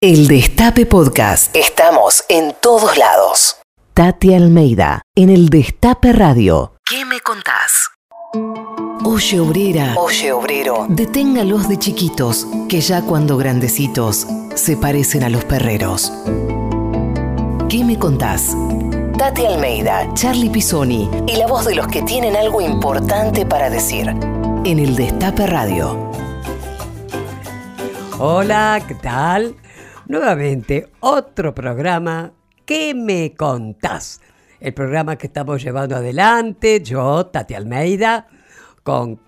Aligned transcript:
El 0.00 0.28
Destape 0.28 0.86
Podcast. 0.86 1.56
Estamos 1.56 2.22
en 2.28 2.54
todos 2.62 2.96
lados. 2.96 3.56
Tati 3.94 4.32
Almeida, 4.32 5.02
en 5.16 5.28
el 5.28 5.48
Destape 5.48 6.12
Radio. 6.12 6.74
¿Qué 6.88 7.04
me 7.04 7.18
contás? 7.18 7.88
Oye, 9.04 9.40
obrera. 9.40 9.94
Oye, 9.96 10.30
obrero. 10.30 10.86
Deténgalos 10.88 11.68
de 11.68 11.80
chiquitos, 11.80 12.46
que 12.68 12.80
ya 12.80 13.02
cuando 13.02 13.36
grandecitos 13.36 14.24
se 14.54 14.76
parecen 14.76 15.24
a 15.24 15.30
los 15.30 15.44
perreros. 15.44 16.12
¿Qué 17.68 17.82
me 17.82 17.98
contás? 17.98 18.56
Tati 19.18 19.46
Almeida, 19.46 20.14
Charlie 20.14 20.50
Pisoni 20.50 21.10
y 21.26 21.34
la 21.34 21.48
voz 21.48 21.66
de 21.66 21.74
los 21.74 21.88
que 21.88 22.02
tienen 22.02 22.36
algo 22.36 22.60
importante 22.60 23.44
para 23.44 23.68
decir. 23.68 24.06
En 24.64 24.78
el 24.78 24.94
Destape 24.94 25.48
Radio. 25.48 26.08
Hola, 28.20 28.80
¿qué 28.86 28.94
tal? 28.94 29.56
Nuevamente, 30.08 30.88
otro 31.00 31.54
programa. 31.54 32.32
¿Qué 32.64 32.94
me 32.94 33.34
contás? 33.34 34.22
El 34.58 34.72
programa 34.72 35.16
que 35.16 35.26
estamos 35.26 35.62
llevando 35.62 35.96
adelante, 35.96 36.80
yo, 36.82 37.26
Tati 37.26 37.52
Almeida, 37.52 38.26
con 38.82 39.20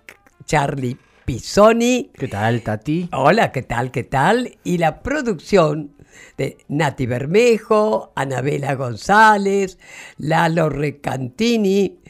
Charlie 0.47 0.97
Pisoni. 1.27 2.11
¿Qué 2.15 2.29
tal, 2.29 2.63
Tati? 2.63 3.11
Hola, 3.13 3.53
¿qué 3.53 3.61
tal, 3.61 3.91
qué 3.91 4.05
tal? 4.05 4.57
Y 4.65 4.79
la 4.79 5.03
producción 5.03 5.97
de 6.39 6.57
Nati 6.69 7.05
Bermejo, 7.05 8.15
Anabela 8.17 8.75
González, 8.75 9.79
Lalo 10.17 10.71
Recantini 10.71 12.01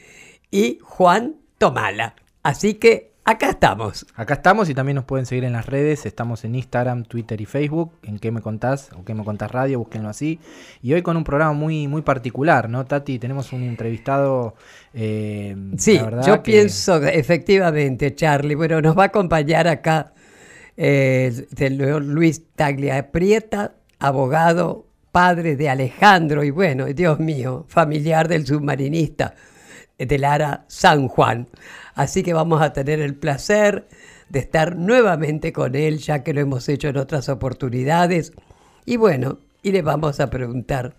y 0.49 0.79
Juan 0.81 1.35
Tomala. 1.57 2.15
Así 2.41 2.75
que 2.75 3.10
acá 3.31 3.49
estamos. 3.49 4.05
Acá 4.15 4.35
estamos 4.35 4.69
y 4.69 4.73
también 4.73 4.95
nos 4.95 5.05
pueden 5.05 5.25
seguir 5.25 5.43
en 5.43 5.53
las 5.53 5.65
redes. 5.65 6.05
Estamos 6.05 6.43
en 6.45 6.55
Instagram, 6.55 7.03
Twitter 7.03 7.39
y 7.41 7.45
Facebook. 7.45 7.91
En 8.03 8.19
¿Qué 8.19 8.31
me 8.31 8.41
contás? 8.41 8.89
o 8.97 9.03
¿Qué 9.03 9.13
me 9.13 9.23
contás 9.23 9.51
radio? 9.51 9.79
Búsquenlo 9.79 10.09
así. 10.09 10.39
Y 10.81 10.93
hoy 10.93 11.01
con 11.01 11.17
un 11.17 11.23
programa 11.23 11.53
muy, 11.53 11.87
muy 11.87 12.01
particular, 12.01 12.69
¿no, 12.69 12.85
Tati? 12.85 13.19
Tenemos 13.19 13.51
un 13.53 13.63
entrevistado. 13.63 14.55
eh, 14.93 15.55
Sí, 15.77 15.95
la 15.97 16.03
verdad 16.03 16.25
yo 16.27 16.43
que- 16.43 16.51
pienso 16.51 16.97
efectivamente, 17.03 18.13
Charlie. 18.15 18.55
Bueno, 18.55 18.81
nos 18.81 18.97
va 18.97 19.03
a 19.03 19.07
acompañar 19.07 19.67
acá 19.67 20.13
eh, 20.77 21.31
Luis 22.01 22.43
Taglia 22.55 23.11
Prieta, 23.11 23.73
abogado, 23.99 24.85
padre 25.11 25.55
de 25.57 25.69
Alejandro 25.69 26.43
y 26.43 26.51
bueno, 26.51 26.85
Dios 26.85 27.19
mío, 27.19 27.65
familiar 27.67 28.27
del 28.29 28.45
submarinista 28.47 29.35
de 30.05 30.17
Lara 30.17 30.65
San 30.67 31.07
Juan. 31.07 31.47
Así 31.95 32.23
que 32.23 32.33
vamos 32.33 32.61
a 32.61 32.73
tener 32.73 32.99
el 32.99 33.15
placer 33.15 33.87
de 34.29 34.39
estar 34.39 34.75
nuevamente 34.75 35.51
con 35.51 35.75
él, 35.75 35.99
ya 35.99 36.23
que 36.23 36.33
lo 36.33 36.41
hemos 36.41 36.69
hecho 36.69 36.87
en 36.87 36.97
otras 36.97 37.29
oportunidades. 37.29 38.31
Y 38.85 38.97
bueno, 38.97 39.39
y 39.61 39.71
le 39.71 39.81
vamos 39.81 40.19
a 40.19 40.29
preguntar, 40.29 40.95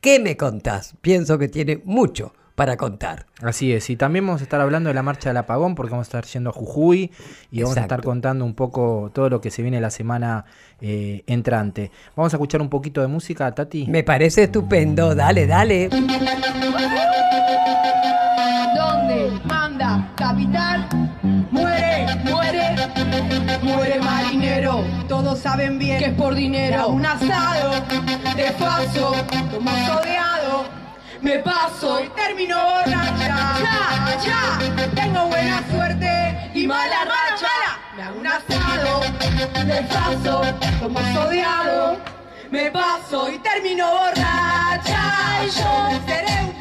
¿qué 0.00 0.20
me 0.20 0.36
contás? 0.36 0.94
Pienso 1.00 1.38
que 1.38 1.48
tiene 1.48 1.80
mucho 1.84 2.34
para 2.54 2.76
contar. 2.76 3.26
Así 3.42 3.72
es, 3.72 3.90
y 3.90 3.96
también 3.96 4.26
vamos 4.26 4.40
a 4.40 4.44
estar 4.44 4.60
hablando 4.60 4.88
de 4.88 4.94
la 4.94 5.02
marcha 5.02 5.30
del 5.30 5.38
apagón 5.38 5.74
porque 5.74 5.90
vamos 5.90 6.06
a 6.06 6.08
estar 6.08 6.24
yendo 6.24 6.50
a 6.50 6.52
Jujuy 6.52 7.10
y 7.50 7.62
vamos 7.62 7.76
a 7.76 7.80
estar 7.80 8.02
contando 8.02 8.44
un 8.44 8.54
poco 8.54 9.10
todo 9.12 9.28
lo 9.28 9.40
que 9.40 9.50
se 9.50 9.62
viene 9.62 9.80
la 9.80 9.90
semana 9.90 10.44
eh, 10.80 11.24
entrante. 11.26 11.90
Vamos 12.14 12.32
a 12.32 12.36
escuchar 12.36 12.62
un 12.62 12.68
poquito 12.68 13.00
de 13.00 13.08
música, 13.08 13.50
Tati. 13.52 13.86
Me 13.88 14.04
parece 14.04 14.44
estupendo, 14.44 15.14
dale, 15.14 15.46
dale. 15.46 15.90
Donde 18.76 19.40
manda 19.44 20.08
capital, 20.16 20.86
muere, 21.50 22.06
muere, 22.24 22.76
muere 23.62 24.00
marinero. 24.00 24.84
Todos 25.08 25.38
saben 25.38 25.78
bien 25.78 25.98
que 25.98 26.06
es 26.06 26.14
por 26.14 26.34
dinero. 26.34 26.88
Un 26.88 27.06
asado 27.06 27.70
de 28.36 28.50
paso, 28.58 29.14
como 29.52 29.70
sodeado. 29.70 30.64
Me 31.20 31.38
paso 31.38 32.00
y 32.04 32.08
termino 32.10 32.56
borracha. 32.56 33.36
Ya, 33.62 34.18
ya, 34.26 34.90
tengo 34.94 35.26
buena 35.28 35.62
suerte 35.70 36.50
y 36.54 36.66
mala 36.66 37.04
racha. 37.04 37.48
Me 37.96 38.02
hago 38.02 38.20
un 38.20 38.26
asado 38.26 39.00
de 39.64 39.82
paso, 39.82 40.42
como 40.82 41.00
sodeado. 41.14 41.96
Me 42.50 42.70
paso 42.70 43.30
y 43.30 43.38
termino 43.38 43.90
borracha. 43.90 45.44
Y 45.44 45.50
yo 45.50 46.00
seré 46.06 46.44
un 46.44 46.53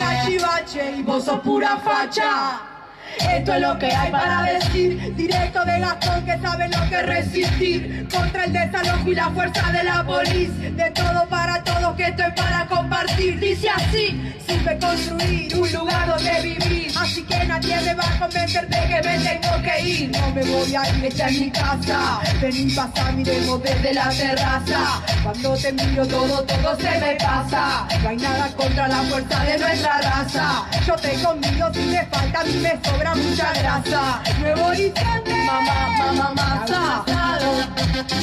cachivache 0.44 0.98
y 0.98 1.04
vos 1.04 1.24
sos 1.24 1.40
pura 1.40 1.78
facha. 1.78 2.73
Esto 3.20 3.54
es 3.54 3.62
lo 3.62 3.78
que 3.80 3.88
hay 3.88 4.12
para 4.12 4.44
decir, 4.44 5.16
directo 5.16 5.66
de 5.66 5.80
Gastón 5.80 6.26
que 6.26 6.38
sabe 6.40 6.68
lo 6.70 6.90
que 6.90 6.96
es 6.96 7.06
resistir 7.06 8.08
contra 8.12 8.46
el 8.46 8.54
desalojo 8.54 9.10
y 9.10 9.16
la 9.16 9.30
fuerza 9.30 9.72
de 9.72 9.84
la 9.84 10.04
policía. 10.04 10.72
De 10.72 10.92
todo 10.92 11.28
para 11.30 11.64
todos, 11.64 11.96
que 11.96 12.04
esto 12.04 12.24
es 12.24 12.34
para 12.34 12.66
compartir. 12.68 13.40
Dice 13.40 13.70
así, 13.70 14.36
sirve 14.46 14.78
construir 14.80 15.56
un 15.56 15.72
lugar 15.72 16.08
donde 16.08 16.42
vivir. 16.42 16.92
Así 16.98 17.24
que 17.24 17.46
nadie 17.46 17.82
me 17.82 17.96
va 17.96 18.04
a 18.04 18.20
convencer 18.20 18.68
de 18.68 18.78
que 18.88 19.08
me 19.08 19.20
tengo 19.20 19.62
que 19.62 19.82
ir. 19.90 20.12
No 20.12 20.32
me 20.32 20.44
voy 20.44 20.76
a 20.76 20.90
ir, 20.96 21.06
esta 21.06 21.28
es 21.28 21.40
mi 21.40 21.52
casa. 21.52 22.20
Vení, 22.42 22.72
pasa, 22.74 23.12
miremos 23.12 23.62
desde 23.64 23.94
la 23.94 24.10
terraza. 24.10 25.02
Cuando 25.24 25.56
te 25.56 25.74
miro 25.74 26.08
todo, 26.08 26.44
todo 26.44 26.78
se 26.78 27.00
me 27.00 27.16
pasa. 27.16 27.88
No 28.02 28.10
hay 28.10 28.18
nada 28.18 28.48
contra 28.56 28.88
la 28.88 29.02
fuerza 29.04 29.44
de 29.44 29.58
nuestra 29.58 30.02
raza. 30.02 30.66
Yo 30.86 30.96
te 30.96 31.14
convido 31.24 31.74
si 31.74 31.80
me 31.82 32.06
falta, 32.06 32.40
a 32.40 32.44
mí 32.44 32.54
me 32.62 32.72
sobra 32.84 33.13
mucha 33.16 33.54
grasa. 33.54 34.22
Nuevo 34.40 34.66
horizonte, 34.68 35.34
mamá, 35.46 35.90
mamá, 35.98 36.34
masa. 36.36 37.06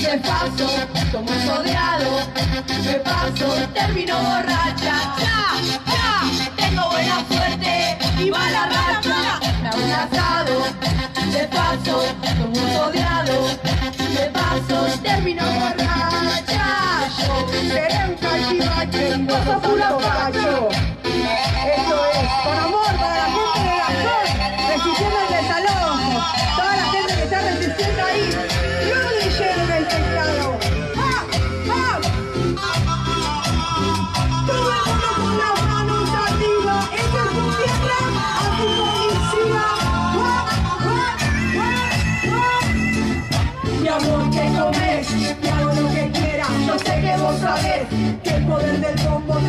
Me 0.02 0.18
paso, 0.18 0.68
como 1.12 1.28
sodeado. 1.28 2.10
Me 2.84 2.94
paso, 3.00 3.46
termino 3.74 4.16
borracha. 4.18 4.94
Ya, 5.18 5.38
ya, 5.86 6.52
tengo 6.56 6.90
buena 6.90 7.24
suerte 7.28 7.98
y 8.18 8.30
mala 8.30 8.66
racha. 8.66 9.40
Me 9.62 9.68
hago 9.68 9.84
un 9.84 9.92
asado. 9.92 10.56
Me 11.32 11.46
paso, 11.48 12.04
como 12.38 12.54
sodeado. 12.54 13.36
Me 14.14 14.26
paso, 14.30 14.98
termino 15.02 15.44
borracha. 15.44 16.64
Yo 17.18 17.48
seré 17.68 17.98
un 18.08 18.14
cachivache 18.16 19.08
y 19.16 19.22
vos 19.24 20.89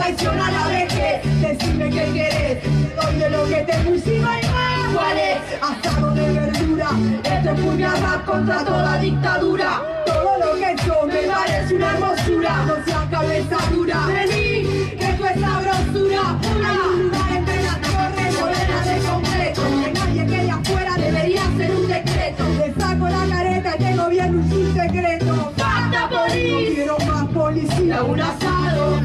traiciona 0.01 0.47
a 0.47 0.51
la 0.51 0.67
vejez. 0.67 1.21
Decime 1.41 1.89
qué 1.89 2.05
querés, 2.13 2.61
te 2.61 2.95
doy 2.95 3.15
de 3.19 3.29
lo 3.29 3.45
que 3.45 3.55
te 3.67 3.73
encima 3.73 4.39
y 4.39 4.45
más. 4.47 4.93
¿Cuál 4.93 5.17
es? 5.17 5.37
Asado 5.61 6.11
de 6.15 6.31
verdura. 6.31 6.89
Esto 7.23 7.49
es 7.51 7.59
puñalada 7.61 8.23
contra 8.25 8.65
toda 8.65 8.97
dictadura. 8.97 9.81
Todo 10.05 10.31
lo 10.39 10.55
que 10.55 10.75
yo 10.85 11.05
me 11.05 11.21
parece 11.31 11.75
una 11.75 11.93
hermosura. 11.93 12.65
No 12.65 12.75
sea 12.85 13.07
cabeza 13.11 13.57
dura. 13.71 14.05
Vení, 14.07 14.95
que 14.97 15.09
esto 15.11 15.25
es 15.25 15.39
sabrosura. 15.39 16.23
Un 16.51 17.03
lugar 17.03 17.31
entre 17.37 17.63
las 17.63 17.81
torres 17.81 18.39
morenas 18.39 18.85
de 18.85 18.97
concreto. 19.07 19.61
Que 19.83 19.91
nadie 19.93 20.25
quede 20.25 20.51
afuera 20.51 20.93
debería 20.97 21.43
ser 21.57 21.75
un 21.75 21.87
decreto. 21.87 22.43
Le 22.57 22.73
saco 22.73 23.07
la 23.07 23.35
careta 23.35 23.75
y 23.77 23.83
tengo 23.83 24.07
bien 24.09 24.35
un 24.35 24.73
secreto. 24.73 25.53
¡Basta, 25.57 26.09
policía! 26.09 26.51
No 26.51 26.73
quiero 26.73 26.97
más 26.99 27.25
policía. 27.29 28.03
Un 28.03 28.21
asado, 28.21 28.99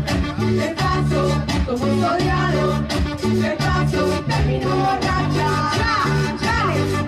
soleado. 1.95 2.83
De 3.43 3.51
paso, 3.57 4.03
termino 4.27 4.69
borracha. 4.69 5.49
¡Ya, 5.79 5.93
ya! 6.43 6.59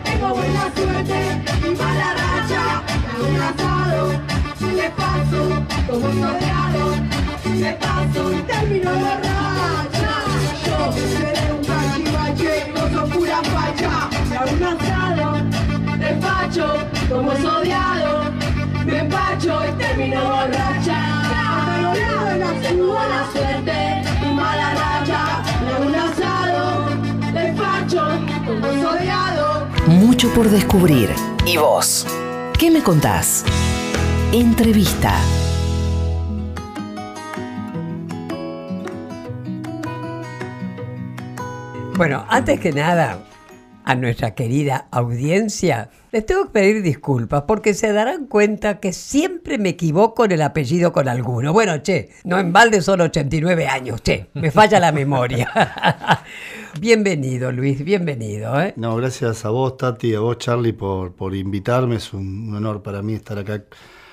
Tengo 0.04 0.28
buena 0.34 0.64
suerte 0.74 1.18
y 1.66 1.74
mala 1.74 2.14
racha. 2.20 2.82
Un 3.28 3.40
asado, 3.48 4.08
de 4.60 4.90
paso, 5.00 5.40
como 5.86 6.06
un 6.06 6.20
soleado. 6.22 6.84
De 7.44 7.72
paso, 7.84 8.22
termino 8.46 8.90
borracha. 8.90 10.12
Yo 10.66 10.92
seré 10.92 11.52
un 11.52 11.64
cachivache, 11.64 12.72
no 12.74 12.82
soy 12.92 13.10
pura 13.10 13.40
facha. 13.42 13.92
Me 14.28 14.36
hago 14.36 14.52
un 14.52 14.62
asado, 14.62 15.26
despacho, 15.98 16.66
como 17.08 17.32
sodiado. 17.36 18.30
Me 18.84 18.98
y 18.98 19.72
termino 19.78 20.20
borracha. 20.24 21.18
En 22.28 22.40
la 22.40 22.84
buena 22.84 23.32
suerte 23.32 24.17
mucho 29.86 30.28
por 30.34 30.48
descubrir. 30.48 31.10
¿Y 31.46 31.56
vos? 31.56 32.06
¿Qué 32.58 32.70
me 32.70 32.82
contás? 32.82 33.44
Entrevista. 34.32 35.14
Bueno, 41.96 42.24
antes 42.28 42.60
que 42.60 42.72
nada, 42.72 43.18
a 43.88 43.94
nuestra 43.94 44.34
querida 44.34 44.86
audiencia, 44.90 45.88
les 46.12 46.26
tengo 46.26 46.44
que 46.44 46.50
pedir 46.50 46.82
disculpas 46.82 47.44
porque 47.48 47.72
se 47.72 47.90
darán 47.94 48.26
cuenta 48.26 48.80
que 48.80 48.92
siempre 48.92 49.56
me 49.56 49.70
equivoco 49.70 50.26
en 50.26 50.32
el 50.32 50.42
apellido 50.42 50.92
con 50.92 51.08
alguno. 51.08 51.54
Bueno, 51.54 51.82
che, 51.82 52.10
no 52.24 52.38
en 52.38 52.52
balde 52.52 52.82
son 52.82 53.00
89 53.00 53.66
años, 53.66 54.02
che, 54.02 54.26
me 54.34 54.50
falla 54.50 54.78
la 54.78 54.92
memoria. 54.92 55.50
bienvenido, 56.78 57.50
Luis, 57.50 57.82
bienvenido. 57.82 58.60
¿eh? 58.60 58.74
No, 58.76 58.94
gracias 58.96 59.46
a 59.46 59.48
vos, 59.48 59.78
Tati, 59.78 60.14
a 60.14 60.20
vos, 60.20 60.36
Charlie, 60.36 60.74
por, 60.74 61.14
por 61.14 61.34
invitarme. 61.34 61.96
Es 61.96 62.12
un, 62.12 62.54
honor 62.54 62.82
para 62.82 63.00
mí 63.00 63.14
estar 63.14 63.38
acá 63.38 63.64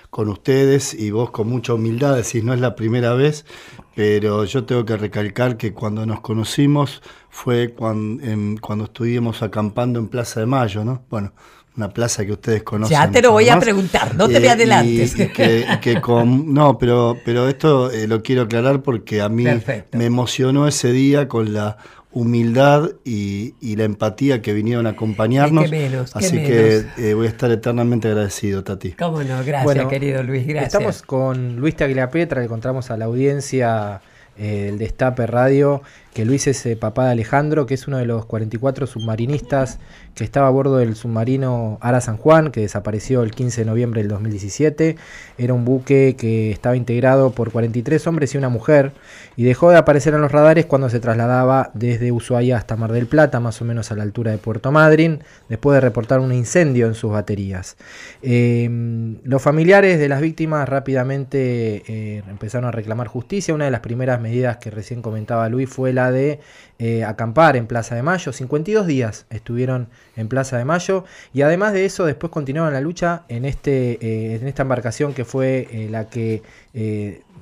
con 0.10 0.30
ustedes 0.30 0.94
y 0.94 1.12
vos 1.12 1.31
con 1.31 1.50
mucha 1.50 1.74
humildad 1.74 2.16
decís, 2.16 2.45
no 2.45 2.54
es 2.54 2.62
la 2.62 2.77
primera 2.77 3.13
vez, 3.13 3.45
pero 3.94 4.45
yo 4.45 4.63
tengo 4.63 4.86
que 4.86 4.95
recalcar 4.95 5.57
que 5.57 5.74
cuando 5.74 6.06
nos 6.06 6.22
conocimos 6.22 7.01
fue 7.36 7.74
cuando, 7.74 8.24
cuando 8.62 8.86
estuvimos 8.86 9.44
acampando 9.44 10.00
en 10.00 10.08
Plaza 10.08 10.40
de 10.40 10.46
Mayo, 10.46 10.86
¿no? 10.86 11.04
Bueno, 11.10 11.34
una 11.76 11.90
plaza 11.90 12.26
que 12.26 12.32
ustedes 12.32 12.64
conocen. 12.64 12.98
Ya 12.98 13.12
te 13.12 13.22
lo 13.22 13.34
voy 13.34 13.50
a 13.50 13.60
preguntar, 13.60 14.16
no 14.16 14.30
te 14.30 14.40
me 14.40 14.48
adelantes. 14.48 15.14
que, 15.14 16.00
con, 16.02 16.54
no, 16.54 16.78
pero, 16.78 17.18
pero 17.26 17.50
esto 17.50 17.92
eh, 17.92 18.08
lo 18.08 18.24
quiero 18.24 18.44
aclarar 18.44 18.82
porque 18.82 19.22
a 19.22 19.28
mí 19.28 19.46
me 19.92 20.06
emocionó 20.06 20.66
ese 20.66 20.94
día 20.94 21.28
con 21.28 21.54
la 21.54 21.78
humildad 22.14 22.92
y, 23.04 23.54
la 23.76 23.84
empatía 23.84 24.42
que 24.42 24.54
vinieron 24.54 24.88
a 24.88 24.92
acompañarnos. 24.92 25.70
Así 26.16 26.38
que 26.38 26.86
eh, 26.98 27.14
voy 27.16 27.28
a 27.28 27.30
estar 27.30 27.52
eternamente 27.52 28.08
agradecido, 28.08 28.64
Tati. 28.64 28.94
Cómo 28.94 29.22
no, 29.24 29.44
gracias, 29.44 29.88
querido 29.88 30.24
Luis, 30.24 30.48
gracias. 30.48 30.74
Estamos 30.74 31.02
con 31.02 31.58
Luis 31.58 31.76
Tagliapetra, 31.76 32.40
le 32.40 32.46
encontramos 32.46 32.92
a 32.92 32.98
la 32.98 33.06
audiencia 33.06 34.02
eh, 34.38 34.68
del 34.68 34.78
Destape 34.78 35.28
Radio 35.28 35.82
que 36.16 36.24
Luis 36.24 36.48
es 36.48 36.66
papá 36.78 37.08
de 37.08 37.12
Alejandro, 37.12 37.66
que 37.66 37.74
es 37.74 37.90
uno 37.90 37.98
de 37.98 38.06
los 38.06 38.26
44 38.26 38.88
submarinistas 38.88 39.80
que 40.16 40.24
estaba 40.24 40.48
a 40.48 40.50
bordo 40.50 40.78
del 40.78 40.96
submarino 40.96 41.78
Ara 41.82 42.00
San 42.00 42.16
Juan, 42.16 42.52
que 42.52 42.62
desapareció 42.62 43.22
el 43.22 43.32
15 43.32 43.62
de 43.62 43.66
noviembre 43.66 44.02
del 44.02 44.08
2017. 44.08 44.96
Era 45.38 45.54
un 45.54 45.66
buque 45.66 46.16
que 46.18 46.52
estaba 46.52 46.78
integrado 46.78 47.32
por 47.32 47.52
43 47.52 48.08
hombres 48.08 48.34
y 48.34 48.38
una 48.38 48.48
mujer 48.48 48.94
y 49.36 49.44
dejó 49.44 49.72
de 49.72 49.78
aparecer 49.78 50.14
en 50.14 50.22
los 50.22 50.32
radares 50.32 50.66
cuando 50.66 50.90
se 50.90 51.02
trasladaba 51.02 51.72
desde 51.74 52.14
Ushuaia 52.14 52.56
hasta 52.56 52.78
Mar 52.78 52.94
del 52.94 53.08
Plata, 53.08 53.42
más 53.42 53.62
o 53.62 53.66
menos 53.66 53.92
a 53.92 53.96
la 53.98 54.04
altura 54.04 54.32
de 54.32 54.38
Puerto 54.38 54.72
Madryn, 54.72 55.20
después 55.50 55.76
de 55.76 55.82
reportar 55.82 56.22
un 56.22 56.32
incendio 56.32 56.88
en 56.88 56.94
sus 56.94 57.12
baterías. 57.12 57.76
Em, 58.22 59.18
los 59.26 59.42
familiares 59.42 60.00
de 60.00 60.08
las 60.08 60.22
víctimas 60.22 60.70
rápidamente 60.70 61.84
eh, 61.88 62.24
empezaron 62.30 62.70
a 62.70 62.72
reclamar 62.72 63.08
justicia. 63.08 63.54
Una 63.54 63.66
de 63.66 63.72
las 63.72 63.82
primeras 63.82 64.22
medidas 64.22 64.58
que 64.58 64.72
recién 64.72 65.02
comentaba 65.02 65.50
Luis 65.50 65.70
fue 65.70 65.92
la 65.92 66.05
de 66.12 66.40
eh, 66.78 67.06
acampar 67.06 67.56
en 67.56 67.68
Plaza 67.68 67.96
de 67.96 68.04
Mayo. 68.04 68.34
52 68.34 68.86
días 68.86 69.25
estuvieron 69.30 69.88
en 70.16 70.28
Plaza 70.28 70.57
de 70.57 70.66
Mayo 70.66 71.06
y 71.34 71.42
además 71.42 71.74
de 71.74 71.86
eso 71.86 72.06
después 72.06 72.31
continuaron 72.31 72.74
la 72.74 72.81
lucha 72.81 73.24
en, 73.30 73.46
este, 73.46 73.94
eh, 74.02 74.36
en 74.36 74.48
esta 74.48 74.63
embarcación 74.63 75.13
que 75.13 75.24
fue 75.24 75.68
eh, 75.72 75.88
la 75.90 76.10
que 76.10 76.42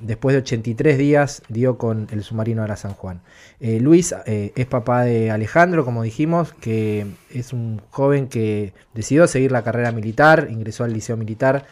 después 0.00 0.34
de 0.34 0.42
83 0.42 0.98
días 0.98 1.42
dio 1.48 1.78
con 1.78 2.06
el 2.12 2.22
submarino 2.22 2.62
Ara 2.62 2.76
San 2.76 2.94
Juan. 2.94 3.20
Luis 3.60 4.14
es 4.26 4.66
papá 4.66 5.02
de 5.02 5.30
Alejandro, 5.30 5.84
como 5.84 6.02
dijimos, 6.02 6.52
que 6.52 7.06
es 7.30 7.52
un 7.52 7.80
joven 7.90 8.28
que 8.28 8.72
decidió 8.92 9.26
seguir 9.26 9.50
la 9.50 9.62
carrera 9.62 9.92
militar, 9.92 10.48
ingresó 10.50 10.84
al 10.84 10.92
liceo 10.92 11.16
militar 11.16 11.64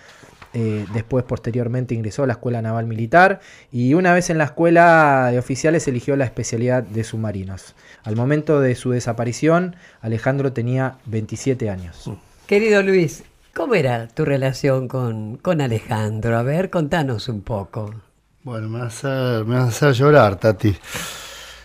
eh, 0.54 0.87
después, 0.93 1.25
posteriormente, 1.25 1.94
ingresó 1.94 2.25
a 2.25 2.26
la 2.26 2.34
Escuela 2.34 2.60
Naval 2.60 2.87
Militar 2.87 3.40
y 3.70 3.94
una 3.94 4.12
vez 4.12 4.28
en 4.31 4.38
la 4.38 4.44
Escuela 4.44 5.28
de 5.31 5.38
Oficiales 5.38 5.88
eligió 5.88 6.14
la 6.16 6.25
especialidad 6.25 6.82
de 6.82 7.04
submarinos. 7.04 7.75
Al 8.04 8.16
momento 8.16 8.60
de 8.60 8.75
su 8.75 8.90
desaparición, 8.90 9.76
Alejandro 10.00 10.52
tenía 10.52 10.99
27 11.06 11.70
años. 11.70 12.10
Querido 12.46 12.82
Luis, 12.82 13.25
¿cómo 13.54 13.75
era 13.75 14.08
tu 14.08 14.25
relación 14.25 14.88
con, 14.88 15.38
con 15.38 15.60
Alejandro? 15.60 16.37
A 16.37 16.43
ver, 16.43 16.69
contanos 16.69 17.28
un 17.28 17.40
poco. 17.43 17.94
Bueno, 18.43 18.69
me 18.69 18.81
vas 18.81 19.05
a 19.05 19.40
hacer, 19.69 19.93
llorar, 19.93 20.37
Tati. 20.37 20.76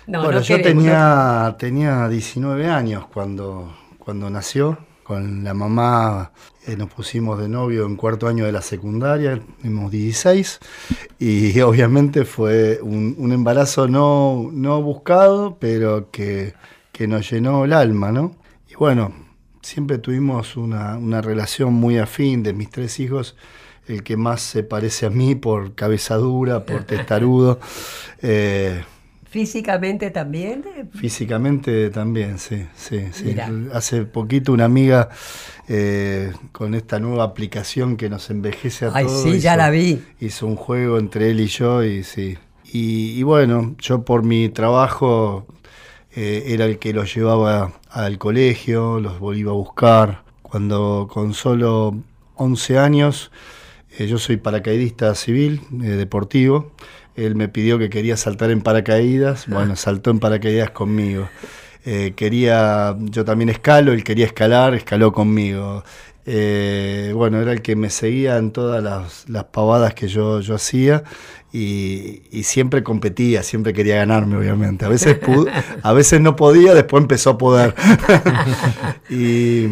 bueno, 0.06 0.40
yo 0.42 0.62
tenía, 0.62 1.56
tenía 1.58 2.08
19 2.08 2.68
años 2.68 3.08
cuando, 3.08 3.76
cuando 3.98 4.30
nació 4.30 4.78
con 5.08 5.46
la 5.46 5.54
mamá 5.54 6.34
eh, 6.66 6.76
nos 6.76 6.90
pusimos 6.90 7.40
de 7.40 7.48
novio 7.48 7.86
en 7.86 7.96
cuarto 7.96 8.28
año 8.28 8.46
de 8.46 8.52
la 8.52 8.62
secundaria, 8.62 9.40
tenemos 9.62 9.90
16, 9.90 10.60
y 11.18 11.58
obviamente 11.62 12.26
fue 12.26 12.82
un, 12.82 13.32
embarazo 13.32 13.88
no, 13.88 14.50
no, 14.52 14.82
buscado, 14.82 15.58
pero 15.62 16.12
que, 16.12 16.54
nos 17.08 17.32
llenó 17.32 17.64
el 17.64 17.72
alma, 17.72 18.12
¿no? 18.12 18.36
Y 18.70 18.76
bueno, 18.76 19.14
siempre 19.62 19.98
tuvimos 19.98 20.58
una, 20.58 21.22
relación 21.22 21.74
muy 21.74 22.00
afín 22.00 22.44
de 22.44 22.52
mis 22.52 22.70
tres 22.70 23.00
hijos, 23.00 23.38
el 23.88 24.04
que 24.04 24.18
más 24.18 24.42
se 24.42 24.64
parece 24.64 25.06
a 25.06 25.10
mí 25.10 25.36
por 25.36 25.74
cabeza 25.74 26.16
dura, 26.16 26.66
por 26.66 26.84
testarudo. 26.84 27.62
Eh, 28.22 28.84
¿Físicamente 29.30 30.10
también? 30.10 30.64
Físicamente 30.94 31.90
también, 31.90 32.40
sí, 32.40 32.66
sí, 32.76 33.08
sí. 33.12 33.36
Hace 33.74 34.04
poquito 34.04 34.54
una 34.54 34.66
amiga 34.66 35.10
eh, 35.68 36.32
con 36.54 36.74
esta 36.76 37.00
nueva 37.00 37.26
aplicación 37.26 37.98
que 37.98 38.10
nos 38.10 38.30
envejece 38.30 38.86
a 38.86 38.92
Ay, 38.94 39.08
sí, 39.10 39.40
ya 39.40 39.58
la 39.58 39.70
vi. 39.70 40.02
Hizo 40.22 40.48
un 40.48 40.56
juego 40.56 40.98
entre 40.98 41.32
él 41.32 41.42
y 41.42 41.48
yo 41.48 41.84
y 41.84 42.04
sí. 42.04 42.38
Y, 42.72 43.22
bueno, 43.24 43.76
yo 43.80 44.04
por 44.04 44.24
mi 44.24 44.50
trabajo 44.50 45.46
eh, 46.14 46.44
era 46.48 46.66
el 46.66 46.80
que 46.80 46.94
los 46.94 47.14
llevaba 47.14 47.74
al 47.90 48.18
colegio, 48.18 49.00
los 49.00 49.20
volvía 49.20 49.50
a 49.50 49.54
buscar. 49.54 50.24
Cuando 50.42 51.08
con 51.12 51.34
solo 51.34 51.98
11 52.36 52.78
años, 52.78 53.32
eh, 53.98 54.08
yo 54.08 54.18
soy 54.18 54.38
paracaidista 54.38 55.16
civil, 55.16 55.62
deportivo, 55.70 56.72
él 57.18 57.36
me 57.36 57.50
pidió 57.50 57.78
que 57.80 57.90
quería 57.90 58.16
saltar 58.16 58.52
en 58.52 58.62
paracaídas, 58.62 59.48
bueno, 59.48 59.76
saltó 59.76 60.12
en 60.12 60.20
paracaídas 60.20 60.70
conmigo. 60.70 61.28
Eh, 61.84 62.14
quería, 62.16 62.96
yo 63.00 63.26
también 63.26 63.50
escalo, 63.50 63.94
él 63.94 64.04
quería 64.04 64.26
escalar, 64.26 64.76
escaló 64.76 65.12
conmigo. 65.12 65.84
Eh, 66.30 67.14
bueno, 67.16 67.42
era 67.42 67.54
el 67.54 67.62
que 67.62 67.78
me 67.78 67.90
seguía 67.90 68.38
en 68.38 68.52
todas 68.52 68.84
las, 68.84 69.46
pavadas 69.46 69.94
que 69.94 70.10
yo, 70.10 70.42
yo 70.42 70.56
hacía 70.56 71.06
y, 71.54 72.44
siempre 72.44 72.84
competía, 72.84 73.44
siempre 73.44 73.72
quería 73.72 73.96
ganarme, 73.96 74.36
obviamente. 74.36 74.84
A 74.84 74.90
veces, 74.90 75.20
a 75.84 75.94
veces 75.94 76.20
no 76.20 76.36
podía, 76.36 76.74
después 76.74 77.02
empezó 77.02 77.32
a 77.32 77.38
poder. 77.38 77.74
y, 79.10 79.66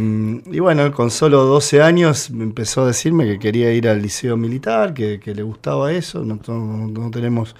bueno, 0.60 0.90
con 0.94 1.12
solo 1.12 1.44
12 1.44 1.82
años 1.82 2.30
empezó 2.30 2.84
a 2.84 2.88
decirme 2.88 3.26
que 3.26 3.38
quería 3.38 3.74
ir 3.74 3.90
al 3.90 4.02
liceo 4.02 4.38
militar, 4.38 4.94
que, 4.94 5.20
le 5.26 5.44
gustaba 5.44 5.92
eso, 5.92 6.24
no, 6.24 6.40
no, 6.48 7.12
tenemos... 7.12 7.54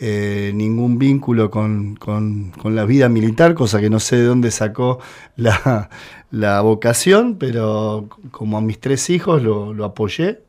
Eh, 0.00 0.52
ningún 0.54 0.96
vínculo 0.96 1.50
con, 1.50 1.98
la 2.64 2.84
vida 2.84 3.08
militar, 3.08 3.54
cosa 3.54 3.80
que 3.80 3.90
no 3.90 3.98
sé 3.98 4.16
de 4.16 4.24
dónde 4.24 4.52
sacó 4.52 5.00
la, 5.34 5.90
la 6.30 6.60
vocación, 6.60 7.36
pero 7.36 8.08
como 8.30 8.58
a 8.58 8.60
mis 8.60 8.78
tres 8.78 9.10
hijos 9.10 9.42
lo, 9.42 9.84
apoyé, 9.84 10.42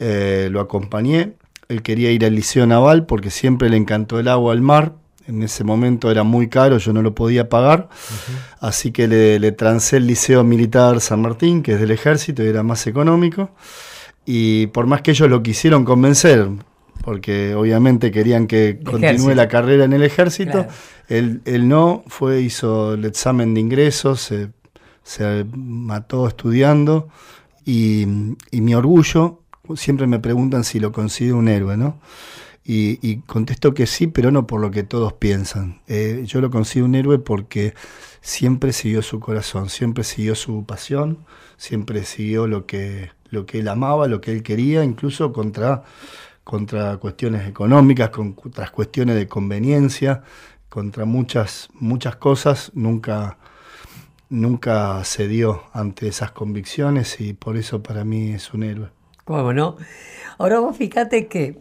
eh, 0.00 0.48
lo 0.50 0.60
acompañé. 0.60 1.34
Él 1.68 1.82
quería 1.82 2.10
ir 2.10 2.24
al 2.24 2.34
Liceo 2.34 2.66
Naval 2.66 3.06
porque 3.06 3.30
siempre 3.30 3.68
le 3.68 3.76
encantó 3.76 4.18
el 4.18 4.26
agua 4.26 4.52
al 4.52 4.62
mar. 4.62 4.94
En 5.28 5.42
ese 5.42 5.62
momento 5.62 6.10
era 6.10 6.24
muy 6.24 6.48
caro, 6.48 6.78
yo 6.78 6.92
no 6.92 7.02
lo 7.02 7.14
podía 7.14 7.48
pagar. 7.48 7.88
Así 8.60 8.90
que 8.90 9.06
le, 9.06 9.38
le 9.38 9.52
trancé 9.52 9.98
el 9.98 10.08
Liceo 10.08 10.42
Militar 10.42 11.00
San 11.00 11.22
Martín, 11.22 11.62
que 11.62 11.74
es 11.74 11.80
del 11.80 11.92
ejército 11.92 12.42
y 12.42 12.48
era 12.48 12.64
más 12.64 12.86
económico. 12.88 13.50
Y 14.24 14.68
por 14.68 14.86
más 14.86 15.02
que 15.02 15.12
ellos 15.12 15.30
lo 15.30 15.42
quisieron 15.42 15.84
convencer, 15.84 16.48
porque 17.06 17.54
obviamente 17.54 18.10
querían 18.10 18.48
que 18.48 18.80
continúe 18.84 19.32
la 19.32 19.46
carrera 19.46 19.84
en 19.84 19.94
el 19.94 20.02
ejército, 20.02 20.66
él, 21.08 21.40
no, 21.68 22.02
fue, 22.08 22.42
hizo 22.42 22.94
el 22.94 23.04
examen 23.04 23.54
de 23.54 23.60
ingresos, 23.60 24.20
se 24.20 24.50
se 25.06 25.46
mató 25.54 26.26
estudiando 26.26 27.08
y, 27.64 28.06
mi 28.50 28.74
orgullo, 28.74 29.42
siempre 29.76 30.08
me 30.08 30.18
preguntan 30.18 30.64
si 30.64 30.80
lo 30.80 30.90
considero 30.90 31.36
un 31.36 31.46
héroe, 31.46 31.76
¿no? 31.76 32.00
Y, 32.64 33.18
contesto 33.18 33.72
que 33.72 33.86
sí, 33.86 34.08
pero 34.08 34.32
no 34.32 34.48
por 34.48 34.60
lo 34.60 34.72
que 34.72 34.82
todos 34.82 35.12
piensan. 35.12 35.80
Eh, 35.86 36.24
yo 36.26 36.40
lo 36.40 36.50
considero 36.50 36.86
un 36.86 36.96
héroe 36.96 37.20
porque 37.20 37.74
siempre 38.20 38.72
siguió 38.72 39.00
su 39.00 39.20
corazón, 39.20 39.68
siempre 39.68 40.02
siguió 40.02 40.34
su 40.34 40.66
pasión, 40.66 41.18
siempre 41.56 42.04
siguió 42.04 42.48
lo 42.48 42.66
que, 42.66 43.10
lo 43.30 43.46
que 43.46 43.60
él 43.60 43.68
amaba, 43.68 44.08
lo 44.08 44.20
que 44.20 44.32
él 44.32 44.42
quería, 44.42 44.82
incluso 44.82 45.32
contra, 45.32 45.84
contra 46.46 46.96
cuestiones 46.98 47.48
económicas, 47.48 48.10
contra 48.10 48.68
cuestiones 48.70 49.16
de 49.16 49.26
conveniencia, 49.26 50.22
contra 50.68 51.04
muchas, 51.04 51.68
muchas 51.74 52.14
cosas, 52.14 52.70
nunca 52.72 53.36
nunca 54.28 55.02
cedió 55.02 55.64
ante 55.72 56.06
esas 56.06 56.30
convicciones 56.30 57.20
y 57.20 57.32
por 57.32 57.56
eso 57.56 57.82
para 57.82 58.04
mí 58.04 58.30
es 58.30 58.54
un 58.54 58.62
héroe. 58.62 58.90
¿Cómo 59.24 59.52
no? 59.52 59.76
Ahora 60.38 60.60
vos 60.60 60.76
fíjate 60.76 61.26
que 61.26 61.58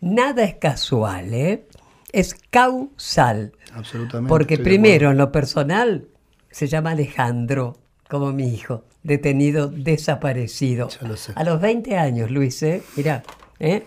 nada 0.00 0.44
es 0.44 0.54
casual, 0.54 1.34
¿eh? 1.34 1.66
es 2.12 2.36
causal. 2.50 3.54
Absolutamente. 3.74 4.28
Porque 4.28 4.56
primero, 4.56 5.10
en 5.10 5.18
lo 5.18 5.32
personal, 5.32 6.06
se 6.48 6.68
llama 6.68 6.92
Alejandro, 6.92 7.76
como 8.08 8.32
mi 8.32 8.54
hijo, 8.54 8.84
detenido, 9.02 9.66
desaparecido. 9.66 10.90
Ya 10.90 11.08
lo 11.08 11.16
sé. 11.16 11.32
A 11.34 11.42
los 11.42 11.60
20 11.60 11.96
años, 11.96 12.30
Luis, 12.30 12.62
¿eh? 12.62 12.84
Mirá, 12.96 13.24
¿eh? 13.62 13.84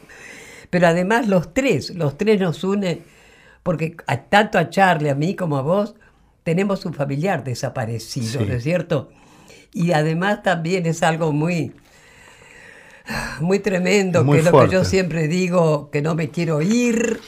Pero 0.72 0.88
además 0.88 1.27
los 1.27 1.53
tres, 1.53 1.91
los 1.94 2.17
tres 2.17 2.39
nos 2.39 2.63
unen, 2.63 3.03
porque 3.62 3.96
a- 4.08 4.24
tanto 4.24 4.58
a 4.58 4.70
Charlie, 4.70 5.10
a 5.10 5.15
mí 5.15 5.36
como 5.36 5.58
a 5.58 5.62
vos, 5.62 5.96
tenemos 6.44 6.86
un 6.86 6.94
familiar 6.94 7.44
desaparecido, 7.44 8.39
Sí. 8.41 8.46
¿no 8.48 8.53
es 8.55 8.63
cierto? 8.63 9.10
Y 9.74 9.91
además 9.91 10.41
también 10.44 10.86
es 10.86 11.03
algo 11.03 11.32
muy, 11.32 11.74
muy 13.41 13.60
tremendo, 13.60 14.24
Muy 14.24 14.38
que 14.38 14.39
es 14.46 14.51
lo 14.51 14.60
que 14.65 14.72
yo 14.72 14.84
siempre 14.86 15.27
digo, 15.27 15.91
que 15.91 16.01
no 16.01 16.15
me 16.15 16.29
quiero 16.29 16.62
ir 16.62 17.20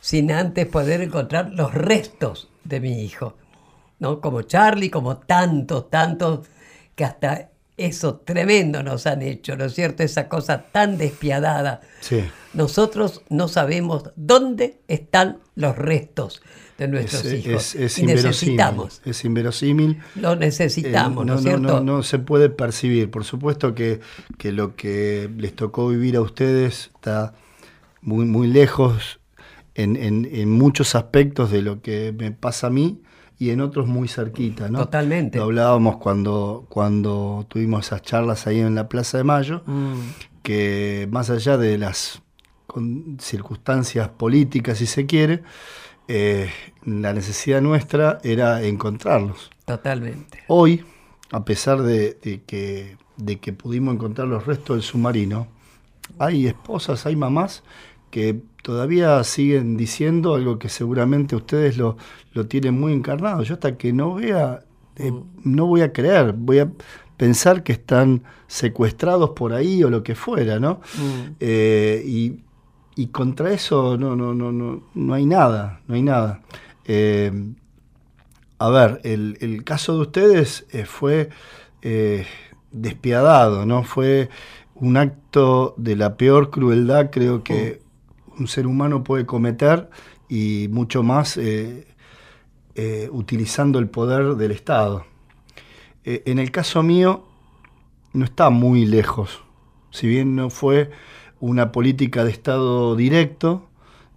sin 0.00 0.32
antes 0.32 0.66
poder 0.66 1.00
encontrar 1.02 1.50
los 1.52 1.74
restos 1.74 2.48
de 2.64 2.80
mi 2.80 3.02
hijo. 3.04 3.36
¿no? 3.98 4.20
Como 4.20 4.42
Charlie, 4.42 4.90
como 4.90 5.18
tantos, 5.18 5.88
tantos, 5.90 6.48
que 6.96 7.04
hasta 7.04 7.50
eso 7.82 8.16
tremendo 8.24 8.82
nos 8.82 9.06
han 9.06 9.22
hecho, 9.22 9.56
¿no 9.56 9.64
es 9.66 9.74
cierto? 9.74 10.02
Esa 10.02 10.28
cosa 10.28 10.64
tan 10.72 10.98
despiadada. 10.98 11.80
Sí. 12.00 12.20
Nosotros 12.54 13.22
no 13.28 13.48
sabemos 13.48 14.04
dónde 14.16 14.80
están 14.88 15.38
los 15.54 15.76
restos 15.76 16.42
de 16.78 16.84
Es, 16.86 16.90
nuestros 16.90 17.24
es, 17.24 17.46
hijos. 17.46 17.74
es 17.74 17.98
y 17.98 18.00
inverosímil. 18.02 18.26
necesitamos, 18.56 19.02
Es 19.04 19.24
inverosímil. 19.24 19.98
lo 20.16 20.32
Eh, 20.32 20.36
necesitamos, 20.36 21.26
¿no, 21.26 21.34
no, 21.34 21.38
es 21.38 21.44
no, 21.44 21.50
cierto? 21.50 21.80
no, 21.80 21.96
no 21.96 22.02
se 22.02 22.18
puede 22.18 22.48
percibir. 22.50 23.10
Por 23.10 23.24
supuesto 23.24 23.74
que, 23.74 24.00
que 24.38 24.52
lo 24.52 24.74
que 24.76 25.30
les 25.36 25.54
tocó 25.54 25.88
vivir 25.88 26.16
a 26.16 26.20
ustedes 26.20 26.90
está 26.94 27.34
muy, 28.00 28.24
muy 28.26 28.48
lejos 28.48 29.20
en, 29.74 29.96
en- 29.96 30.28
en 30.30 30.50
muchos 30.50 30.94
aspectos 30.94 31.50
de 31.50 31.62
lo 31.62 31.80
que 31.80 32.12
me 32.16 32.32
pasa 32.32 32.66
a 32.66 32.70
mí 32.70 33.00
y 33.42 33.50
en 33.50 33.60
otros 33.60 33.86
muy 33.88 34.08
cerquita. 34.08 34.68
¿no? 34.68 34.78
Totalmente. 34.78 35.38
Lo 35.38 35.44
hablábamos 35.44 35.96
cuando, 35.96 36.64
cuando 36.68 37.44
tuvimos 37.48 37.86
esas 37.86 38.02
charlas 38.02 38.46
ahí 38.46 38.60
en 38.60 38.74
la 38.74 38.88
Plaza 38.88 39.18
de 39.18 39.24
Mayo, 39.24 39.62
Mm, 39.66 39.94
que 40.42 41.08
más 41.10 41.30
allá 41.30 41.56
de 41.56 41.78
las 41.78 42.22
con- 42.66 43.16
circunstancias 43.20 44.08
políticas, 44.10 44.78
si 44.78 44.86
se 44.86 45.06
quiere, 45.06 45.42
eh, 46.08 46.50
la 46.84 47.12
necesidad 47.12 47.60
nuestra 47.60 48.18
era 48.22 48.62
encontrarlos. 48.62 49.50
totalmente. 49.64 50.40
Hoy, 50.48 50.84
a 51.30 51.44
pesar 51.44 51.82
de, 51.82 52.18
de 52.22 52.42
que, 52.42 52.96
de 53.16 53.38
que 53.40 53.52
pudimos 53.52 53.94
encontrar 53.94 54.28
los 54.28 54.46
restos 54.46 54.76
del 54.76 54.82
submarino, 54.82 55.46
hay 56.18 56.46
esposas, 56.46 57.06
hay 57.06 57.16
mamás 57.16 57.62
que 58.10 58.40
todavía 58.62 59.22
siguen 59.24 59.76
diciendo 59.76 60.36
algo 60.36 60.58
que 60.58 60.68
seguramente 60.68 61.36
ustedes 61.36 61.76
lo, 61.76 61.96
lo 62.32 62.46
tienen 62.46 62.78
muy 62.78 62.92
encarnado. 62.92 63.42
Yo 63.42 63.54
hasta 63.54 63.76
que 63.76 63.92
no 63.92 64.14
vea, 64.14 64.64
eh, 64.96 65.12
no 65.44 65.66
voy 65.66 65.82
a 65.82 65.92
creer, 65.92 66.32
voy 66.32 66.60
a 66.60 66.70
pensar 67.16 67.64
que 67.64 67.72
están 67.72 68.22
secuestrados 68.46 69.30
por 69.30 69.52
ahí 69.52 69.82
o 69.82 69.90
lo 69.90 70.02
que 70.02 70.14
fuera, 70.14 70.60
¿no? 70.60 70.80
Mm. 70.96 71.34
Eh, 71.40 72.02
y, 72.06 72.40
y 72.94 73.08
contra 73.08 73.52
eso 73.52 73.96
no, 73.98 74.14
no, 74.14 74.32
no, 74.32 74.52
no, 74.52 74.84
no 74.94 75.14
hay 75.14 75.26
nada, 75.26 75.80
no 75.88 75.96
hay 75.96 76.02
nada. 76.02 76.40
Eh, 76.84 77.32
a 78.58 78.70
ver, 78.70 79.00
el, 79.02 79.38
el 79.40 79.64
caso 79.64 79.96
de 79.96 80.00
ustedes 80.02 80.66
fue 80.86 81.30
despiadado, 82.70 83.66
¿no? 83.66 83.82
Fue 83.82 84.28
un 84.76 84.96
acto 84.96 85.74
de 85.76 85.96
la 85.96 86.16
peor 86.16 86.50
crueldad, 86.50 87.10
creo 87.10 87.42
que 87.42 87.81
un 88.38 88.48
ser 88.48 88.66
humano 88.66 89.04
puede 89.04 89.26
cometer 89.26 89.88
y 90.28 90.68
mucho 90.70 91.02
más 91.02 91.36
eh, 91.36 91.86
eh, 92.74 93.08
utilizando 93.12 93.78
el 93.78 93.88
poder 93.88 94.36
del 94.36 94.50
Estado. 94.52 95.04
Eh, 96.04 96.22
en 96.24 96.38
el 96.38 96.50
caso 96.50 96.82
mío, 96.82 97.24
no 98.12 98.24
está 98.24 98.50
muy 98.50 98.86
lejos. 98.86 99.42
Si 99.90 100.06
bien 100.06 100.34
no 100.34 100.48
fue 100.48 100.90
una 101.38 101.70
política 101.70 102.24
de 102.24 102.30
Estado 102.30 102.96
directo, 102.96 103.68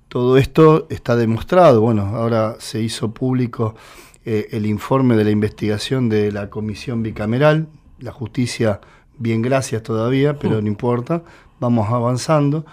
todo 0.07 0.37
esto 0.37 0.87
está 0.89 1.17
demostrado. 1.17 1.81
Bueno, 1.81 2.15
ahora 2.15 2.55
se 2.59 2.81
hizo 2.81 3.13
público 3.13 3.75
el 4.23 4.65
informe 4.65 5.15
de 5.17 5.23
la 5.23 5.29
investigación 5.29 6.09
de 6.09 6.31
la 6.31 6.49
comisión 6.49 7.03
bicameral. 7.03 7.67
La 7.99 8.11
justicia, 8.11 8.79
bien 9.17 9.41
gracias 9.41 9.83
todavía, 9.83 10.39
pero 10.39 10.61
no 10.61 10.67
importa, 10.67 11.23
vamos 11.59 11.89
avanzando. 11.89 12.65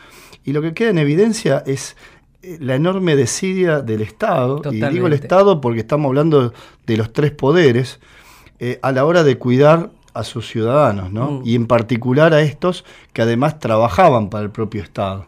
Y 0.44 0.52
lo 0.52 0.62
que 0.62 0.74
queda 0.74 0.90
en 0.90 0.98
evidencia 0.98 1.62
es 1.66 1.96
eh, 2.42 2.58
la 2.60 2.74
enorme 2.74 3.16
desidia 3.16 3.80
del 3.80 4.02
Estado, 4.02 4.62
y 4.70 4.80
digo 4.80 5.06
el. 5.06 5.12
Estado 5.12 5.60
porque 5.60 5.80
estamos 5.80 6.08
hablando 6.08 6.52
de 6.86 6.96
los 6.96 7.12
tres 7.12 7.30
poderes, 7.30 8.00
eh, 8.58 8.78
a 8.82 8.92
la 8.92 9.04
hora 9.04 9.22
de 9.22 9.38
cuidar 9.38 9.90
a 10.14 10.24
sus 10.24 10.48
ciudadanos, 10.48 11.10
¿no? 11.10 11.30
Mm. 11.30 11.42
Y 11.44 11.54
en 11.54 11.66
particular 11.66 12.34
a 12.34 12.42
estos 12.42 12.84
que 13.12 13.22
además 13.22 13.58
trabajaban 13.58 14.28
para 14.28 14.44
el 14.44 14.50
propio 14.50 14.82
Estado, 14.82 15.26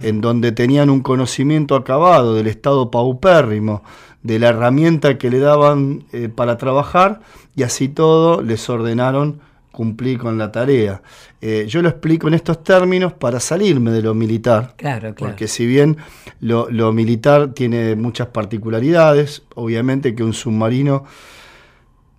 en 0.00 0.20
donde 0.20 0.52
tenían 0.52 0.90
un 0.90 1.00
conocimiento 1.00 1.74
acabado 1.74 2.34
del 2.34 2.46
Estado 2.46 2.90
paupérrimo, 2.90 3.82
de 4.22 4.38
la 4.38 4.48
herramienta 4.48 5.18
que 5.18 5.30
le 5.30 5.38
daban 5.38 6.04
eh, 6.12 6.28
para 6.28 6.58
trabajar, 6.58 7.20
y 7.54 7.62
así 7.62 7.88
todo 7.88 8.42
les 8.42 8.68
ordenaron 8.68 9.40
cumplir 9.76 10.18
con 10.18 10.38
la 10.38 10.50
tarea. 10.50 11.02
Eh, 11.42 11.66
yo 11.68 11.82
lo 11.82 11.90
explico 11.90 12.28
en 12.28 12.34
estos 12.34 12.64
términos 12.64 13.12
para 13.12 13.38
salirme 13.40 13.90
de 13.90 14.00
lo 14.00 14.14
militar, 14.14 14.72
Claro, 14.76 15.14
claro. 15.14 15.32
porque 15.32 15.46
si 15.48 15.66
bien 15.66 15.98
lo, 16.40 16.68
lo 16.70 16.92
militar 16.94 17.52
tiene 17.52 17.94
muchas 17.94 18.28
particularidades, 18.28 19.42
obviamente 19.54 20.14
que 20.14 20.24
un 20.24 20.32
submarino, 20.32 21.04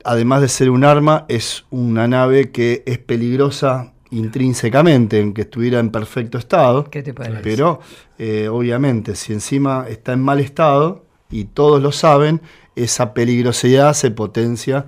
además 0.03 0.41
de 0.41 0.49
ser 0.49 0.69
un 0.69 0.83
arma, 0.83 1.25
es 1.27 1.65
una 1.71 2.07
nave 2.07 2.51
que 2.51 2.83
es 2.85 2.99
peligrosa 2.99 3.93
intrínsecamente, 4.11 5.19
en 5.19 5.33
que 5.33 5.41
estuviera 5.41 5.79
en 5.79 5.89
perfecto 5.89 6.37
estado. 6.37 6.85
¿Qué 6.85 7.01
te 7.01 7.13
parece? 7.13 7.41
Pero 7.41 7.79
eh, 8.19 8.47
obviamente, 8.49 9.15
si 9.15 9.33
encima 9.33 9.85
está 9.89 10.13
en 10.13 10.21
mal 10.21 10.39
estado, 10.39 11.07
y 11.29 11.45
todos 11.45 11.81
lo 11.81 11.91
saben, 11.91 12.39
esa 12.75 13.13
peligrosidad 13.13 13.93
se 13.93 14.11
potencia 14.11 14.85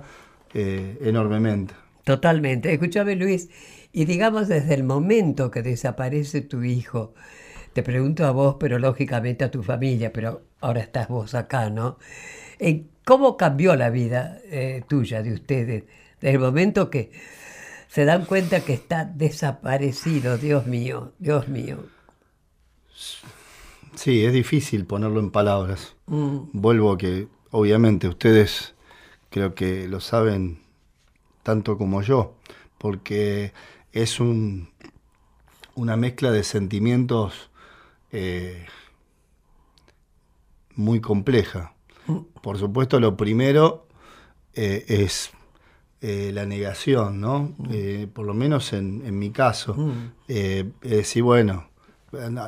eh, 0.54 0.96
enormemente. 1.02 1.74
Totalmente. 2.10 2.72
Escúchame, 2.72 3.14
Luis, 3.14 3.50
y 3.92 4.04
digamos 4.04 4.48
desde 4.48 4.74
el 4.74 4.82
momento 4.82 5.48
que 5.52 5.62
desaparece 5.62 6.40
tu 6.40 6.64
hijo, 6.64 7.14
te 7.72 7.84
pregunto 7.84 8.26
a 8.26 8.32
vos, 8.32 8.56
pero 8.58 8.80
lógicamente 8.80 9.44
a 9.44 9.50
tu 9.52 9.62
familia, 9.62 10.12
pero 10.12 10.42
ahora 10.60 10.80
estás 10.80 11.06
vos 11.06 11.36
acá, 11.36 11.70
¿no? 11.70 11.98
¿En 12.58 12.90
¿Cómo 13.04 13.36
cambió 13.36 13.76
la 13.76 13.90
vida 13.90 14.40
eh, 14.46 14.82
tuya, 14.88 15.22
de 15.22 15.34
ustedes, 15.34 15.84
desde 16.20 16.34
el 16.34 16.40
momento 16.40 16.90
que 16.90 17.12
se 17.86 18.04
dan 18.04 18.24
cuenta 18.24 18.64
que 18.64 18.72
está 18.72 19.04
desaparecido? 19.04 20.36
Dios 20.36 20.66
mío, 20.66 21.12
Dios 21.20 21.46
mío. 21.46 21.78
Sí, 23.94 24.24
es 24.24 24.32
difícil 24.32 24.84
ponerlo 24.84 25.20
en 25.20 25.30
palabras. 25.30 25.94
Mm, 26.06 26.38
Vuelvo 26.54 26.90
a 26.90 26.98
que, 26.98 27.28
obviamente, 27.52 28.08
ustedes 28.08 28.74
creo 29.30 29.54
que 29.54 29.86
lo 29.86 30.00
saben 30.00 30.58
tanto 31.42 31.76
como 31.78 32.02
yo, 32.02 32.34
porque 32.78 33.52
es 33.92 34.20
un, 34.20 34.68
una 35.74 35.96
mezcla 35.96 36.30
de 36.30 36.44
sentimientos 36.44 37.50
eh, 38.12 38.66
muy 40.74 41.00
compleja. 41.00 41.74
Por 42.42 42.58
supuesto, 42.58 42.98
lo 42.98 43.16
primero 43.16 43.86
eh, 44.54 44.84
es 44.88 45.30
eh, 46.00 46.30
la 46.34 46.46
negación, 46.46 47.20
¿no? 47.20 47.54
Eh, 47.70 48.08
por 48.12 48.26
lo 48.26 48.34
menos 48.34 48.72
en, 48.72 49.02
en 49.06 49.18
mi 49.18 49.30
caso. 49.30 49.76
Eh, 50.28 50.70
es 50.82 50.90
decir, 50.90 51.22
bueno, 51.22 51.68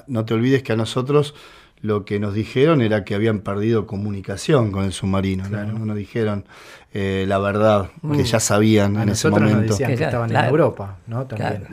no- 0.08 0.25
te 0.25 0.34
olvides 0.34 0.62
que 0.62 0.72
a 0.72 0.76
nosotros 0.76 1.34
lo 1.80 2.04
que 2.04 2.18
nos 2.18 2.34
dijeron 2.34 2.80
era 2.80 3.04
que 3.04 3.14
habían 3.14 3.40
perdido 3.40 3.87
comunicación 3.87 4.72
con 4.72 4.84
el 4.84 4.92
submarino, 4.92 5.49
¿no? 5.49 5.58
no 5.78 5.84
nos 5.87 5.96
dijeron 5.96 6.44
eh, 6.94 7.25
la 7.26 7.38
verdad, 7.38 7.90
que 8.14 8.22
ya 8.25 8.38
sabían 8.40 8.96
A 8.96 9.02
en 9.04 9.08
ese 9.11 9.28
nosotros 9.28 9.40
nos 9.42 9.50
momento. 9.52 9.72
decían 9.72 9.96
Que 9.96 10.04
estaban 10.04 10.28
claro. 10.30 10.44
en 10.46 10.50
Europa, 10.50 10.96
¿no? 11.06 11.25
También. 11.26 11.64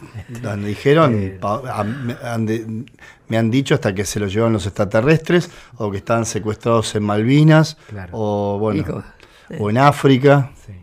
Claro. 0.42 0.62
Dijeron, 0.62 1.14
Eh, 1.16 1.38
pa- 1.42 1.62
a- 1.80 1.84
me, 1.84 2.16
han 2.24 2.46
de- 2.46 2.86
me 3.28 3.38
han 3.38 3.52
dicho 3.52 3.76
hasta 3.76 3.94
que 3.94 4.06
se 4.06 4.20
los 4.20 4.34
llevan 4.34 4.54
los 4.54 4.66
extraterrestres, 4.66 5.50
o 5.78 5.92
que 5.92 5.98
estaban 5.98 6.26
secuestrados 6.26 6.96
en 6.96 7.04
Malvinas, 7.04 7.78
Claro. 7.90 8.10
o 8.14 8.58
bueno, 8.60 8.80
Hijo, 8.82 9.04
o 9.60 9.70
en 9.70 9.78
África. 9.78 10.52
Sí. 10.66 10.74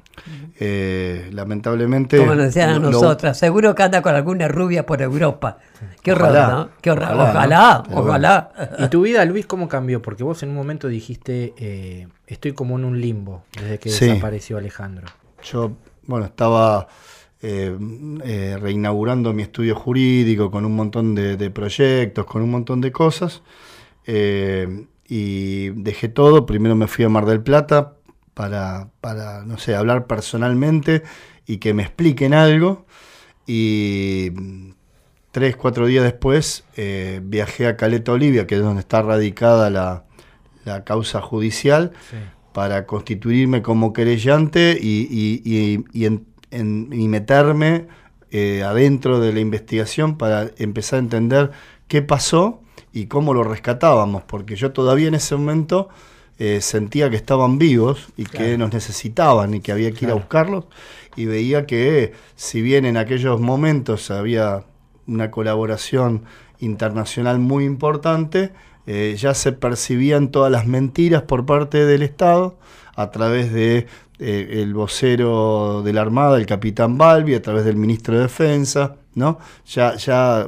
Eh, 0.58 1.28
lamentablemente. 1.32 2.16
Como 2.18 2.34
nos 2.34 2.46
decían 2.46 2.70
a 2.70 2.78
lo- 2.78 2.90
nosotras, 2.90 3.38
seguro 3.38 3.74
que 3.74 3.82
anda 3.82 4.00
con 4.00 4.14
alguna 4.14 4.48
rubia 4.48 4.86
por 4.86 5.02
Europa. 5.02 5.58
Qué 6.02 6.12
horror, 6.12 6.30
Ojalá, 6.30 6.48
¿no? 6.48 6.68
Qué 6.80 6.90
horror. 6.90 7.08
ojalá, 7.12 7.82
Ojalá, 7.90 8.50
ojalá. 8.50 8.76
¿Y 8.78 8.88
tu 8.88 9.02
vida, 9.02 9.24
Luis, 9.26 9.44
cómo 9.46 9.68
cambió? 9.68 10.00
Porque 10.00 10.24
vos 10.24 10.42
en 10.42 10.48
un 10.50 10.54
momento 10.54 10.88
dijiste, 10.88 11.52
eh, 11.58 12.08
estoy 12.26 12.52
como 12.52 12.78
en 12.78 12.84
un 12.86 13.00
limbo 13.00 13.44
desde 13.60 13.78
que 13.78 13.90
Sí. 13.90 14.06
desapareció 14.06 14.56
Alejandro. 14.56 15.06
Yo, 15.42 15.72
bueno, 16.06 16.24
estaba 16.26 16.88
eh, 17.42 17.76
eh, 18.24 18.56
reinaugurando 18.58 19.34
mi 19.34 19.42
estudio 19.42 19.74
jurídico 19.76 20.50
con 20.50 20.64
un 20.64 20.74
montón 20.74 21.14
de, 21.14 21.36
de 21.36 21.50
proyectos, 21.50 22.24
con 22.24 22.40
un 22.42 22.50
montón 22.50 22.80
de 22.80 22.90
cosas. 22.92 23.42
eh, 24.06 24.86
y 25.08 25.68
dejé 25.70 26.08
todo. 26.08 26.46
Primero 26.46 26.74
me 26.74 26.86
fui 26.86 27.04
a 27.04 27.08
Mar 27.08 27.26
del 27.26 27.40
Plata 27.42 27.95
para, 28.36 28.90
para, 29.00 29.46
no 29.46 29.56
sé, 29.56 29.74
hablar 29.74 30.06
personalmente 30.06 31.02
y 31.46 31.56
que 31.56 31.72
me 31.72 31.82
expliquen 31.82 32.34
algo. 32.34 32.84
Y 33.46 34.30
tres, 35.30 35.56
cuatro 35.56 35.86
días 35.86 36.04
después 36.04 36.64
eh, 36.76 37.22
viajé 37.24 37.66
a 37.66 37.78
Caleta 37.78 38.12
Olivia, 38.12 38.46
que 38.46 38.56
es 38.56 38.60
donde 38.60 38.80
está 38.80 39.00
radicada 39.00 39.70
la, 39.70 40.04
la 40.66 40.84
causa 40.84 41.22
judicial, 41.22 41.92
para 42.52 42.84
constituirme 42.84 43.62
como 43.62 43.94
querellante 43.94 44.76
y, 44.78 45.08
y, 45.10 45.84
y, 45.94 47.08
meterme 47.08 47.86
eh, 48.32 48.62
adentro 48.64 49.18
de 49.18 49.32
la 49.32 49.40
investigación 49.40 50.18
para 50.18 50.50
empezar 50.58 50.98
a 50.98 51.00
entender 51.00 51.52
qué 51.88 52.02
pasó 52.02 52.60
y 52.92 53.06
cómo 53.06 53.32
lo 53.32 53.44
rescatábamos, 53.44 54.24
porque 54.24 54.56
yo 54.56 54.72
todavía 54.72 55.08
en 55.08 55.14
ese 55.14 55.36
momento 55.36 55.88
eh, 56.38 56.60
sentía 56.60 57.08
que 57.08 57.16
estaban 57.16 57.58
vivos 57.58 58.08
y 58.16 58.24
que 58.24 58.58
nos 58.58 58.72
necesitaban 58.72 59.54
y 59.54 59.60
que 59.60 59.72
había 59.72 59.92
que 59.92 60.04
ir 60.04 60.10
a 60.10 60.14
buscarlos 60.14 60.66
y 61.16 61.24
veía 61.24 61.66
que 61.66 62.12
si 62.36 62.60
bien 62.60 62.84
en 62.84 62.96
aquellos 62.96 63.40
momentos 63.40 64.10
había 64.10 64.64
una 65.06 65.30
colaboración 65.30 66.24
internacional 66.60 67.38
muy 67.38 67.64
importante, 67.64 68.52
eh, 68.86 69.16
ya 69.18 69.34
se 69.34 69.52
percibían 69.52 70.30
todas 70.30 70.52
las 70.52 70.66
mentiras 70.66 71.22
por 71.22 71.46
parte 71.46 71.86
del 71.86 72.02
Estado 72.02 72.58
a 72.94 73.10
través 73.10 73.52
de 73.52 73.86
eh, 74.18 74.62
el 74.62 74.74
vocero 74.74 75.82
de 75.82 75.92
la 75.92 76.02
Armada, 76.02 76.36
el 76.36 76.46
capitán 76.46 76.96
Balbi, 76.98 77.34
a 77.34 77.42
través 77.42 77.64
del 77.64 77.76
ministro 77.76 78.14
de 78.14 78.22
Defensa, 78.22 78.96
¿no? 79.14 79.38
Ya, 79.66 79.96
ya, 79.96 80.46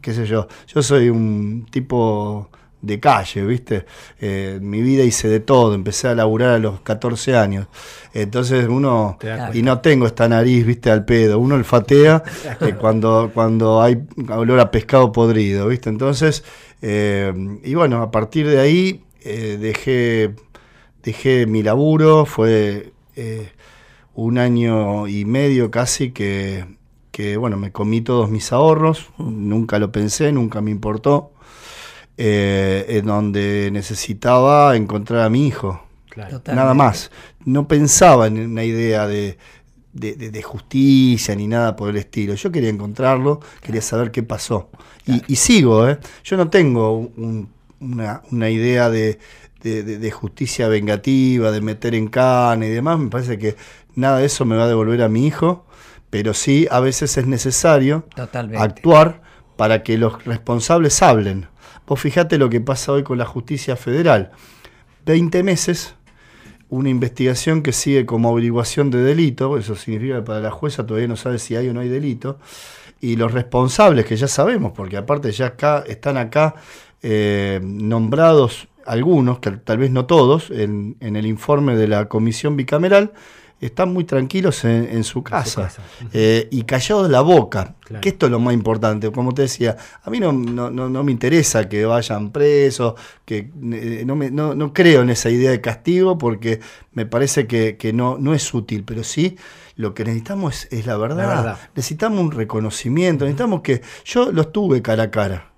qué 0.00 0.14
sé 0.14 0.26
yo, 0.26 0.46
yo 0.66 0.82
soy 0.82 1.08
un 1.08 1.66
tipo 1.70 2.50
de 2.82 3.00
calle, 3.00 3.44
¿viste? 3.44 3.84
Eh, 4.20 4.58
mi 4.60 4.80
vida 4.80 5.04
hice 5.04 5.28
de 5.28 5.40
todo, 5.40 5.74
empecé 5.74 6.08
a 6.08 6.14
laburar 6.14 6.50
a 6.50 6.58
los 6.58 6.80
14 6.80 7.36
años. 7.36 7.66
Entonces 8.14 8.66
uno, 8.68 9.18
y 9.52 9.62
no 9.62 9.80
tengo 9.80 10.06
esta 10.06 10.28
nariz, 10.28 10.64
¿viste? 10.64 10.90
Al 10.90 11.04
pedo, 11.04 11.38
uno 11.38 11.54
olfatea 11.56 12.22
eh, 12.60 12.74
cuando, 12.80 13.30
cuando 13.34 13.82
hay 13.82 14.02
olor 14.28 14.60
a 14.60 14.70
pescado 14.70 15.12
podrido, 15.12 15.68
¿viste? 15.68 15.90
Entonces, 15.90 16.44
eh, 16.82 17.32
y 17.62 17.74
bueno, 17.74 18.02
a 18.02 18.10
partir 18.10 18.48
de 18.48 18.60
ahí 18.60 19.04
dejé, 19.22 20.34
dejé 21.02 21.46
mi 21.46 21.62
laburo, 21.62 22.24
fue 22.24 22.92
un 24.14 24.38
año 24.38 25.06
y 25.06 25.26
medio 25.26 25.70
casi 25.70 26.10
que 26.10 26.64
que 27.10 27.36
bueno, 27.36 27.56
me 27.56 27.72
comí 27.72 28.00
todos 28.00 28.30
mis 28.30 28.52
ahorros, 28.52 29.10
nunca 29.18 29.78
lo 29.78 29.92
pensé, 29.92 30.32
nunca 30.32 30.60
me 30.60 30.70
importó, 30.70 31.32
eh, 32.22 32.84
en 32.88 33.06
donde 33.06 33.70
necesitaba 33.72 34.76
encontrar 34.76 35.24
a 35.24 35.30
mi 35.30 35.46
hijo. 35.46 35.82
Nada 36.46 36.74
más. 36.74 37.10
No 37.44 37.66
pensaba 37.66 38.26
en 38.26 38.38
una 38.38 38.64
idea 38.64 39.06
de, 39.06 39.38
justicia 40.42 41.34
ni 41.34 41.46
nada 41.46 41.76
por 41.76 41.88
el 41.88 41.96
estilo. 41.96 42.34
Yo 42.34 42.52
quería 42.52 42.68
encontrarlo, 42.68 43.40
quería 43.62 43.80
saber 43.80 44.10
qué 44.10 44.22
pasó. 44.22 44.68
Y, 45.06 45.36
sigo, 45.36 45.88
¿eh? 45.88 45.98
Yo 46.22 46.36
no 46.36 46.50
tengo 46.50 47.10
una, 47.80 48.22
una, 48.30 48.50
idea 48.50 48.90
de, 48.90 49.18
justicia 50.12 50.68
vengativa, 50.68 51.50
de 51.50 51.60
meter 51.60 51.94
en 51.94 52.08
cana 52.08 52.66
y 52.66 52.70
demás. 52.70 52.98
Me 52.98 53.08
parece 53.08 53.38
que 53.38 53.56
nada 53.94 54.18
de 54.18 54.26
eso 54.26 54.44
me 54.44 54.56
va 54.56 54.64
a 54.64 54.68
devolver 54.68 55.02
a 55.02 55.08
mi 55.08 55.26
hijo 55.26 55.64
pero 56.10 56.34
sí 56.34 56.66
a 56.70 56.80
veces 56.80 57.16
es 57.16 57.26
necesario 57.26 58.04
actuar 58.58 59.22
para 59.56 59.82
que 59.82 59.96
los 59.96 60.24
responsables 60.24 61.02
hablen. 61.02 61.46
Vos 61.86 62.00
fijate 62.00 62.38
lo 62.38 62.50
que 62.50 62.60
pasa 62.60 62.92
hoy 62.92 63.02
con 63.02 63.18
la 63.18 63.26
justicia 63.26 63.76
federal. 63.76 64.30
20 65.06 65.42
meses, 65.42 65.94
una 66.68 66.88
investigación 66.88 67.62
que 67.62 67.72
sigue 67.72 68.06
como 68.06 68.30
averiguación 68.30 68.90
de 68.90 68.98
delito, 68.98 69.58
eso 69.58 69.74
significa 69.74 70.16
que 70.16 70.22
para 70.22 70.40
la 70.40 70.50
jueza 70.50 70.86
todavía 70.86 71.08
no 71.08 71.16
sabe 71.16 71.38
si 71.38 71.56
hay 71.56 71.68
o 71.68 71.74
no 71.74 71.80
hay 71.80 71.88
delito, 71.88 72.38
y 73.00 73.16
los 73.16 73.32
responsables, 73.32 74.04
que 74.04 74.16
ya 74.16 74.28
sabemos, 74.28 74.72
porque 74.72 74.96
aparte 74.96 75.32
ya 75.32 75.46
acá 75.46 75.84
están 75.86 76.16
acá 76.16 76.54
eh, 77.02 77.60
nombrados 77.62 78.68
algunos, 78.84 79.38
que 79.40 79.52
tal 79.52 79.78
vez 79.78 79.90
no 79.90 80.06
todos, 80.06 80.50
en, 80.50 80.96
en 81.00 81.16
el 81.16 81.26
informe 81.26 81.76
de 81.76 81.88
la 81.88 82.08
comisión 82.08 82.56
bicameral, 82.56 83.12
están 83.60 83.92
muy 83.92 84.04
tranquilos 84.04 84.64
en, 84.64 85.04
su 85.04 85.22
casa, 85.22 85.70
eh, 86.12 86.48
y 86.50 86.62
callados 86.62 87.10
la 87.10 87.20
boca, 87.20 87.74
que 88.00 88.08
esto 88.10 88.26
es 88.26 88.32
lo 88.32 88.40
más 88.40 88.54
importante. 88.54 89.10
Como 89.12 89.34
te 89.34 89.42
decía, 89.42 89.76
a 90.02 90.10
mí 90.10 90.18
no, 90.18 90.32
no, 90.32 91.04
me 91.04 91.12
interesa 91.12 91.68
que 91.68 91.84
vayan 91.84 92.30
presos, 92.30 92.94
que 93.24 93.50
eh, 93.72 94.02
no, 94.06 94.16
me, 94.16 94.30
no, 94.30 94.72
creo 94.72 95.02
en 95.02 95.10
esa 95.10 95.28
idea 95.28 95.50
de 95.50 95.60
castigo 95.60 96.16
porque 96.16 96.60
me 96.92 97.04
parece 97.04 97.46
que, 97.46 97.92
no, 97.92 98.16
no 98.18 98.34
es 98.34 98.52
útil, 98.54 98.84
pero 98.84 99.04
sí 99.04 99.36
lo 99.76 99.94
que 99.94 100.04
necesitamos 100.04 100.68
es, 100.70 100.86
la, 100.86 100.96
verdad. 100.96 101.58
Necesitamos 101.74 102.20
un 102.20 102.32
reconocimiento, 102.32 103.24
necesitamos 103.24 103.60
que 103.60 103.82
yo 104.04 104.32
los 104.32 104.52
tuve 104.52 104.82
cara 104.82 105.04
a 105.04 105.10
cara 105.10 105.52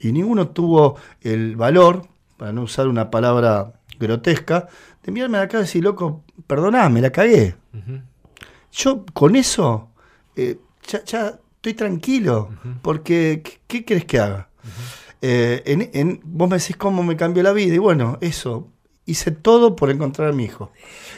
y 0.00 0.12
ninguno 0.12 0.48
tuvo 0.48 0.96
el 1.22 1.56
valor, 1.56 2.06
para 2.36 2.52
no 2.52 2.62
usar 2.62 2.86
una 2.86 3.10
palabra 3.10 3.72
grotesca, 3.98 4.68
enviarme 5.08 5.38
a 5.38 5.42
la 5.42 5.48
casa 5.48 5.58
y 5.58 5.66
decir, 5.66 5.84
loco, 5.84 6.24
perdoname, 6.46 7.00
la 7.00 7.10
cagué. 7.10 7.56
Yo 8.72 9.04
con 9.12 9.36
eso 9.36 9.90
eh, 10.36 10.58
ya, 10.86 11.40
estoy 11.56 11.74
tranquilo, 11.74 12.50
porque 12.82 13.42
¿qué, 13.66 13.84
crees 13.84 14.04
que 14.04 14.18
haga? 14.20 14.48
Eh, 15.20 15.90
en, 15.92 16.20
vos 16.22 16.48
me 16.48 16.58
decís 16.58 16.76
cómo 16.76 17.02
me 17.02 17.16
cambió 17.16 17.42
la 17.42 17.52
vida, 17.52 17.74
y 17.74 17.78
bueno, 17.78 18.18
eso, 18.20 18.68
hice 19.04 19.32
todo 19.32 19.74
por 19.74 19.90
encontrar 19.90 20.28
a 20.28 20.32
mi 20.32 20.44
hijo. 20.44 20.70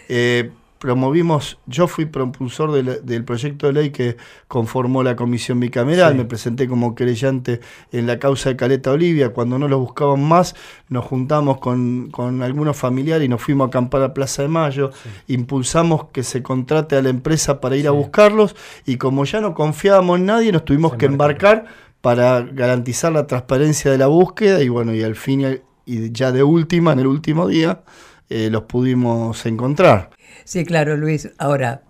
Eh, 0.09 0.51
promovimos, 0.81 1.59
yo 1.67 1.87
fui 1.87 2.07
propulsor 2.07 2.73
del 2.73 3.25
proyecto 3.25 3.67
de 3.67 3.75
ley 3.75 3.91
que 3.91 4.17
conformó 4.49 5.03
la 5.03 5.15
comisión 5.15 5.61
bicameral, 5.61 6.15
me 6.15 6.25
presenté 6.25 6.67
como 6.67 6.95
querellante 6.95 7.61
en 7.93 8.07
la 8.07 8.19
causa 8.19 8.49
de 8.49 8.57
Caleta 8.57 8.91
Olivia, 8.91 9.29
cuando 9.35 9.59
no 9.59 9.69
lo 9.69 9.79
buscaban 9.79 10.27
más, 10.27 10.57
nos 10.89 11.05
juntamos 11.05 11.59
con, 11.59 12.11
algunos 12.43 12.79
familiares 12.79 13.27
y 13.27 13.29
nos 13.29 13.43
fuimos 13.43 13.67
a 13.67 13.69
acampar 13.69 14.01
a 14.03 14.15
Plaza 14.15 14.41
de 14.41 14.49
Mayo, 14.49 14.91
impulsamos 15.29 16.07
que 16.13 16.23
se 16.23 16.43
contrate 16.43 16.97
a 16.97 17.03
la 17.03 17.11
empresa 17.11 17.61
para 17.61 17.77
ir 17.77 17.87
a 17.87 17.91
buscarlos 17.91 18.57
y 18.87 18.97
como 18.97 19.27
ya 19.27 19.43
no 19.43 19.53
confiábamos 19.53 20.19
en 20.19 20.27
nadie, 20.27 20.51
nos 20.51 20.65
tuvimos 20.65 20.95
que 20.95 21.05
embarcar 21.05 21.67
para 22.01 22.41
garantizar 22.41 23.13
la 23.13 23.27
transparencia 23.27 23.91
de 23.91 23.99
la 23.99 24.07
búsqueda 24.07 24.63
y 24.63 24.71
bueno, 24.71 24.95
y 24.95 25.03
al 25.03 25.15
fin 25.15 25.61
y 25.85 26.11
ya 26.11 26.33
de 26.33 26.43
última, 26.43 26.95
en 26.95 27.01
el 27.01 27.07
último 27.07 27.49
día, 27.49 27.83
eh, 28.31 28.49
los 28.49 28.63
pudimos 28.63 29.45
encontrar. 29.45 30.09
Sí, 30.45 30.65
claro, 30.65 30.97
Luis. 30.97 31.31
Ahora, 31.39 31.83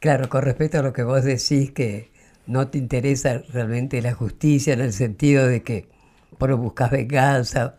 claro, 0.00 0.28
con 0.28 0.42
respecto 0.42 0.78
a 0.78 0.82
lo 0.82 0.92
que 0.92 1.02
vos 1.02 1.24
decís, 1.24 1.70
que 1.72 2.10
no 2.46 2.68
te 2.68 2.78
interesa 2.78 3.42
realmente 3.52 4.00
la 4.02 4.14
justicia 4.14 4.72
en 4.72 4.80
el 4.80 4.92
sentido 4.92 5.46
de 5.46 5.62
que 5.62 5.88
vos 6.38 6.56
buscas 6.58 6.90
venganza. 6.90 7.76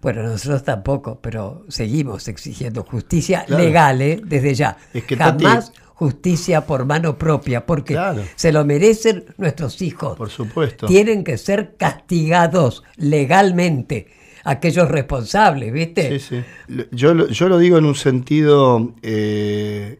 Bueno, 0.00 0.22
nosotros 0.22 0.64
tampoco, 0.64 1.20
pero 1.20 1.64
seguimos 1.68 2.26
exigiendo 2.28 2.84
justicia 2.84 3.44
legal, 3.48 4.00
¿eh? 4.00 4.20
desde 4.24 4.54
ya. 4.54 4.78
Es 4.94 5.04
que 5.04 5.16
Jamás 5.16 5.72
justicia 6.00 6.64
por 6.64 6.86
mano 6.86 7.18
propia, 7.18 7.66
porque 7.66 7.98
se 8.34 8.52
lo 8.52 8.64
merecen 8.64 9.26
nuestros 9.36 9.82
hijos. 9.82 10.16
Por 10.16 10.30
supuesto. 10.30 10.86
Tienen 10.86 11.24
que 11.24 11.36
ser 11.36 11.76
castigados 11.76 12.82
legalmente 12.96 14.08
aquellos 14.44 14.88
responsables, 14.88 15.72
¿viste? 15.72 16.18
Sí, 16.18 16.42
sí. 16.68 16.84
Yo, 16.90 17.28
yo 17.28 17.48
lo 17.48 17.58
digo 17.58 17.78
en 17.78 17.84
un 17.84 17.94
sentido 17.94 18.94
eh, 19.02 19.98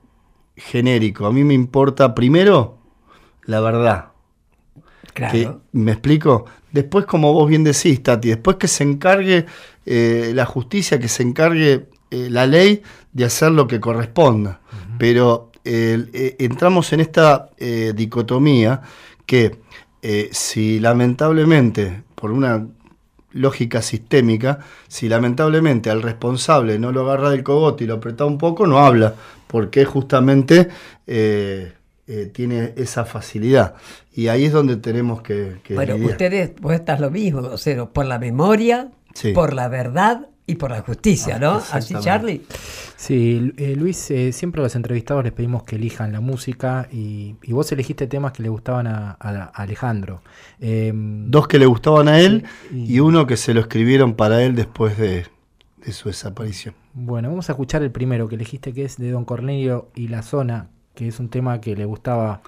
genérico. 0.56 1.26
A 1.26 1.32
mí 1.32 1.44
me 1.44 1.54
importa 1.54 2.14
primero 2.14 2.78
la 3.44 3.60
verdad. 3.60 4.06
Claro. 5.12 5.62
¿Me 5.72 5.92
explico? 5.92 6.46
Después, 6.70 7.04
como 7.04 7.32
vos 7.32 7.48
bien 7.48 7.64
decís, 7.64 8.02
Tati, 8.02 8.28
después 8.28 8.56
que 8.56 8.68
se 8.68 8.84
encargue 8.84 9.46
eh, 9.84 10.32
la 10.34 10.46
justicia, 10.46 11.00
que 11.00 11.08
se 11.08 11.24
encargue 11.24 11.88
eh, 12.10 12.28
la 12.30 12.46
ley 12.46 12.82
de 13.12 13.24
hacer 13.24 13.50
lo 13.50 13.66
que 13.66 13.80
corresponda. 13.80 14.60
Pero 14.98 15.50
entramos 15.64 16.92
en 16.92 17.00
esta 17.00 17.50
dicotomía 17.94 18.82
que 19.24 19.58
si 20.30 20.78
lamentablemente, 20.78 22.02
por 22.14 22.30
una 22.30 22.66
lógica 23.32 23.82
sistémica, 23.82 24.60
si 24.88 25.08
lamentablemente 25.08 25.90
al 25.90 26.02
responsable 26.02 26.78
no 26.78 26.92
lo 26.92 27.02
agarra 27.02 27.30
del 27.30 27.42
cogote 27.42 27.84
y 27.84 27.86
lo 27.86 27.94
aprieta 27.94 28.24
un 28.24 28.38
poco, 28.38 28.66
no 28.66 28.78
habla, 28.78 29.14
porque 29.46 29.84
justamente 29.84 30.68
eh, 31.06 31.72
eh, 32.06 32.30
tiene 32.32 32.72
esa 32.76 33.04
facilidad. 33.04 33.74
Y 34.12 34.28
ahí 34.28 34.46
es 34.46 34.52
donde 34.52 34.76
tenemos 34.76 35.22
que... 35.22 35.60
bueno, 35.74 35.96
ustedes, 35.96 36.52
vos 36.60 36.72
estás 36.72 37.00
lo 37.00 37.10
mismo, 37.10 37.40
o 37.40 37.58
sea, 37.58 37.86
por 37.86 38.06
la 38.06 38.18
memoria, 38.18 38.90
por 39.34 39.54
la 39.54 39.68
verdad 39.68 40.29
y 40.50 40.56
por 40.56 40.70
la 40.70 40.82
justicia, 40.82 41.38
¿no? 41.38 41.62
Así, 41.70 41.94
Charlie. 42.00 42.42
Sí, 42.96 43.52
eh, 43.56 43.74
Luis, 43.76 44.10
eh, 44.10 44.32
siempre 44.32 44.60
a 44.60 44.64
los 44.64 44.74
entrevistados 44.74 45.22
les 45.24 45.32
pedimos 45.32 45.62
que 45.62 45.76
elijan 45.76 46.12
la 46.12 46.20
música 46.20 46.88
y, 46.92 47.36
vos 47.48 47.70
elegiste 47.72 48.06
temas 48.06 48.32
que 48.32 48.42
le 48.42 48.48
gustaban 48.48 48.86
a, 48.86 49.12
Alejandro. 49.54 50.22
Em, 50.60 51.30
Dos 51.30 51.46
que 51.46 51.58
le 51.58 51.66
gustaban 51.66 52.08
a 52.08 52.18
él 52.20 52.44
y... 52.72 53.00
uno 53.00 53.26
que 53.26 53.36
se 53.36 53.54
lo 53.54 53.60
escribieron 53.60 54.14
para 54.14 54.42
él 54.42 54.54
después 54.56 54.98
de, 54.98 55.26
de 55.84 55.92
su 55.92 56.08
desaparición. 56.08 56.74
Bueno, 56.92 57.28
vamos 57.28 57.48
a 57.48 57.52
escuchar 57.52 57.82
el 57.82 57.90
primero 57.90 58.28
que 58.28 58.34
elegiste, 58.34 58.72
que 58.72 58.84
es 58.84 58.96
de 58.98 59.10
Don 59.10 59.24
Cornelio 59.24 59.88
y 59.94 60.08
la 60.08 60.22
zona, 60.22 60.68
que 60.94 61.08
es 61.08 61.20
un 61.20 61.28
tema 61.28 61.60
que 61.60 61.76
le 61.76 61.84
gustaba 61.84 62.42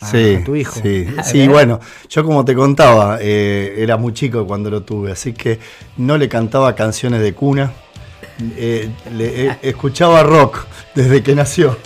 a, 0.00 0.06
sí, 0.10 0.38
a 0.40 0.44
tu 0.44 0.56
hijo. 0.56 0.80
Sí, 0.80 1.06
sí 1.24 1.48
bueno, 1.48 1.80
yo 2.08 2.24
como 2.24 2.44
te 2.44 2.54
contaba, 2.54 3.18
eh, 3.20 3.76
era 3.78 3.96
muy 3.96 4.12
chico 4.12 4.46
cuando 4.46 4.70
lo 4.70 4.82
tuve, 4.82 5.12
así 5.12 5.32
que 5.32 5.58
no 5.96 6.16
le 6.18 6.28
cantaba 6.28 6.74
canciones 6.74 7.20
de 7.20 7.32
cuna, 7.34 7.72
eh, 8.56 8.90
le, 9.12 9.46
eh, 9.46 9.58
escuchaba 9.62 10.22
rock 10.22 10.66
desde 10.94 11.22
que 11.22 11.34
nació. 11.34 11.76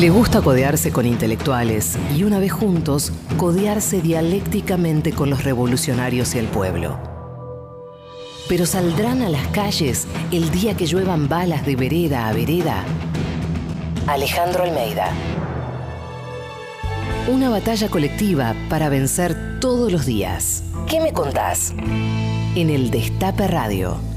Le 0.00 0.08
gusta 0.08 0.40
codearse 0.40 0.92
con 0.92 1.04
intelectuales 1.04 1.98
y 2.16 2.22
una 2.22 2.38
vez 2.38 2.52
juntos, 2.52 3.12
codearse 3.36 4.00
dialécticamente 4.00 5.12
con 5.12 5.28
los 5.28 5.44
revolucionarios 5.44 6.34
y 6.34 6.38
el 6.38 6.46
pueblo. 6.46 6.98
Pero 8.48 8.64
saldrán 8.64 9.20
a 9.20 9.28
las 9.28 9.46
calles 9.48 10.06
el 10.32 10.50
día 10.52 10.74
que 10.74 10.86
lluevan 10.86 11.28
balas 11.28 11.66
de 11.66 11.76
vereda 11.76 12.28
a 12.28 12.32
vereda. 12.32 12.82
Alejandro 14.06 14.62
Almeida. 14.62 15.12
Una 17.28 17.50
batalla 17.50 17.90
colectiva 17.90 18.54
para 18.70 18.88
vencer 18.88 19.60
todos 19.60 19.92
los 19.92 20.06
días. 20.06 20.62
¿Qué 20.88 20.98
me 21.02 21.12
contás? 21.12 21.74
En 22.54 22.70
el 22.70 22.90
Destape 22.90 23.48
Radio. 23.48 24.09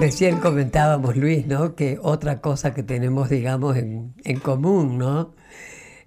Recién 0.00 0.38
comentábamos, 0.40 1.14
Luis, 1.16 1.46
¿no? 1.46 1.74
Que 1.74 1.98
otra 2.00 2.40
cosa 2.40 2.72
que 2.72 2.82
tenemos, 2.82 3.28
digamos, 3.28 3.76
en, 3.76 4.14
en 4.24 4.40
común, 4.40 4.96
¿no? 4.96 5.34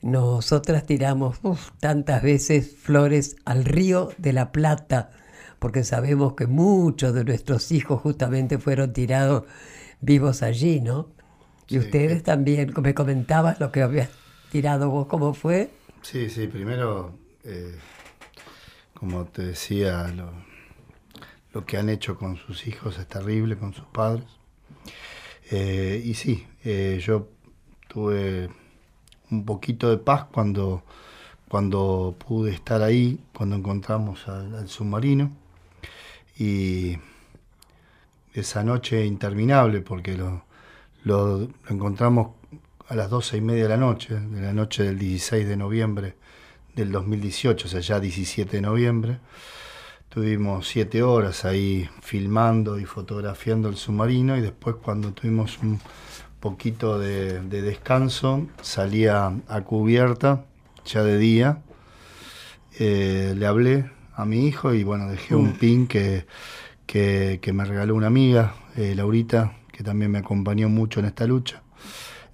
Nosotras 0.01 0.85
tiramos 0.87 1.37
uf, 1.43 1.69
tantas 1.79 2.23
veces 2.23 2.75
flores 2.75 3.35
al 3.45 3.65
río 3.65 4.09
de 4.17 4.33
la 4.33 4.51
Plata, 4.51 5.11
porque 5.59 5.83
sabemos 5.83 6.33
que 6.33 6.47
muchos 6.47 7.13
de 7.13 7.23
nuestros 7.23 7.71
hijos 7.71 8.01
justamente 8.01 8.57
fueron 8.57 8.93
tirados 8.93 9.43
vivos 10.01 10.41
allí, 10.41 10.81
¿no? 10.81 11.09
Y 11.67 11.73
Sí. 11.75 11.79
ustedes 11.79 12.23
también, 12.23 12.73
me 12.81 12.95
comentabas 12.95 13.59
lo 13.59 13.71
que 13.71 13.83
habías 13.83 14.09
tirado 14.51 14.89
vos, 14.89 15.05
¿cómo 15.05 15.35
fue? 15.35 15.69
Sí, 16.01 16.29
sí, 16.31 16.47
primero, 16.47 17.13
eh, 17.43 17.75
como 18.95 19.25
te 19.25 19.43
decía, 19.43 20.07
lo, 20.07 20.31
lo 21.53 21.65
que 21.65 21.77
han 21.77 21.89
hecho 21.89 22.17
con 22.17 22.35
sus 22.37 22.67
hijos 22.67 22.97
es 22.97 23.07
terrible, 23.07 23.57
con 23.57 23.73
sus 23.73 23.85
padres. 23.85 24.25
Eh, 25.51 26.01
y 26.03 26.15
sí, 26.15 26.45
eh, 26.65 26.99
yo 27.01 27.27
tuve 27.87 28.49
un 29.29 29.45
poquito 29.45 29.89
de 29.89 29.97
paz 29.97 30.25
cuando, 30.31 30.83
cuando 31.47 32.15
pude 32.25 32.51
estar 32.51 32.81
ahí, 32.81 33.19
cuando 33.33 33.55
encontramos 33.55 34.27
al, 34.27 34.67
submarino. 34.67 35.31
Y 36.37 36.97
esa 38.33 38.63
noche 38.63 39.05
interminable, 39.05 39.81
porque 39.81 40.17
lo, 40.17 41.47
encontramos 41.69 42.31
a 42.87 42.95
las 42.95 43.11
doce 43.11 43.37
y 43.37 43.41
media 43.41 43.63
de 43.63 43.69
la 43.69 43.77
noche, 43.77 44.19
de 44.19 44.41
la 44.41 44.53
noche 44.53 44.83
del 44.83 44.97
16 44.97 45.47
de 45.47 45.55
noviembre 45.55 46.15
del 46.75 46.91
2018, 46.91 47.67
o 47.67 47.69
sea, 47.69 47.79
ya 47.81 47.99
17 47.99 48.57
de 48.57 48.61
noviembre. 48.61 49.19
Tuvimos 50.13 50.67
siete 50.67 51.01
horas 51.01 51.43
ahí 51.43 51.89
filmando 52.03 52.77
y 52.77 52.85
fotografiando 52.85 53.67
el 53.67 53.77
submarino 53.77 54.37
y 54.37 54.41
después 54.41 54.75
cuando 54.75 55.11
tuvimos 55.11 55.57
un 55.63 55.79
poquito 56.39 56.99
de, 56.99 57.41
de 57.41 57.63
descanso 57.63 58.45
salía 58.61 59.33
a 59.47 59.61
cubierta, 59.61 60.45
ya 60.85 61.01
de 61.01 61.17
día. 61.17 61.63
Eh, 62.77 63.33
le 63.35 63.47
hablé 63.47 63.89
a 64.13 64.23
mi 64.25 64.45
hijo 64.45 64.75
y 64.75 64.83
bueno, 64.83 65.09
dejé 65.09 65.33
un 65.33 65.53
pin 65.53 65.87
que, 65.87 66.27
que, 66.85 67.39
que 67.41 67.51
me 67.51 67.65
regaló 67.65 67.95
una 67.95 68.05
amiga, 68.05 68.53
eh, 68.75 68.93
Laurita, 68.93 69.53
que 69.71 69.83
también 69.83 70.11
me 70.11 70.19
acompañó 70.19 70.69
mucho 70.69 70.99
en 70.99 71.07
esta 71.07 71.25
lucha. 71.25 71.63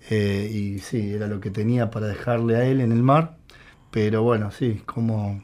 Eh, 0.09 0.51
y 0.53 0.79
sí, 0.79 1.13
era 1.13 1.27
lo 1.27 1.39
que 1.39 1.49
tenía 1.49 1.89
para 1.89 2.07
dejarle 2.07 2.57
a 2.57 2.65
él 2.65 2.81
en 2.81 2.91
el 2.91 3.03
mar. 3.03 3.37
Pero 3.89 4.21
bueno, 4.21 4.51
sí, 4.51 4.81
como 4.85 5.41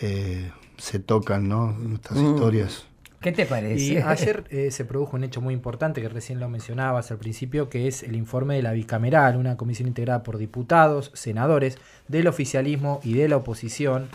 eh, 0.00 0.52
se 0.76 0.98
tocan, 0.98 1.48
¿no? 1.48 1.76
Estas 1.94 2.18
Mm. 2.18 2.34
historias. 2.34 2.86
¿Qué 3.20 3.32
te 3.32 3.46
parece? 3.46 3.82
Y 3.82 3.96
ayer 3.96 4.44
eh, 4.50 4.70
se 4.70 4.84
produjo 4.84 5.16
un 5.16 5.24
hecho 5.24 5.40
muy 5.40 5.52
importante 5.54 6.00
que 6.00 6.08
recién 6.08 6.38
lo 6.38 6.48
mencionabas 6.48 7.10
al 7.10 7.16
principio, 7.18 7.68
que 7.68 7.88
es 7.88 8.02
el 8.04 8.14
informe 8.14 8.54
de 8.54 8.62
la 8.62 8.72
bicameral, 8.72 9.36
una 9.36 9.56
comisión 9.56 9.88
integrada 9.88 10.22
por 10.22 10.38
diputados, 10.38 11.10
senadores 11.14 11.78
del 12.06 12.28
oficialismo 12.28 13.00
y 13.02 13.14
de 13.14 13.28
la 13.28 13.38
oposición. 13.38 14.08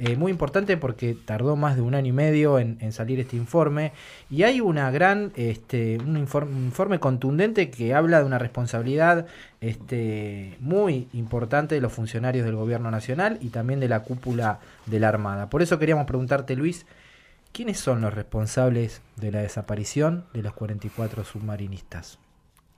Eh, 0.00 0.14
muy 0.16 0.30
importante 0.30 0.76
porque 0.76 1.16
tardó 1.24 1.56
más 1.56 1.74
de 1.74 1.82
un 1.82 1.94
año 1.94 2.10
y 2.10 2.12
medio 2.12 2.60
en, 2.60 2.92
salir 2.92 3.18
este 3.18 3.36
informe 3.36 3.92
y 4.30 4.44
hay 4.44 4.60
una 4.60 4.92
gran, 4.92 5.32
este, 5.34 5.98
un 5.98 6.16
informe, 6.16 6.54
un 6.54 6.64
informe 6.66 7.00
contundente 7.00 7.68
que 7.68 7.94
habla 7.94 8.20
de 8.20 8.24
una 8.24 8.38
responsabilidad 8.38 9.26
este, 9.60 10.56
muy 10.60 11.08
importante 11.12 11.74
de 11.74 11.80
los 11.80 11.92
funcionarios 11.92 12.46
del 12.46 12.54
gobierno 12.54 12.92
nacional 12.92 13.38
y 13.40 13.48
también 13.48 13.80
de 13.80 13.88
la 13.88 14.04
cúpula 14.04 14.60
de 14.86 15.00
la 15.00 15.08
Armada. 15.08 15.50
Por 15.50 15.62
eso 15.62 15.80
queríamos 15.80 16.06
preguntarte, 16.06 16.54
Luis, 16.54 16.86
¿Quiénes 17.52 17.80
son 17.80 18.02
los 18.02 18.14
responsables 18.14 19.00
de 19.16 19.32
la 19.32 19.40
desaparición 19.40 20.26
de 20.32 20.42
los 20.42 20.52
44 20.52 21.24
submarinistas? 21.24 22.18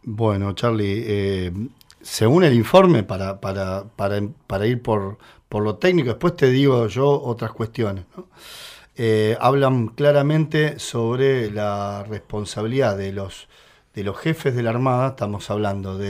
Bueno, 0.03 0.55
Charlie, 0.55 1.05
eh, 1.07 1.53
según 2.01 2.45
el 2.45 2.55
informe, 2.55 3.03
para, 3.03 3.41
para, 3.41 3.85
para 3.95 4.67
ir 4.67 4.81
por, 4.81 5.19
por 5.51 5.65
lo 5.65 5.77
técnico, 5.77 6.11
después 6.11 6.37
te 6.37 6.49
digo 6.49 6.87
yo 6.87 7.09
otras 7.11 7.51
cuestiones. 7.51 8.05
Eh, 8.97 9.37
hablan 9.41 9.89
claramente 9.89 10.79
sobre 10.79 11.51
la 11.51 12.05
responsabilidad 12.05 12.97
de 12.97 13.13
los, 13.13 13.49
de 13.93 14.05
los 14.05 14.17
jefes 14.17 14.55
de 14.55 14.63
la 14.63 14.71
Armada, 14.71 15.09
estamos 15.09 15.51
hablando 15.51 16.01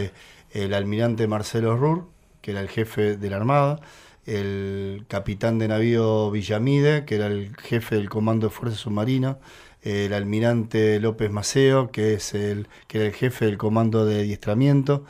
el 0.50 0.74
almirante 0.74 1.26
Marcelo 1.26 1.74
Rur, 1.74 2.04
que 2.42 2.50
era 2.50 2.60
el 2.60 2.68
jefe 2.68 3.16
de 3.16 3.30
la 3.30 3.36
Armada, 3.36 3.80
el 4.26 5.06
capitán 5.08 5.58
de 5.58 5.68
navío 5.68 6.30
Villamide, 6.30 7.06
que 7.06 7.14
era 7.14 7.28
el 7.28 7.56
jefe 7.56 7.96
del 7.96 8.10
Comando 8.10 8.48
de 8.48 8.52
Fuerza 8.52 8.76
Submarina, 8.76 9.38
el 9.80 10.12
almirante 10.12 11.00
López 11.00 11.30
Maceo, 11.30 11.90
que, 11.90 12.12
es 12.12 12.34
el, 12.34 12.68
que 12.88 12.98
era 12.98 13.06
el 13.06 13.14
jefe 13.14 13.46
del 13.46 13.56
Comando 13.56 14.04
de 14.04 14.20
Adiestramiento, 14.20 15.06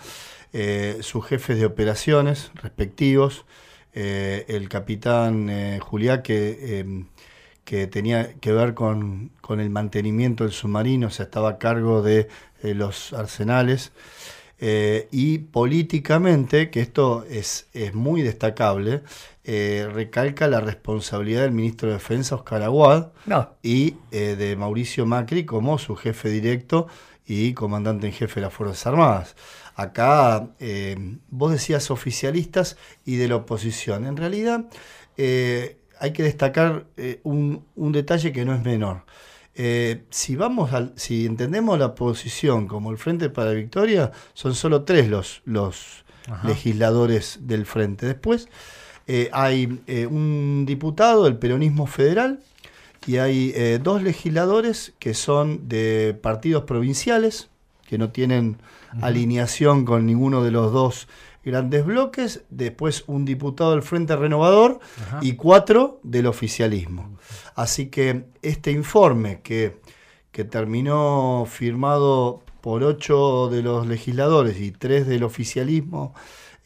eh, 0.52 0.98
sus 1.00 1.26
jefes 1.26 1.58
de 1.58 1.66
operaciones 1.66 2.52
respectivos, 2.54 3.44
eh, 3.94 4.44
el 4.48 4.68
capitán 4.68 5.48
eh, 5.50 5.78
Juliá, 5.80 6.22
que, 6.22 6.58
eh, 6.60 7.04
que 7.64 7.86
tenía 7.86 8.34
que 8.34 8.52
ver 8.52 8.74
con, 8.74 9.32
con, 9.40 9.60
el 9.60 9.70
mantenimiento 9.70 10.44
del 10.44 10.52
submarino, 10.52 11.08
o 11.08 11.10
sea, 11.10 11.24
estaba 11.24 11.50
a 11.50 11.58
cargo 11.58 12.02
de 12.02 12.28
eh, 12.62 12.74
los 12.74 13.12
arsenales. 13.12 13.92
Y 15.10 15.38
políticamente, 15.38 16.68
que 16.68 16.80
esto 16.80 17.24
es, 17.30 17.68
es 17.72 17.94
muy 17.94 18.20
destacable, 18.20 19.00
recalca 19.42 20.48
la 20.48 20.60
responsabilidad 20.60 21.44
del 21.44 21.52
ministro 21.52 21.88
de 21.88 21.94
Defensa, 21.94 22.34
Oscar 22.34 22.60
Aguad, 22.60 23.08
No. 23.24 23.54
y 23.62 23.94
de 24.10 24.56
Mauricio 24.58 25.06
Macri 25.06 25.46
como 25.46 25.78
su 25.78 25.96
jefe 25.96 26.28
directo 26.28 26.88
y 27.24 27.54
comandante 27.54 28.06
en 28.08 28.12
jefe 28.12 28.34
de 28.34 28.40
las 28.42 28.52
Fuerzas 28.52 28.86
Armadas. 28.86 29.34
Acá 29.80 30.50
eh, 30.58 31.16
vos 31.30 31.52
decías 31.52 31.90
oficialistas 31.90 32.76
y 33.06 33.16
de 33.16 33.28
la 33.28 33.36
oposición. 33.36 34.04
En 34.04 34.18
realidad 34.18 34.66
eh, 35.16 35.78
hay 35.98 36.12
que 36.12 36.22
destacar 36.22 36.84
eh, 36.98 37.20
un, 37.22 37.64
un 37.76 37.92
detalle 37.92 38.30
que 38.30 38.44
no 38.44 38.54
es 38.54 38.62
menor. 38.62 39.04
Si 40.10 40.36
vamos 40.36 40.72
al, 40.72 40.92
si 40.96 41.24
entendemos 41.26 41.78
la 41.78 41.86
oposición 41.86 42.66
como 42.66 42.90
el 42.90 42.98
Frente 42.98 43.30
para 43.30 43.48
la 43.48 43.54
Victoria, 43.54 44.12
son 44.32 44.54
solo 44.54 44.84
tres 44.84 45.08
los, 45.08 45.42
los 45.44 46.04
Ajá. 46.28 46.48
legisladores 46.48 47.40
del 47.42 47.66
Frente. 47.66 48.06
Después 48.06 48.48
hay 49.32 49.82
un 50.10 50.64
diputado 50.66 51.24
del 51.24 51.36
peronismo 51.36 51.86
federal 51.86 52.40
y 53.06 53.18
hay 53.18 53.78
dos 53.82 54.02
legisladores 54.02 54.94
que 54.98 55.12
son 55.12 55.68
de 55.68 56.18
partidos 56.22 56.64
provinciales, 56.64 57.50
que 57.86 57.98
no 57.98 58.10
tienen 58.10 58.56
alineación 59.00 59.84
con 59.84 60.06
ninguno 60.06 60.42
de 60.42 60.50
los 60.50 60.72
dos 60.72 61.08
grandes 61.44 61.84
bloques, 61.84 62.42
después 62.50 63.04
un 63.06 63.24
diputado 63.24 63.72
del 63.72 63.82
Frente 63.82 64.14
Renovador 64.16 64.80
y 65.20 65.34
cuatro 65.34 66.00
del 66.02 66.26
oficialismo. 66.26 67.16
Así 67.54 67.86
que 67.86 68.26
este 68.42 68.72
informe 68.72 69.40
que, 69.42 69.80
que 70.32 70.44
terminó 70.44 71.46
firmado 71.48 72.42
por 72.60 72.84
ocho 72.84 73.48
de 73.48 73.62
los 73.62 73.86
legisladores 73.86 74.60
y 74.60 74.70
tres 74.70 75.06
del 75.06 75.24
oficialismo, 75.24 76.14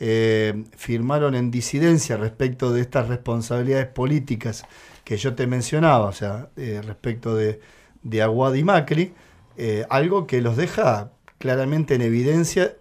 eh, 0.01 0.65
firmaron 0.77 1.37
en 1.37 1.53
disidencia 1.53 2.17
respecto 2.17 2.73
de 2.73 2.81
estas 2.81 3.09
responsabilidades 3.09 3.87
políticas 3.87 4.65
que 5.05 5.17
yo 5.17 5.35
te 5.35 5.47
mencionaba, 5.47 6.07
o 6.07 6.13
sea, 6.13 6.49
eh, 6.57 6.81
respecto 6.85 7.37
de, 7.37 7.61
de 8.03 8.23
Aguad 8.23 8.55
y 8.55 8.65
Macri, 8.65 9.15
eh, 9.57 9.87
algo 9.89 10.27
que 10.27 10.41
los 10.41 10.57
deja 10.57 11.13
claramente 11.45 11.95
en 11.95 12.01
evidencia 12.01 12.75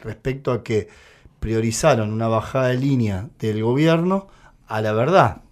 respecto 0.00 0.52
a 0.52 0.64
que 0.64 0.88
priorizaron 1.38 2.14
una 2.14 2.26
bajada 2.26 2.68
de 2.68 2.78
línea 2.78 3.28
del 3.38 3.62
gobierno 3.62 4.28
a 4.68 4.80
la 4.80 4.94
verdad. 4.94 5.42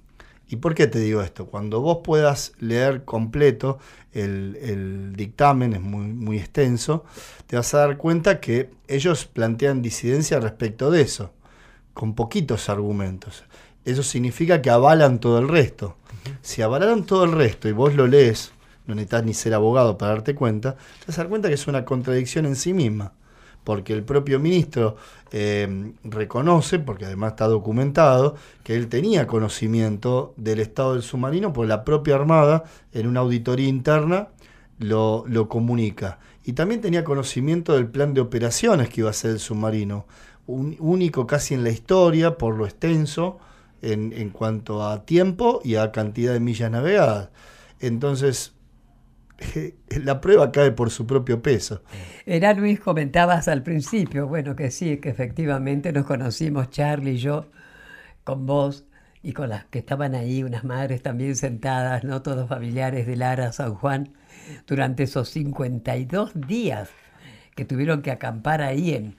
¿Y 0.48 0.57
por 0.57 0.74
qué 0.74 0.87
te 0.87 0.98
digo 0.98 1.20
esto? 1.20 1.44
Cuando 1.44 1.83
vos 1.83 1.98
puedas 2.02 2.55
leer 2.59 3.05
completo 3.05 3.79
el, 4.14 4.57
el 4.62 5.12
dictamen, 5.14 5.74
es 5.74 5.83
muy, 5.83 6.07
muy 6.07 6.38
extenso, 6.38 7.05
te 7.48 7.57
vas 7.57 7.74
a 7.74 7.81
dar 7.81 7.98
cuenta 7.98 8.40
que 8.40 8.70
ellos 8.88 9.26
plantean 9.26 9.83
disidencia 9.83 10.40
respecto 10.40 10.90
de 10.90 11.02
eso, 11.02 11.33
con 11.92 12.14
poquitos 12.14 12.70
argumentos. 12.70 13.44
Eso 13.85 14.02
significa 14.02 14.62
que 14.62 14.70
avalan 14.70 15.20
todo 15.20 15.38
el 15.38 15.48
resto. 15.48 15.98
Si 16.40 16.62
avalaron 16.62 17.05
todo 17.05 17.24
el 17.24 17.33
resto 17.33 17.68
y 17.68 17.72
vos 17.72 17.94
lo 17.94 18.07
lees, 18.07 18.52
no 18.87 18.94
necesitas 18.94 19.25
ni 19.25 19.35
ser 19.35 19.55
abogado 19.55 19.99
para 19.99 20.12
darte 20.12 20.35
cuenta, 20.35 20.75
te 20.75 21.07
vas 21.09 21.18
a 21.18 21.22
dar 21.22 21.29
cuenta 21.29 21.49
que 21.49 21.55
es 21.55 21.66
una 21.66 21.85
contradicción 21.85 22.46
en 22.46 22.57
sí 22.57 22.72
misma 22.72 23.12
porque 23.66 23.92
el 23.92 24.05
propio 24.05 24.38
ministro 24.38 24.94
eh, 25.33 25.92
reconoce, 26.05 26.79
porque 26.79 27.05
además 27.05 27.33
está 27.33 27.49
documentado, 27.49 28.37
que 28.62 28.77
él 28.77 28.87
tenía 28.87 29.27
conocimiento 29.27 30.35
del 30.37 30.61
estado 30.61 30.92
del 30.92 31.03
submarino, 31.03 31.53
porque 31.53 31.70
la 31.70 31.85
propia 31.85 32.14
Armada, 32.14 32.62
en 32.92 33.09
una 33.09 33.20
auditoría 33.20 33.66
interna, 33.66 34.29
lo, 34.79 35.25
lo 35.27 35.49
comunica. 35.49 36.20
Y 36.44 36.53
también 36.53 36.81
tenía 36.81 37.03
conocimiento 37.03 37.72
del 37.72 37.88
plan 37.88 38.14
de 38.14 38.20
operaciones 38.20 38.88
que 38.88 39.01
iba 39.01 39.09
a 39.09 39.11
hacer 39.11 39.33
el 39.33 39.40
submarino, 39.40 40.07
un, 40.46 40.77
único 40.79 41.27
casi 41.27 41.55
en 41.55 41.64
la 41.64 41.70
historia, 41.70 42.38
por 42.38 42.57
lo 42.57 42.66
extenso, 42.66 43.40
en, 43.83 44.12
en 44.12 44.31
cuanto 44.31 44.87
a 44.87 45.05
tiempo 45.05 45.61
y 45.64 45.75
a 45.75 45.90
cantidad 45.90 46.33
de 46.33 46.38
millas 46.38 46.70
navegadas. 46.70 47.31
Entonces, 47.81 48.53
la 50.05 50.20
prueba 50.20 50.53
cae 50.53 50.72
por 50.72 50.90
su 50.90 51.07
propio 51.07 51.42
peso. 51.42 51.83
Era 52.25 52.55
Luis, 52.55 52.81
comentabas 52.81 53.49
al 53.49 53.62
principio, 53.62 54.27
bueno, 54.27 54.57
que 54.57 54.70
sí, 54.70 54.99
que 54.99 55.11
efectivamente 55.11 55.92
nos 55.92 56.07
conocimos, 56.07 56.70
Charlie 56.70 57.12
y 57.12 57.18
yo, 57.18 57.51
con 58.25 58.46
vos 58.46 58.85
y 59.22 59.33
con 59.33 59.49
las 59.49 59.64
que 59.66 59.81
estaban 59.81 60.14
ahí, 60.14 60.42
unas 60.42 60.64
madres 60.64 61.03
también 61.03 61.37
sentadas, 61.37 62.05
no 62.05 62.22
todos 62.22 62.49
familiares 62.49 63.07
de 63.07 63.16
Lara, 63.16 63.53
San 63.53 63.75
Juan, 63.75 64.12
durante 64.66 65.03
esos 65.03 65.29
52 65.31 66.33
días 66.46 66.90
que 67.55 67.64
tuvieron 67.64 68.03
que 68.03 68.11
acampar 68.11 68.62
ahí 68.62 68.94
en, 68.94 69.16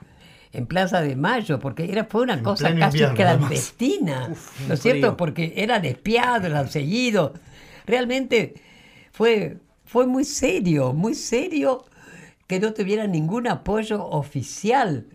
en 0.54 0.66
Plaza 0.68 1.02
de 1.02 1.16
Mayo, 1.16 1.60
porque 1.60 1.92
era, 1.92 2.06
fue 2.06 2.22
una 2.22 2.36
En 2.36 2.44
cosa 2.44 2.74
casi 2.76 3.00
invierno, 3.00 3.16
clandestina, 3.16 4.28
Uf, 4.32 4.68
¿no 4.68 4.76
es 4.76 4.82
cierto? 4.82 5.18
Porque 5.18 5.54
eran 5.58 5.84
espiados, 5.86 6.46
eran 6.46 6.70
seguidos. 6.70 7.32
Realmente 7.86 8.54
fue, 9.12 9.58
fue 9.88 10.06
muy 10.06 10.24
serio, 10.26 10.94
muy 10.94 11.16
serio 11.16 11.86
que 12.46 12.60
no 12.60 12.74
tuvieran 12.74 13.12
ningún 13.12 13.48
apoyo 13.48 14.06
oficial. 14.06 15.06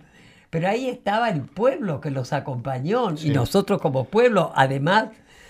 Pero 0.50 0.68
ahí 0.68 0.88
estaba 0.88 1.30
el 1.30 1.42
pueblo 1.42 2.00
que 2.00 2.11
los 2.11 2.32
acompañó 2.32 3.16
Sí. 3.16 3.28
y 3.28 3.30
nosotros 3.30 3.80
como 3.80 4.04
pueblo, 4.04 4.52
además, 4.54 5.06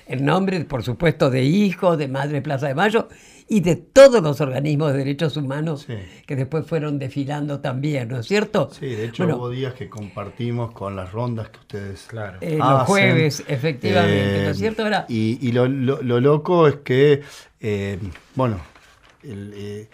el 0.07 0.25
nombre, 0.25 0.65
por 0.65 0.83
supuesto, 0.85 1.31
de 1.31 1.43
hijo, 1.45 1.97
de 1.97 2.07
Madre 2.09 2.41
Plaza 2.43 2.69
de 2.69 2.75
Mayo 2.75 3.09
y 3.49 3.61
de 3.61 3.75
todos 3.77 4.23
los 4.23 4.41
organismos 4.41 4.93
de 4.93 4.99
derechos 4.99 5.37
humanos 5.37 5.85
Sí. 5.89 5.95
que 6.27 6.37
después 6.37 6.67
fueron 6.67 6.99
desfilando 7.01 7.61
también, 7.61 8.09
¿no 8.09 8.21
es 8.21 8.27
cierto? 8.27 8.71
Sí, 8.73 8.87
de 8.87 9.07
hecho 9.07 9.25
Bueno, 9.25 9.39
hubo 9.39 9.51
días 9.51 9.75
que 9.75 9.89
compartimos 9.89 10.71
con 10.73 10.95
las 10.97 11.11
rondas 11.13 11.49
que 11.51 11.59
ustedes 11.59 12.03
Claro. 12.09 12.39
eh, 12.41 12.59
hacen. 12.61 12.75
los 12.79 12.83
jueves, 12.87 13.45
efectivamente, 13.49 14.43
¿no 14.43 14.49
Eh, 14.49 14.51
es 14.51 14.59
cierto? 14.59 14.83
Ahora, 14.85 15.07
Y, 15.09 15.39
y 15.41 15.51
lo, 15.53 15.67
lo- 15.67 16.01
lo 16.03 16.21
loco 16.21 16.69
es 16.69 16.77
que, 16.77 17.23
eh, 17.61 17.99
bueno, 18.37 18.59
el, 19.25 19.53
eh, 19.55 19.89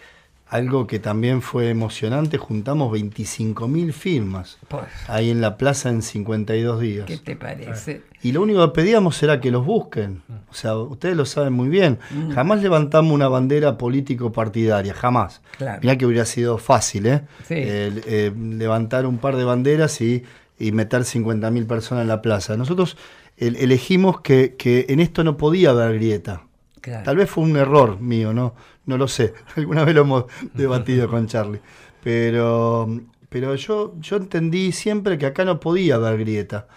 algo 0.51 0.87
que 0.87 0.99
también 0.99 1.43
fue 1.43 1.69
emocionante, 1.69 2.39
juntamos 2.39 2.91
25.000 2.99 3.93
firmas 3.93 4.57
pues, 4.69 4.85
ahí 5.07 5.29
en 5.31 5.43
la 5.43 5.59
plaza 5.59 5.91
en 5.91 6.01
52 6.01 6.81
días. 6.81 7.05
¿qué 7.07 7.19
te 7.19 7.37
parece? 7.37 8.03
Y 8.23 8.33
lo 8.33 8.41
único 8.43 8.65
que 8.67 8.81
pedíamos 8.81 9.23
era 9.23 9.41
que 9.41 9.51
los 9.51 9.67
busquen. 9.67 10.23
O 10.51 10.55
sea, 10.55 10.75
ustedes 10.77 11.17
lo 11.17 11.27
saben 11.27 11.53
muy 11.53 11.69
bien. 11.69 11.99
Mm. 12.11 12.31
Jamás 12.31 12.63
levantamos 12.63 13.13
una 13.13 13.29
bandera 13.29 13.77
político-partidaria, 13.77 14.95
jamás. 14.95 15.43
Claro. 15.59 15.81
Mirá 15.83 15.97
que 15.99 16.07
hubiera 16.07 16.25
sido 16.25 16.57
fácil, 16.59 17.07
¿eh? 17.07 17.21
Sí. 17.47 17.55
Eh, 17.57 18.33
levantar 18.37 19.07
un 19.07 19.19
par 19.19 19.37
de 19.37 19.45
banderas 19.45 20.01
y 20.01 20.25
y 20.61 20.73
meter 20.73 21.03
50.000 21.03 21.67
personas 21.69 22.03
en 22.03 22.09
la 22.09 22.21
plaza. 22.21 22.57
Nosotros 22.57 22.97
el- 23.37 23.55
elegimos 23.55 24.23
que, 24.23 24.57
que 24.59 24.87
en 24.89 24.99
esto 24.99 25.23
no 25.23 25.37
podía 25.37 25.71
haber 25.71 25.95
grieta. 25.95 26.43
Claro. 26.81 27.05
Tal 27.05 27.17
vez 27.17 27.31
fue 27.31 27.45
un 27.45 27.57
error 27.57 28.01
mío, 28.01 28.33
no, 28.33 28.55
no 28.87 28.97
lo 28.99 29.09
sé. 29.09 29.35
Alguna 29.57 29.85
vez 29.85 29.95
lo 29.95 30.03
hemos 30.03 30.25
debatido 30.55 31.09
con 31.11 31.27
Charlie. 31.27 31.61
Pero, 32.03 32.89
pero 33.29 33.55
yo, 33.57 33.95
yo 34.01 34.17
entendí 34.17 34.73
siempre 34.73 35.19
que 35.19 35.27
acá 35.27 35.45
no 35.45 35.61
podía 35.61 35.97
haber 35.97 36.19
grieta. 36.19 36.69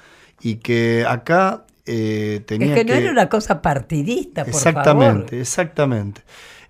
Y 0.42 0.56
que 0.56 1.06
acá 1.08 1.66
eh, 1.86 2.42
tenía 2.48 2.70
Es 2.70 2.74
que 2.74 2.84
no 2.86 2.94
era 2.94 3.12
una 3.12 3.30
cosa 3.30 3.62
partidista, 3.62 4.50
por 4.50 4.50
Exactamente, 4.50 5.30
favor. 5.32 5.42
exactamente. 5.42 6.22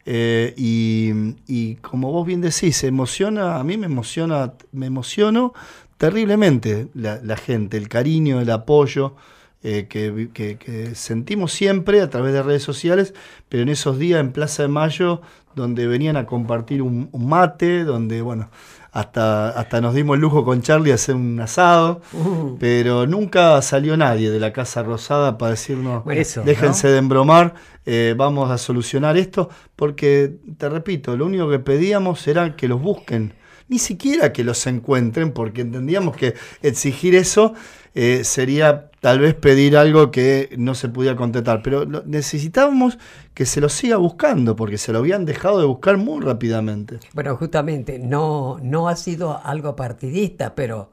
Eh, 0.06 0.54
y, 0.58 1.12
y 1.48 1.76
como 1.76 2.12
vos 2.12 2.26
bien 2.26 2.42
decís, 2.42 2.76
se 2.78 2.88
emociona, 2.88 3.58
a 3.58 3.64
mí 3.64 3.78
me 3.78 3.86
emociona, 3.86 4.54
me 4.72 4.88
emociono 4.88 5.54
terriblemente 5.98 6.88
la, 6.96 7.20
la 7.24 7.38
gente, 7.38 7.78
el 7.78 7.88
cariño, 7.88 8.42
el 8.42 8.50
apoyo 8.50 9.16
eh, 9.64 9.88
que, 9.90 10.12
vi- 10.12 10.28
que- 10.30 10.58
que 10.58 10.96
sentimos 10.96 11.52
siempre 11.54 12.02
a 12.02 12.10
través 12.10 12.34
de 12.34 12.44
redes 12.44 12.64
sociales, 12.64 13.14
pero 13.50 13.64
en 13.64 13.70
esos 13.70 14.00
días 14.00 14.20
en 14.20 14.32
Plaza 14.32 14.64
de 14.64 14.70
Mayo, 14.70 15.22
donde 15.56 15.86
venían 15.88 16.16
a 16.18 16.26
compartir 16.26 16.82
un, 16.82 17.10
un 17.12 17.28
mate, 17.30 17.84
donde, 17.84 18.22
bueno, 18.22 18.50
hasta, 18.94 19.50
hasta 19.50 19.80
nos 19.82 19.94
dimos 19.94 20.16
el 20.16 20.22
lujo 20.22 20.44
con 20.44 20.62
Charlie 20.62 20.92
a 20.92 20.96
hacer 20.96 21.16
un 21.16 21.40
asado, 21.40 22.02
Uh, 22.14 22.58
pero 22.60 23.08
nunca 23.08 23.62
salió 23.62 23.96
nadie 23.98 24.30
de 24.32 24.40
la 24.40 24.52
Casa 24.54 24.84
Rosada 24.84 25.38
para 25.38 25.52
decirnos, 25.52 26.04
Bueno, 26.04 26.20
Eso, 26.22 26.42
¿no? 26.42 26.46
déjense 26.48 26.88
de 26.90 26.98
embromar, 26.98 27.54
eh, 27.86 28.16
vamos 28.18 28.52
a 28.52 28.58
solucionar 28.58 29.16
esto, 29.18 29.50
porque, 29.76 30.36
te 30.58 30.68
repito, 30.70 31.16
lo 31.16 31.26
único 31.26 31.50
que 31.50 31.60
pedíamos 31.60 32.28
era 32.28 32.56
que 32.56 32.68
los 32.68 32.82
busquen, 32.82 33.34
ni 33.72 33.80
siquiera 33.80 34.32
que 34.34 34.44
los 34.44 34.68
encuentren, 34.68 35.32
porque 35.32 35.62
entendíamos 35.62 36.16
que 36.16 36.36
exigir 36.62 37.16
eso 37.16 37.54
eh, 37.96 38.24
sería 38.24 38.92
tal 39.00 39.20
vez 39.20 39.34
pedir 39.34 39.76
algo 39.78 40.12
que 40.12 40.50
no 40.58 40.76
se 40.76 40.90
pudiera 40.90 41.16
contestar, 41.16 41.62
pero 41.64 41.86
lo- 41.86 42.04
necesitábamos 42.06 42.98
que 43.34 43.46
se 43.46 43.62
los 43.62 43.74
siga 43.74 43.96
buscando, 43.98 44.56
porque 44.56 44.78
se 44.78 44.92
lo 44.92 45.00
habían 45.00 45.26
dejado 45.26 45.60
de 45.60 45.66
buscar 45.66 45.98
muy 45.98 46.22
rápidamente. 46.24 47.00
Bueno, 47.14 47.36
justamente, 47.38 47.98
no, 47.98 48.60
no 48.62 48.88
ha 48.90 48.96
sido 48.96 49.40
algo 49.44 49.76
partidista, 49.76 50.54
pero 50.54 50.92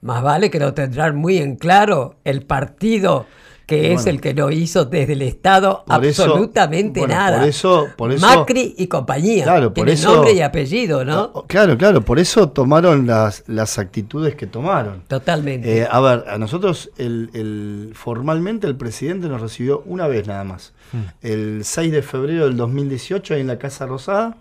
más 0.00 0.22
vale 0.22 0.50
que 0.50 0.58
lo 0.60 0.74
tendrán 0.74 1.16
muy 1.16 1.38
en 1.38 1.56
claro 1.56 2.16
el 2.24 2.42
partido 2.42 3.26
que 3.68 3.92
es 3.92 4.06
el 4.06 4.18
que 4.22 4.32
no 4.32 4.50
hizo 4.50 4.86
desde 4.86 5.12
el 5.12 5.20
Estado 5.20 5.84
eso- 5.86 6.22
absolutamente 6.24 7.00
bueno, 7.00 7.14
nada. 7.14 7.38
por 7.40 7.48
eso- 7.48 7.86
por 7.98 8.12
eso- 8.12 8.26
Macri 8.26 8.74
y 8.78 8.86
compañía. 8.86 9.44
Claro, 9.44 9.74
por 9.74 9.90
eso- 9.90 10.14
nombre 10.14 10.32
y 10.32 10.40
apellido, 10.40 11.04
¿no? 11.04 11.32
Ah, 11.34 11.42
Claro, 11.46 11.76
claro, 11.76 12.00
por 12.00 12.18
eso 12.18 12.48
tomaron 12.48 13.06
las, 13.06 13.44
las 13.46 13.78
actitudes 13.78 14.34
que 14.36 14.46
tomaron. 14.46 15.02
Totalmente. 15.06 15.80
Eh, 15.82 15.86
a 15.88 16.00
ver, 16.00 16.24
a 16.28 16.38
nosotros 16.38 16.90
el, 16.96 17.28
el- 17.34 17.92
formalmente 17.94 18.66
el 18.66 18.74
presidente 18.74 19.28
nos 19.28 19.42
recibió 19.42 19.82
una 19.84 20.08
vez 20.08 20.26
nada 20.26 20.44
más. 20.44 20.72
El 21.20 21.60
6 21.64 21.92
de 21.92 22.00
febrero 22.00 22.46
del 22.46 22.56
2018 22.56 23.34
ahí 23.34 23.42
en 23.42 23.48
la 23.48 23.58
Casa 23.58 23.84
Rosada. 23.84 24.38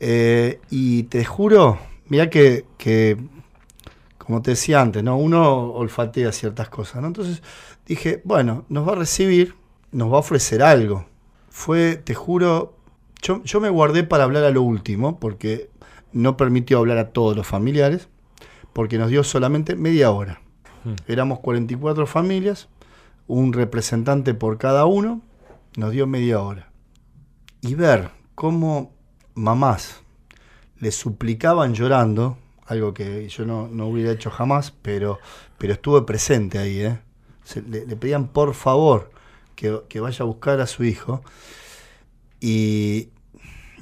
Eh, 0.00 0.60
y 0.70 1.02
te 1.04 1.26
juro, 1.26 1.78
mira 2.08 2.30
que, 2.30 2.64
que, 2.78 3.18
como 4.16 4.40
te 4.40 4.52
decía 4.52 4.80
antes, 4.80 5.02
¿no? 5.02 5.18
uno 5.18 5.72
olfatea 5.72 6.32
ciertas 6.32 6.70
cosas. 6.70 7.02
¿no? 7.02 7.08
Entonces 7.08 7.42
dije, 7.90 8.22
bueno, 8.24 8.64
nos 8.68 8.86
va 8.86 8.92
a 8.92 8.96
recibir, 8.96 9.56
nos 9.90 10.12
va 10.12 10.16
a 10.16 10.20
ofrecer 10.20 10.62
algo. 10.62 11.06
Fue, 11.48 11.96
te 11.96 12.14
juro, 12.14 12.76
yo, 13.20 13.42
yo 13.42 13.60
me 13.60 13.68
guardé 13.68 14.04
para 14.04 14.22
hablar 14.22 14.44
a 14.44 14.50
lo 14.50 14.62
último, 14.62 15.18
porque 15.18 15.70
no 16.12 16.36
permitió 16.36 16.78
hablar 16.78 16.98
a 16.98 17.10
todos 17.10 17.36
los 17.36 17.48
familiares, 17.48 18.08
porque 18.72 18.96
nos 18.96 19.10
dio 19.10 19.24
solamente 19.24 19.74
media 19.74 20.12
hora. 20.12 20.40
Éramos 21.08 21.40
44 21.40 22.06
familias, 22.06 22.68
un 23.26 23.52
representante 23.52 24.34
por 24.34 24.56
cada 24.56 24.86
uno, 24.86 25.20
nos 25.76 25.90
dio 25.90 26.06
media 26.06 26.40
hora. 26.40 26.70
Y 27.60 27.74
ver 27.74 28.10
cómo 28.36 28.94
mamás 29.34 30.00
le 30.78 30.92
suplicaban 30.92 31.74
llorando, 31.74 32.38
algo 32.66 32.94
que 32.94 33.28
yo 33.28 33.44
no, 33.44 33.66
no 33.66 33.88
hubiera 33.88 34.12
hecho 34.12 34.30
jamás, 34.30 34.70
pero, 34.70 35.18
pero 35.58 35.72
estuve 35.72 36.02
presente 36.02 36.58
ahí, 36.58 36.82
¿eh? 36.82 37.00
Se- 37.50 37.62
le, 37.62 37.86
le 37.86 37.96
pedían 37.96 38.28
por 38.28 38.54
favor 38.54 39.10
que, 39.56 39.80
que 39.88 40.00
vaya 40.00 40.22
a 40.22 40.26
buscar 40.26 40.60
a 40.60 40.66
su 40.66 40.84
hijo. 40.84 41.22
Y 42.40 43.08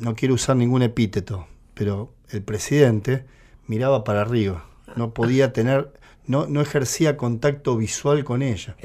no 0.01 0.15
quiero 0.15 0.35
usar 0.35 0.57
ningún 0.57 0.83
epíteto, 0.83 1.47
pero 1.75 2.13
el 2.31 2.43
presidente 2.43 3.25
miraba 3.67 4.05
para 4.05 4.23
arriba, 4.23 4.67
no 4.97 5.13
podía 5.15 5.53
tener, 5.53 5.93
no, 6.27 6.47
no 6.47 6.61
ejercía 6.61 7.17
contacto 7.17 7.77
visual 7.77 8.25
con 8.25 8.43
ella. 8.43 8.77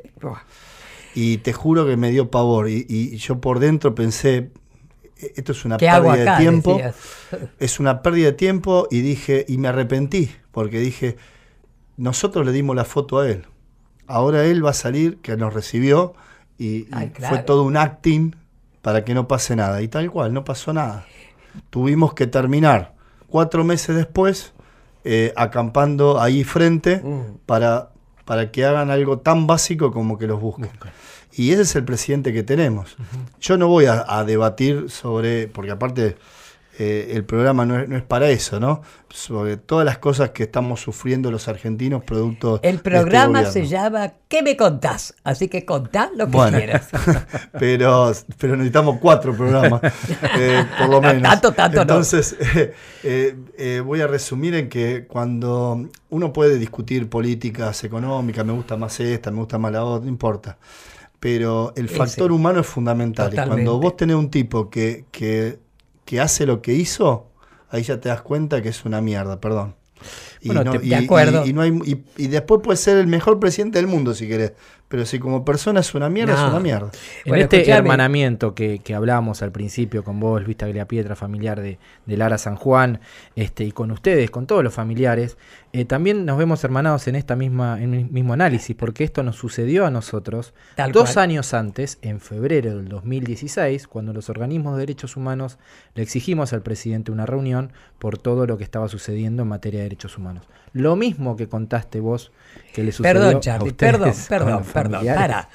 Y 1.16 1.38
te 1.38 1.54
juro 1.54 1.86
que 1.86 1.98
me 1.98 2.12
dio 2.12 2.30
pavor. 2.32 2.70
Y, 2.70 2.86
y 2.90 3.18
yo 3.18 3.40
por 3.40 3.60
dentro 3.60 3.94
pensé, 3.96 4.52
"E- 5.20 5.34
esto 5.36 5.52
es 5.52 5.64
una 5.66 5.78
¿Qué 5.78 5.88
hago 5.90 6.10
pérdida 6.10 6.24
acá? 6.24 6.38
de 6.40 6.44
tiempo. 6.50 6.74
Decías. 6.76 6.96
Es 7.60 7.80
una 7.80 8.02
pérdida 8.02 8.28
de 8.28 8.34
tiempo 8.34 8.88
y 8.92 9.02
dije, 9.02 9.46
y 9.48 9.58
me 9.58 9.68
arrepentí, 9.70 10.32
porque 10.52 10.80
dije, 10.80 11.18
nosotros 11.98 12.46
le 12.46 12.52
dimos 12.52 12.76
la 12.76 12.86
foto 12.86 13.20
a 13.20 13.30
él. 13.30 13.46
Ahora 14.08 14.44
él 14.46 14.66
va 14.66 14.72
a 14.72 14.74
salir, 14.74 15.18
que 15.18 15.36
nos 15.38 15.54
recibió, 15.54 16.14
y, 16.58 16.66
y 16.66 16.88
Ay, 16.92 17.10
claro. 17.10 17.36
fue 17.36 17.44
todo 17.44 17.64
un 17.64 17.78
acting 17.78 18.36
para 18.82 19.04
que 19.06 19.14
no 19.14 19.28
pase 19.28 19.56
nada. 19.56 19.82
Y 19.82 19.88
tal 19.88 20.10
cual, 20.12 20.34
no 20.34 20.44
pasó 20.44 20.74
nada. 20.74 21.06
Tuvimos 21.70 22.14
que 22.14 22.28
terminar 22.28 22.94
cuatro 23.28 23.64
meses 23.64 23.96
después, 23.96 24.54
eh, 25.04 25.34
acampando 25.36 26.20
ahí 26.22 26.44
frente 26.44 26.98
Mm. 26.98 27.38
para, 27.46 27.90
para 28.26 28.52
que 28.52 28.66
hagan 28.66 28.90
algo 28.92 29.20
tan 29.20 29.48
básico 29.48 29.92
como 29.92 30.18
que 30.18 30.28
los 30.28 30.40
busquen. 30.40 30.70
Y 31.36 31.52
ese 31.52 31.64
es 31.64 31.76
el 31.76 31.84
presidente 31.84 32.32
que 32.32 32.44
tenemos. 32.44 32.96
Yo 33.42 33.58
no 33.58 33.68
voy 33.68 33.86
a, 33.86 34.06
a 34.08 34.24
debatir 34.24 34.90
sobre, 34.90 35.48
porque 35.48 35.72
aparte 35.72 36.16
eh, 36.80 37.12
el 37.12 37.24
programa 37.24 37.66
no 37.66 37.80
es, 37.80 37.88
no 37.88 37.98
es 37.98 38.04
para 38.04 38.30
eso, 38.30 38.60
¿no? 38.60 38.82
Sobre 39.10 39.58
todas 39.58 39.86
las 39.86 40.00
cosas 40.00 40.32
que 40.32 40.44
estamos 40.44 40.82
sufriendo 40.82 41.30
los 41.30 41.48
argentinos 41.48 42.04
producto 42.04 42.58
de 42.58 42.70
El 42.70 42.76
este 42.78 42.90
programa 42.90 43.46
se 43.46 43.68
llama 43.68 44.14
¿Qué 44.34 44.42
me 44.42 44.58
contás? 44.58 45.14
Así 45.24 45.48
que 45.48 45.64
contá 45.64 46.10
lo 46.16 46.26
que 46.26 46.32
Bueno, 46.32 46.58
quieras. 46.58 46.90
pero, 47.60 48.12
pero 48.40 48.56
necesitamos 48.56 48.98
cuatro 49.00 49.32
programas, 49.38 49.80
eh, 50.40 50.66
por 50.80 50.90
lo 50.90 51.00
menos. 51.00 51.22
Tanto, 51.22 51.52
tanto. 51.52 51.82
Entonces, 51.82 52.36
eh, 53.04 53.36
eh, 53.56 53.84
voy 53.86 54.02
a 54.02 54.08
resumir 54.08 54.56
en 54.56 54.70
que 54.70 55.06
cuando 55.06 55.88
uno 56.10 56.34
puede 56.34 56.58
discutir 56.58 57.08
políticas 57.10 57.84
económicas, 57.84 58.44
me 58.44 58.54
gusta 58.54 58.76
más 58.76 59.00
esta, 59.00 59.30
me 59.30 59.38
gusta 59.38 59.60
más 59.60 59.72
la 59.72 59.84
otra, 59.84 60.06
no 60.06 60.10
importa. 60.10 60.58
Pero 61.20 61.72
el 61.76 61.86
Ese. 61.86 61.96
factor 61.96 62.32
humano 62.32 62.62
es 62.62 62.66
fundamental. 62.66 63.32
Y 63.32 63.36
cuando 63.36 63.80
vos 63.80 63.96
tenés 63.96 64.16
un 64.16 64.32
tipo 64.32 64.68
que, 64.72 65.06
que, 65.12 65.60
que 66.06 66.20
hace 66.20 66.46
lo 66.46 66.62
que 66.62 66.74
hizo, 66.74 67.32
ahí 67.70 67.84
ya 67.84 68.00
te 68.00 68.10
das 68.10 68.22
cuenta 68.22 68.62
que 68.62 68.70
es 68.70 68.86
una 68.86 69.02
mierda, 69.02 69.40
perdón. 69.40 69.76
Y, 70.42 70.48
Bueno, 70.48 70.64
no- 70.66 70.72
te- 70.80 70.86
y- 70.86 70.90
de 70.90 70.96
acuerdo. 70.98 71.46
y- 71.46 71.50
y 71.50 71.54
no 71.54 71.62
hay, 71.62 71.72
y, 71.86 72.04
y 72.18 72.28
después 72.28 72.62
puede 72.64 72.78
ser 72.78 72.98
el 72.98 73.08
mejor 73.08 73.40
presidente 73.40 73.78
del 73.80 73.88
mundo 73.88 74.14
si 74.14 74.28
querés. 74.28 74.52
Pero 74.94 75.08
si 75.08 75.18
como 75.18 75.44
persona 75.44 75.80
es 75.80 75.96
una 75.96 76.08
mierda, 76.08 76.36
No. 76.36 76.46
es 76.46 76.52
una 76.52 76.60
mierda. 76.60 76.92
En 77.26 77.30
Bueno, 77.32 77.44
este 77.46 77.58
escuchame. 77.62 77.78
hermanamiento 77.80 78.54
que, 78.54 78.78
que 78.78 78.94
hablábamos 78.94 79.42
al 79.42 79.52
principio 79.52 80.04
con 80.04 80.20
vos, 80.20 80.44
Luis 80.44 80.56
Tagliapietra, 80.56 81.16
familiar 81.16 81.60
de, 81.64 81.80
de 82.06 82.16
Lara 82.16 82.38
San 82.38 82.56
Juan, 82.58 83.00
este, 83.36 83.64
y 83.64 83.72
con 83.72 83.90
ustedes, 83.90 84.30
con 84.30 84.46
todos 84.46 84.64
los 84.64 84.72
familiares, 84.72 85.36
eh, 85.72 85.86
también 85.86 86.26
nos 86.28 86.38
vemos 86.38 86.64
hermanados 86.64 87.08
en 87.08 87.16
esta 87.16 87.36
misma, 87.36 87.82
en 87.82 87.96
el 87.96 88.06
mismo 88.12 88.34
análisis, 88.34 88.76
porque 88.76 89.04
esto 89.04 89.24
nos 89.24 89.36
sucedió 89.36 89.88
a 89.88 89.90
nosotros 89.90 90.54
Tal 90.76 90.92
dos 90.92 91.14
cual. 91.14 91.24
años 91.24 91.56
antes, 91.56 91.98
en 92.04 92.20
febrero 92.20 92.78
del 92.78 92.88
2016, 92.88 93.88
cuando 93.88 94.14
los 94.14 94.30
organismos 94.30 94.76
de 94.76 94.82
derechos 94.82 95.18
humanos 95.18 95.58
le 95.96 96.04
exigimos 96.04 96.54
al 96.54 96.62
presidente 96.62 97.12
una 97.12 97.26
reunión 97.26 97.74
por 97.98 98.20
todo 98.20 98.46
lo 98.46 98.60
que 98.60 98.64
estaba 98.64 98.88
sucediendo 98.90 99.42
en 99.42 99.50
materia 99.50 99.80
de 99.80 99.86
derechos 99.86 100.20
humanos. 100.20 100.46
Lo 100.74 100.96
mismo 100.96 101.36
que 101.36 101.48
contaste 101.48 102.00
vos 102.00 102.32
que 102.74 102.84
le 102.84 102.92
sucedió 102.92 103.14
Perdón, 103.14 103.36
a 103.36 103.40
Charlie, 103.40 103.70
ustedes 103.70 104.28
perdón, 104.28 104.64
perdón, 104.64 104.64
perdón. 104.74 105.06
Para. 105.06 105.50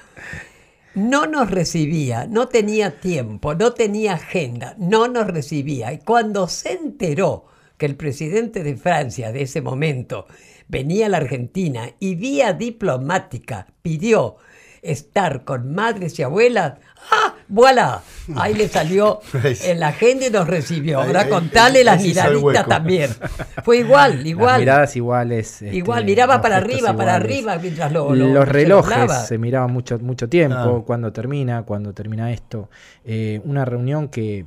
No 0.95 1.27
nos 1.27 1.51
recibía, 1.51 2.27
no 2.27 2.49
tenía 2.49 2.99
tiempo, 2.99 3.55
no 3.55 3.73
tenía 3.73 4.15
agenda, 4.15 4.75
no 4.79 5.07
nos 5.07 5.27
recibía. 5.27 5.93
Y 5.93 5.99
cuando 5.99 6.49
se 6.49 6.73
enteró 6.73 7.47
que 7.77 7.87
el 7.87 7.97
presidente 7.97 8.63
de 8.63 8.77
Francia 8.77 9.31
de 9.33 9.43
ese 9.43 9.61
momento 9.61 10.27
venía 10.67 11.07
a 11.07 11.09
la 11.09 11.19
Argentina 11.19 11.91
y 11.99 12.15
vía 12.15 12.53
diplomática 12.53 13.67
pidió 13.83 14.37
estar 14.83 15.45
con 15.45 15.75
madres 15.75 16.19
y 16.19 16.23
abuelas, 16.23 16.75
¡ah! 17.11 17.35
¡Voilà! 17.49 18.03
Ahí 18.37 18.53
le 18.55 18.69
salió 18.69 19.21
en 19.65 19.81
la 19.81 19.89
agenda 19.89 20.27
y 20.27 20.31
nos 20.31 20.47
recibió. 20.47 21.01
Ahora 21.01 21.23
ahí- 21.23 21.29
contale 21.31 21.79
ahí 21.79 21.85
las 21.85 22.03
se 22.03 22.09
miraditas 22.09 22.67
también. 22.67 23.11
Fue 23.65 23.79
igual, 23.79 24.19
Las 24.19 24.27
igual. 24.27 24.61
miradas 24.61 24.97
iguales. 24.97 25.63
este, 25.63 25.75
Igual, 25.75 26.05
miraba 26.05 26.41
para 26.43 26.59
arriba, 26.59 26.95
para 26.95 27.15
arriba 27.15 27.57
mientras 27.61 27.91
lo, 27.93 28.15
lo- 28.15 28.29
los 28.35 28.45
se 28.47 28.53
relojes 28.53 28.93
hablaba. 28.93 29.25
se 29.25 29.39
miraban 29.39 29.73
mucho, 29.73 29.99
mucho 29.99 30.29
tiempo, 30.29 30.81
Ah. 30.81 30.83
cuando 30.87 31.13
termina, 31.13 31.63
cuando 31.63 31.93
termina 31.95 32.31
esto. 32.33 32.69
Eh, 33.05 33.41
una 33.45 33.65
reunión 33.65 34.09
que, 34.09 34.45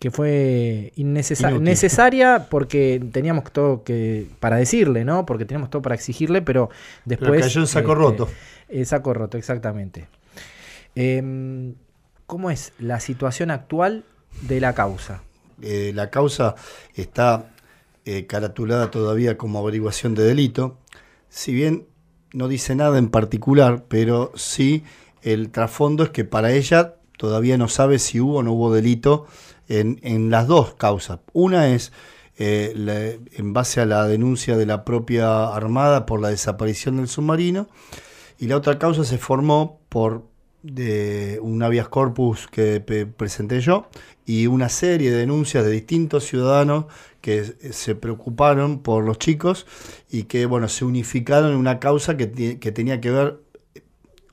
que 0.00 0.10
fue 0.10 0.92
innecesa- 0.96 1.50
Inútil. 1.50 1.64
necesaria 1.64 2.46
porque 2.50 3.00
teníamos 3.12 3.44
todo 3.52 3.84
que 3.84 4.26
para 4.40 4.56
decirle, 4.56 5.04
¿no? 5.04 5.24
Porque 5.26 5.44
teníamos 5.44 5.70
todo 5.70 5.82
para 5.82 5.94
exigirle, 5.94 6.42
pero 6.42 6.70
después... 7.04 7.42
cayó 7.42 7.60
en 7.60 7.66
saco 7.68 7.92
este, 7.92 8.02
roto. 8.02 8.28
Eh, 8.70 8.84
saco 8.84 9.14
roto, 9.14 9.38
exactamente. 9.38 10.08
Em, 10.94 11.74
¿Cómo 12.26 12.50
es 12.50 12.72
la 12.78 13.00
situación 13.00 13.50
actual 13.50 14.04
de 14.42 14.60
la 14.60 14.74
causa? 14.74 15.22
Eh, 15.62 15.92
la 15.94 16.10
causa 16.10 16.54
está 16.94 17.50
eh, 18.04 18.26
caratulada 18.26 18.90
todavía 18.90 19.36
como 19.36 19.58
averiguación 19.58 20.14
de 20.14 20.22
delito, 20.22 20.78
si 21.28 21.52
bien 21.52 21.86
no 22.32 22.48
dice 22.48 22.74
nada 22.74 22.98
en 22.98 23.10
particular, 23.10 23.84
pero 23.88 24.32
sí 24.36 24.84
el 25.22 25.50
trasfondo 25.50 26.04
es 26.04 26.10
que 26.10 26.24
para 26.24 26.52
ella 26.52 26.94
todavía 27.18 27.58
no 27.58 27.68
sabe 27.68 27.98
si 27.98 28.20
hubo 28.20 28.36
o 28.36 28.42
no 28.42 28.52
hubo 28.52 28.72
delito 28.72 29.26
en, 29.68 29.98
en 30.02 30.30
las 30.30 30.46
dos 30.46 30.74
causas. 30.74 31.18
Una 31.32 31.68
es 31.68 31.92
eh, 32.42 33.20
en 33.32 33.52
base 33.52 33.82
a 33.82 33.86
la 33.86 34.06
denuncia 34.06 34.56
de 34.56 34.64
la 34.64 34.82
propia 34.82 35.48
Armada 35.48 36.06
por 36.06 36.22
la 36.22 36.30
desaparición 36.30 36.96
del 36.96 37.06
submarino, 37.06 37.68
y 38.40 38.46
la 38.48 38.56
otra 38.56 38.78
causa 38.78 39.04
se 39.04 39.18
formó 39.18 39.78
por 39.88 40.28
de 40.62 41.38
un 41.42 41.62
habeas 41.62 41.88
corpus 41.88 42.46
que 42.48 42.80
presenté 43.16 43.60
yo 43.60 43.86
y 44.26 44.46
una 44.46 44.68
serie 44.68 45.10
de 45.10 45.16
denuncias 45.18 45.64
de 45.64 45.70
distintos 45.70 46.24
ciudadanos 46.24 46.84
que 47.22 47.38
s- 47.38 47.72
se 47.72 47.94
preocuparon 47.94 48.80
por 48.80 49.04
los 49.04 49.18
chicos 49.18 49.66
y 50.10 50.24
que 50.24 50.44
bueno 50.46 50.68
se 50.68 50.84
unificaron 50.84 51.52
en 51.52 51.56
una 51.56 51.78
causa 51.78 52.16
que, 52.18 52.58
que 52.58 52.72
tenía 52.72 53.00
que 53.00 53.10
ver 53.10 53.40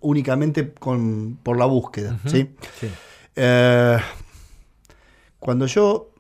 únicamente 0.01 0.73
con 0.73 1.37
por 1.43 1.57
la 1.57 1.65
búsqueda 1.65 2.19
¿sí? 2.25 2.49
Sí. 2.79 2.87
Eh, 3.37 3.97
cuando 5.39 5.65
yo 5.65 6.11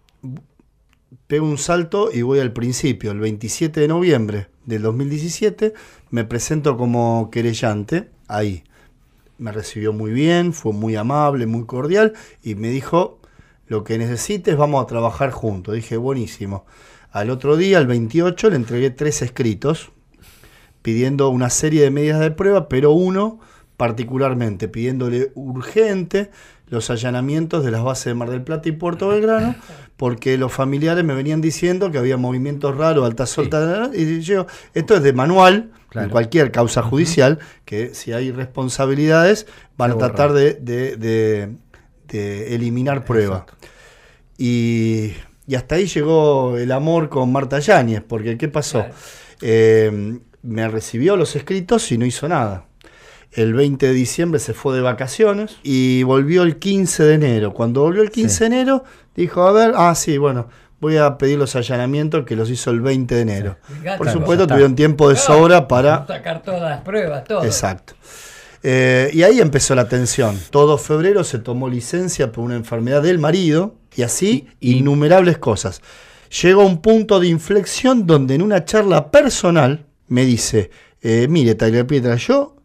pego 1.27 1.45
un 1.45 1.57
salto 1.57 2.09
y 2.13 2.21
voy 2.21 2.39
al 2.39 2.53
principio, 2.53 3.11
el 3.11 3.19
27 3.19 3.81
de 3.81 3.87
noviembre 3.87 4.47
del 4.67 4.83
2017, 4.83 5.73
me 6.11 6.25
presento 6.25 6.77
como 6.77 7.29
querellante 7.31 8.11
ahí. 8.27 8.63
Me 9.39 9.51
recibió 9.51 9.93
muy 9.93 10.11
bien, 10.11 10.53
fue 10.53 10.73
muy 10.73 10.95
amable, 10.95 11.47
muy 11.47 11.65
cordial 11.65 12.13
y 12.43 12.55
me 12.55 12.69
dijo, 12.69 13.19
lo 13.67 13.83
que 13.83 13.97
necesites 13.97 14.55
vamos 14.57 14.83
a 14.83 14.87
trabajar 14.87 15.31
juntos. 15.31 15.73
Dije, 15.73 15.97
buenísimo. 15.97 16.65
Al 17.11 17.29
otro 17.29 17.57
día, 17.57 17.79
el 17.79 17.87
28, 17.87 18.49
le 18.49 18.55
entregué 18.57 18.89
tres 18.91 19.21
escritos 19.21 19.91
pidiendo 20.81 21.29
una 21.29 21.49
serie 21.49 21.81
de 21.81 21.91
medidas 21.91 22.19
de 22.19 22.31
prueba, 22.31 22.69
pero 22.69 22.91
uno 22.91 23.39
particularmente 23.77 24.67
pidiéndole 24.67 25.31
urgente 25.35 26.31
los 26.69 26.89
allanamientos 26.89 27.63
de 27.63 27.71
las 27.71 27.83
bases 27.83 28.05
de 28.05 28.13
Mar 28.15 28.29
del 28.29 28.41
Plata 28.41 28.67
y 28.67 28.73
Puerto 28.73 29.07
Belgrano, 29.07 29.55
porque 29.95 30.37
los 30.37 30.51
familiares 30.51 31.03
me 31.05 31.13
venían 31.13 31.39
diciendo 31.39 31.91
que 31.91 31.97
había 31.97 32.17
movimientos 32.17 32.75
raros, 32.75 33.05
alta 33.05 33.25
solta, 33.25 33.89
y 33.93 34.19
yo, 34.19 34.47
esto 34.73 34.95
es 34.95 35.03
de 35.03 35.13
manual, 35.13 35.71
Claro. 35.89 36.07
en 36.07 36.11
cualquier 36.11 36.51
causa 36.51 36.81
judicial, 36.81 37.39
que 37.63 37.93
si 37.95 38.11
hay 38.11 38.31
responsabilidades 38.31 39.47
van 39.77 39.91
a 39.91 39.97
tratar 39.97 40.33
de, 40.33 40.55
de- 40.55 40.97
de- 40.97 41.55
de 42.09 42.55
eliminar 42.55 43.05
prueba. 43.05 43.45
Y, 44.37 45.13
y 45.47 45.55
hasta 45.55 45.75
ahí 45.75 45.87
llegó 45.87 46.57
el 46.57 46.71
amor 46.71 47.09
con 47.09 47.31
Marta 47.31 47.59
Yáñez, 47.59 48.01
porque 48.05 48.37
¿qué 48.37 48.47
pasó? 48.49 48.79
Claro. 48.81 48.93
Eh, 49.41 50.19
me 50.43 50.67
recibió 50.67 51.15
los 51.15 51.35
escritos 51.35 51.91
y 51.91 51.97
no 51.97 52.05
hizo 52.05 52.27
nada. 52.27 52.65
El 53.37 53.53
20 53.53 53.85
de 53.87 53.93
diciembre 53.93 54.39
se 54.39 54.55
fue 54.55 54.75
de 54.75 54.81
vacaciones 54.81 55.57
y 55.61 56.01
volvió 56.01 56.41
el 56.41 56.57
15 56.57 57.03
de 57.03 57.13
enero. 57.13 57.53
Cuando 57.53 57.81
volvió 57.81 58.01
el 58.01 58.09
15 58.09 58.33
Sí. 58.33 58.39
de 58.39 58.45
enero, 58.47 58.83
dijo, 59.15 59.43
a 59.43 59.51
ver, 59.51 59.73
ah, 59.75 59.93
sí, 59.93 60.17
bueno, 60.17 60.47
voy 60.79 60.97
a 60.97 61.19
pedir 61.19 61.37
los 61.37 61.55
allanamientos 61.55 62.25
que 62.25 62.35
los 62.35 62.49
hizo 62.49 62.71
el 62.71 62.81
20 62.81 63.13
de 63.13 63.21
enero. 63.21 63.57
Por 63.97 64.09
supuesto, 64.09 64.47
tuvieron 64.47 64.75
tiempo 64.75 65.07
de 65.07 65.17
sobra 65.17 65.67
para 65.67 66.07
sacar 66.07 66.41
todas 66.41 66.61
las 66.63 66.81
pruebas, 66.81 67.25
todo. 67.25 67.43
Exacto. 67.43 67.93
Eh, 68.63 69.11
y 69.13 69.21
ahí 69.21 69.39
empezó 69.39 69.75
la 69.75 69.87
tensión. 69.87 70.35
Todo 70.49 70.79
febrero 70.79 71.23
se 71.23 71.37
tomó 71.37 71.69
licencia 71.69 72.31
por 72.31 72.43
una 72.43 72.55
enfermedad 72.55 73.03
del 73.03 73.19
marido 73.19 73.75
y 73.95 74.01
así 74.01 74.47
innumerables 74.61 75.37
cosas. 75.37 75.81
Llegó 76.41 76.63
a 76.63 76.65
un 76.65 76.81
punto 76.81 77.19
de 77.19 77.27
inflexión 77.27 78.07
donde 78.07 78.33
en 78.33 78.41
una 78.41 78.65
charla 78.65 79.11
personal 79.11 79.85
me 80.07 80.25
dice, 80.25 80.71
eh, 81.03 81.27
mire 81.29 81.53
Tyler 81.53 81.85
Pietra, 81.85 82.15
yo 82.15 82.56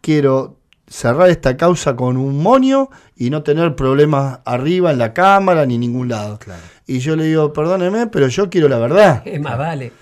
quiero 0.00 0.56
cerrar 0.86 1.28
esta 1.28 1.56
causa 1.56 1.96
con 1.96 2.16
un 2.16 2.42
monio 2.42 2.90
y 3.14 3.28
no 3.30 3.42
tener 3.42 3.76
problemas 3.76 4.40
arriba 4.46 4.90
en 4.90 4.98
la 4.98 5.12
cámara 5.12 5.66
ni 5.66 5.74
en 5.74 5.80
ningún 5.80 6.08
lado. 6.08 6.38
Claro. 6.38 6.62
Y 6.86 7.00
yo 7.00 7.14
le 7.16 7.24
digo, 7.24 7.52
perdóneme, 7.52 8.06
pero 8.06 8.28
yo 8.28 8.48
quiero 8.48 8.68
la 8.68 8.78
verdad. 8.78 9.22
Es 9.26 9.40
más 9.40 9.58
vale. 9.58 9.92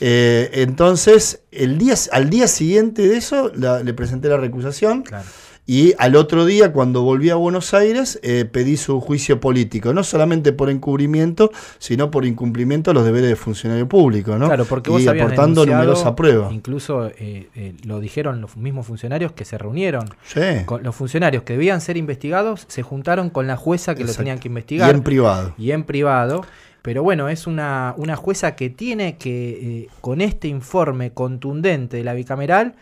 Eh, 0.00 0.50
entonces, 0.54 1.42
el 1.52 1.78
día, 1.78 1.94
al 2.10 2.28
día 2.28 2.48
siguiente 2.48 3.06
de 3.06 3.16
eso, 3.18 3.52
la- 3.54 3.82
le 3.84 3.94
presenté 3.94 4.28
la 4.28 4.36
recusación 4.36 5.02
Claro. 5.02 5.24
Y 5.64 5.94
al 5.98 6.16
otro 6.16 6.44
día, 6.44 6.72
cuando 6.72 7.02
volví 7.02 7.30
a 7.30 7.36
Buenos 7.36 7.72
Aires, 7.72 8.18
eh, 8.24 8.44
pedí 8.44 8.76
su 8.76 9.00
juicio 9.00 9.40
político, 9.40 9.94
no 9.94 10.02
solamente 10.02 10.52
por 10.52 10.70
encubrimiento, 10.70 11.52
sino 11.78 12.10
por 12.10 12.24
incumplimiento 12.24 12.90
de 12.90 12.94
los 12.94 13.04
deberes 13.04 13.30
de 13.30 13.36
funcionario 13.36 13.88
público, 13.88 14.36
¿no? 14.36 14.46
Claro, 14.46 14.64
porque 14.64 14.90
y 14.90 14.92
vos 14.92 15.06
habías 15.06 15.24
aportando 15.24 15.64
numerosas 15.64 16.12
pruebas. 16.12 16.52
Incluso 16.52 17.06
eh, 17.06 17.48
eh, 17.54 17.74
lo 17.84 18.00
dijeron 18.00 18.40
los 18.40 18.56
mismos 18.56 18.86
funcionarios 18.86 19.32
que 19.32 19.44
se 19.44 19.56
reunieron. 19.56 20.08
Sí, 20.24 20.40
Con 20.66 20.82
los 20.82 20.96
funcionarios 20.96 21.44
que 21.44 21.52
debían 21.52 21.80
ser 21.80 21.96
investigados 21.96 22.64
se 22.66 22.82
juntaron 22.82 23.30
con 23.30 23.46
la 23.46 23.56
jueza 23.56 23.94
que 23.94 24.00
lo 24.00 24.06
Exacto. 24.06 24.22
tenían 24.22 24.38
que 24.40 24.48
y 24.48 24.50
investigar. 24.50 24.94
en 24.94 25.02
privado. 25.02 25.54
y 25.58 25.70
en 25.70 25.84
privado. 25.84 26.44
Pero 26.82 27.04
bueno, 27.04 27.28
es 27.28 27.46
una, 27.46 27.94
una 27.96 28.16
jueza 28.16 28.56
que 28.56 28.68
tiene 28.68 29.16
que, 29.16 29.50
eh, 29.84 29.88
con 30.00 30.20
este 30.20 30.48
informe 30.48 31.12
contundente 31.12 31.98
de 31.98 32.04
la 32.04 32.12
bicameral, 32.12 32.74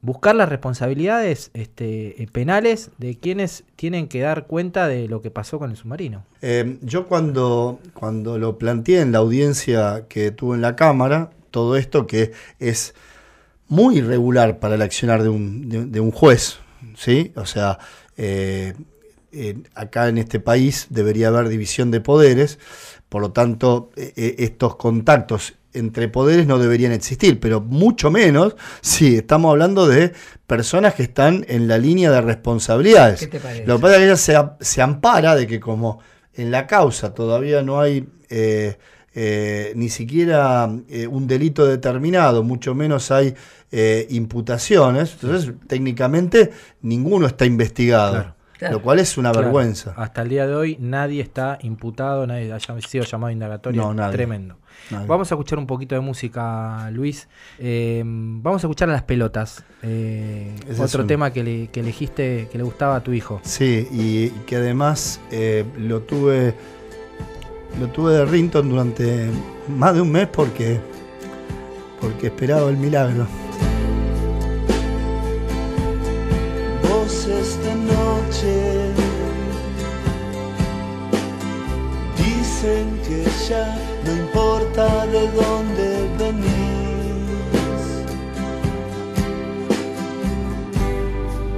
buscar 0.00 0.34
las 0.36 0.48
responsabilidades 0.48 1.50
este, 1.54 2.22
eh, 2.22 2.26
penales 2.30 2.90
de 2.98 3.16
quienes 3.18 3.64
tienen 3.76 4.08
que 4.08 4.20
dar 4.20 4.46
cuenta 4.46 4.86
de 4.86 5.08
lo 5.08 5.22
que 5.22 5.30
pasó 5.30 5.58
con 5.58 5.70
el 5.70 5.76
submarino. 5.76 6.24
Eh, 6.42 6.78
yo 6.82 7.06
cuando, 7.06 7.80
cuando 7.94 8.38
lo 8.38 8.58
planteé 8.58 9.00
en 9.00 9.12
la 9.12 9.18
audiencia 9.18 10.06
que 10.08 10.30
tuve 10.30 10.56
en 10.56 10.62
la 10.62 10.76
Cámara, 10.76 11.30
todo 11.50 11.76
esto 11.76 12.06
que 12.06 12.32
es 12.58 12.94
muy 13.66 13.98
irregular 13.98 14.58
para 14.60 14.76
el 14.76 14.82
accionar 14.82 15.22
de 15.22 15.28
un, 15.28 15.90
de, 15.92 16.00
un 16.00 16.10
juez, 16.10 16.58
¿sí? 16.96 17.32
O 17.36 17.44
sea, 17.44 17.78
eh, 19.30 19.62
acá 19.74 20.08
en 20.08 20.16
este 20.16 20.40
país 20.40 20.86
debería 20.88 21.28
haber 21.28 21.48
división 21.48 21.90
de 21.90 22.00
poderes, 22.00 22.58
por 23.10 23.20
lo 23.20 23.32
tanto, 23.32 23.90
eh, 23.96 24.12
eh, 24.16 24.36
estos 24.38 24.76
contactos 24.76 25.54
entre 25.72 26.08
poderes 26.08 26.46
no 26.46 26.58
deberían 26.58 26.92
existir, 26.92 27.40
pero 27.40 27.60
mucho 27.60 28.10
menos 28.10 28.56
si 28.80 29.16
estamos 29.16 29.50
hablando 29.50 29.86
de 29.86 30.12
personas 30.46 30.94
que 30.94 31.02
están 31.02 31.44
en 31.48 31.68
la 31.68 31.78
línea 31.78 32.10
de 32.10 32.20
responsabilidades. 32.20 33.20
¿Qué 33.20 33.26
te 33.26 33.40
parece? 33.40 33.66
Lo 33.66 33.76
que 33.76 33.82
pasa 33.82 33.94
es 33.94 33.98
que 33.98 34.32
ella 34.32 34.56
se, 34.60 34.82
ampara 34.82 35.36
de 35.36 35.46
que 35.46 35.60
como 35.60 36.00
en 36.34 36.50
la 36.50 36.66
causa 36.66 37.14
todavía 37.14 37.62
no 37.62 37.80
hay 37.80 38.08
eh, 38.30 38.78
eh, 39.20 39.72
ni 39.74 39.88
siquiera 39.88 40.70
eh, 40.88 41.08
un 41.08 41.26
delito 41.26 41.66
determinado, 41.66 42.44
mucho 42.44 42.74
menos 42.74 43.10
hay 43.10 43.34
eh, 43.72 44.06
imputaciones, 44.10 45.14
entonces 45.20 45.54
técnicamente 45.66 46.52
ninguno 46.82 47.26
está 47.26 47.44
investigado, 47.44 48.12
Claro. 48.12 48.34
Claro. 48.58 48.74
lo 48.74 48.82
cual 48.82 49.00
es 49.00 49.18
una 49.18 49.30
Claro, 49.32 49.46
vergüenza. 49.46 49.92
Hasta 49.96 50.22
el 50.22 50.28
día 50.28 50.46
de 50.46 50.54
hoy 50.54 50.76
nadie 50.78 51.20
está 51.20 51.58
imputado, 51.62 52.28
nadie 52.28 52.52
ha 52.52 52.60
sido 52.60 53.04
llamado 53.04 53.28
a 53.28 53.32
indagatorio. 53.32 53.82
No, 53.82 53.94
nadie. 53.94 54.12
Tremendo. 54.12 54.58
Vamos 55.06 55.30
a 55.30 55.34
escuchar 55.34 55.58
un 55.58 55.66
poquito 55.66 55.94
de 55.94 56.00
música, 56.00 56.90
Luis. 56.92 57.28
Eh, 57.58 58.02
vamos 58.04 58.62
a 58.64 58.66
escuchar 58.66 58.88
a 58.88 58.92
las 58.92 59.02
pelotas. 59.02 59.64
Eh, 59.82 60.54
otro 60.80 61.02
un- 61.02 61.06
tema 61.08 61.30
que, 61.32 61.44
le- 61.44 61.68
que 61.68 61.80
elegiste 61.80 62.48
que 62.50 62.58
le 62.58 62.64
gustaba 62.64 62.96
a 62.96 63.00
tu 63.02 63.12
hijo. 63.12 63.40
Sí, 63.44 63.86
y, 63.92 64.24
y 64.26 64.42
que 64.46 64.56
además 64.56 65.20
eh, 65.30 65.64
lo 65.78 66.00
tuve 66.02 66.54
lo 67.78 67.86
tuve 67.88 68.14
de 68.14 68.24
Rinton 68.24 68.68
durante 68.70 69.28
más 69.68 69.94
de 69.94 70.00
un 70.00 70.10
mes 70.10 70.26
porque 70.28 70.80
porque 72.00 72.28
esperaba 72.28 72.70
el 72.70 72.76
milagro. 72.78 73.26
voces 76.88 77.58
de 77.62 77.74
noche 77.74 78.92
dicen 82.16 82.98
que 83.06 83.24
ya 83.48 83.76
de 84.78 85.28
dónde 85.32 86.08
venís. 86.18 86.46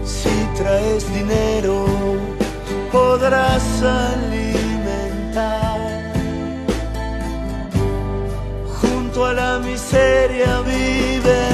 Si 0.03 0.31
traes 0.57 1.05
dinero, 1.12 1.85
podrás 2.91 3.83
alimentar. 3.83 5.43
Junto 8.81 9.27
a 9.27 9.35
la 9.35 9.59
miseria 9.59 10.62
vive 10.62 11.50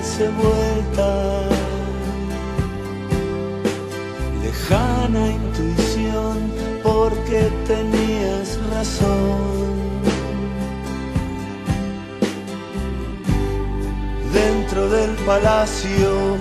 darse 0.00 0.28
vuelta. 0.30 1.42
Lejana 4.42 5.28
intuición, 5.28 6.36
porque 6.82 7.50
tenías 7.66 8.58
razón. 8.72 9.60
Dentro 14.32 14.88
del 14.88 15.10
palacio, 15.26 16.38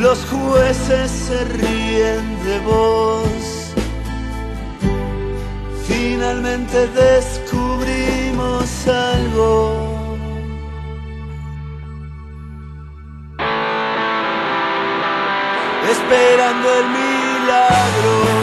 los 0.00 0.18
jueces 0.26 1.10
se 1.10 1.44
ríen 1.44 2.24
de 2.44 2.58
vos. 2.66 3.72
Finalmente 5.86 6.88
descubrimos 6.88 8.68
algo. 8.88 9.97
Esperando 16.10 16.74
el 16.74 16.88
milagro 16.88 18.37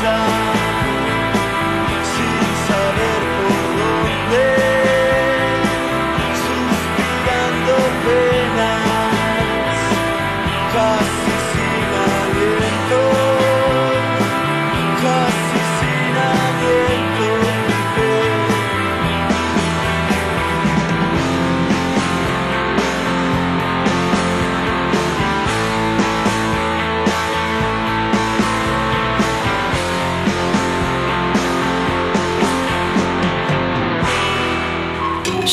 sun. 0.00 0.37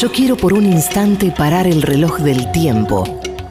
Yo 0.05 0.11
quiero 0.11 0.37
por 0.37 0.53
un 0.53 0.67
instante 0.67 1.31
parar 1.31 1.65
el 1.65 1.81
reloj 1.81 2.19
del 2.19 2.51
tiempo 2.51 3.05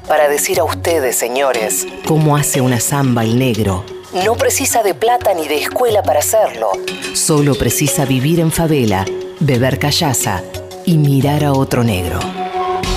para 0.07 0.29
decir 0.29 0.61
a 0.61 0.63
ustedes, 0.63 1.17
señores, 1.17 1.85
cómo 2.07 2.37
hace 2.37 2.61
una 2.61 2.79
samba 2.79 3.25
el 3.25 3.41
negro. 3.41 3.85
No 4.25 4.37
precisa 4.37 4.85
de 4.85 4.95
plata 4.95 5.35
ni 5.35 5.49
de 5.49 5.57
escuela 5.57 6.05
para 6.05 6.21
hacerlo. 6.21 6.69
Solo 7.13 7.57
precisa 7.57 8.05
vivir 8.05 8.39
en 8.39 8.53
favela, 8.53 9.05
beber 9.41 9.81
callaza 9.81 10.45
y 10.85 10.97
mirar 10.97 11.43
a 11.43 11.53
otro 11.53 11.83
negro. 11.83 12.21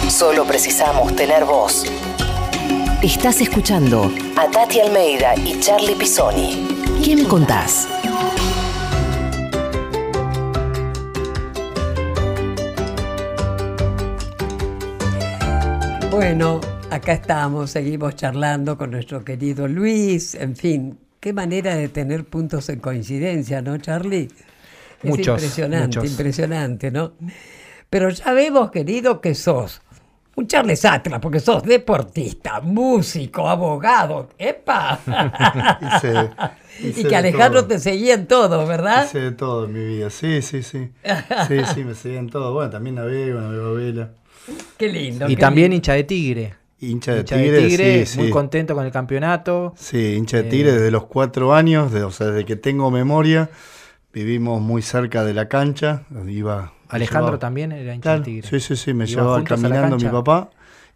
Solo 0.08 0.46
precisamos 0.46 1.16
tener 1.16 1.44
voz. 1.44 1.84
Estás 3.02 3.42
escuchando 3.42 4.12
a 4.36 4.52
Tati 4.52 4.82
Almeida 4.82 5.34
y 5.36 5.60
Charlie 5.60 5.96
Pisoni. 5.96 6.68
¿Qué 7.04 7.16
me 7.16 7.24
contás? 7.24 7.88
Bueno, 16.18 16.60
acá 16.90 17.14
estamos, 17.14 17.70
seguimos 17.70 18.16
charlando 18.16 18.76
con 18.76 18.90
nuestro 18.90 19.24
querido 19.24 19.68
Luis, 19.68 20.34
en 20.34 20.56
fin, 20.56 20.98
qué 21.20 21.32
manera 21.32 21.76
de 21.76 21.90
tener 21.90 22.26
puntos 22.26 22.70
en 22.70 22.80
coincidencia, 22.80 23.62
¿no, 23.62 23.78
Charlie? 23.78 24.28
Es 25.04 25.20
Muchos, 25.20 25.20
impresionante, 25.20 26.08
muchos. 26.08 26.08
impresionante, 26.08 26.90
¿no? 26.92 27.14
Pero 27.90 28.10
ya 28.10 28.34
vemos, 28.34 28.72
querido, 28.72 29.22
que 29.22 29.36
sos 29.36 29.82
un 30.36 30.48
Charles 30.48 30.86
Atlas, 30.86 31.20
porque 31.22 31.40
sos 31.40 31.64
deportista, 31.64 32.62
músico, 32.62 33.48
abogado, 33.48 34.30
¡epa! 34.40 35.00
Hice- 35.82 36.32
y 36.80 37.06
que 37.06 37.16
Alejandro 37.16 37.66
todo. 37.66 37.68
te 37.68 37.80
seguía 37.80 38.16
en 38.16 38.28
todo, 38.28 38.66
¿verdad? 38.68 39.12
Hice 39.12 39.20
de 39.20 39.32
todo 39.32 39.66
en 39.66 39.74
mi 39.74 39.84
vida, 39.86 40.10
sí, 40.10 40.42
sí, 40.42 40.64
sí. 40.64 40.92
Sí, 41.36 41.66
sí, 41.66 41.84
me 41.84 41.94
seguían 41.94 42.30
todo. 42.30 42.54
Bueno, 42.54 42.70
también 42.72 42.96
navego, 42.96 43.40
navego 43.42 43.68
a 43.68 43.74
vela. 43.74 44.14
Qué 44.78 44.88
lindo. 44.90 45.30
Y 45.30 45.36
qué 45.36 45.42
también 45.42 45.66
lindo. 45.72 45.76
hincha 45.78 45.94
de 45.94 46.04
Tigre. 46.04 46.54
Hincha 46.80 47.14
de 47.14 47.20
Hincha 47.22 47.36
Tigre, 47.38 47.52
de 47.52 47.68
Tigre, 47.68 48.06
sí, 48.06 48.18
muy 48.18 48.28
sí. 48.28 48.32
contento 48.32 48.76
con 48.76 48.86
el 48.86 48.92
campeonato. 48.92 49.74
Sí, 49.78 50.14
hincha 50.16 50.38
de 50.38 50.48
Eh, 50.48 50.50
Tigre 50.52 50.72
desde 50.74 50.92
los 50.92 51.06
cuatro 51.06 51.54
años, 51.54 51.92
de- 51.92 52.04
o 52.04 52.12
sea, 52.12 52.28
desde 52.28 52.46
que 52.46 52.56
tengo 52.56 52.92
memoria, 52.92 53.50
vivimos 54.14 54.62
muy 54.62 54.82
cerca 54.82 55.24
de 55.24 55.34
la 55.34 55.48
cancha. 55.48 56.04
Iba, 56.28 56.74
Alejandro 56.90 57.28
llevaba- 57.32 57.40
también 57.40 57.72
era 57.72 57.94
hincha 57.96 58.18
de 58.20 58.24
Tigre. 58.24 58.48
sí, 58.48 58.60
sí, 58.60 58.76
sí, 58.76 58.94
me 58.94 59.06
¿Iban 59.06 59.24
llevaba 59.24 59.44
caminando 59.44 59.98
mi 59.98 60.06
papá 60.06 60.50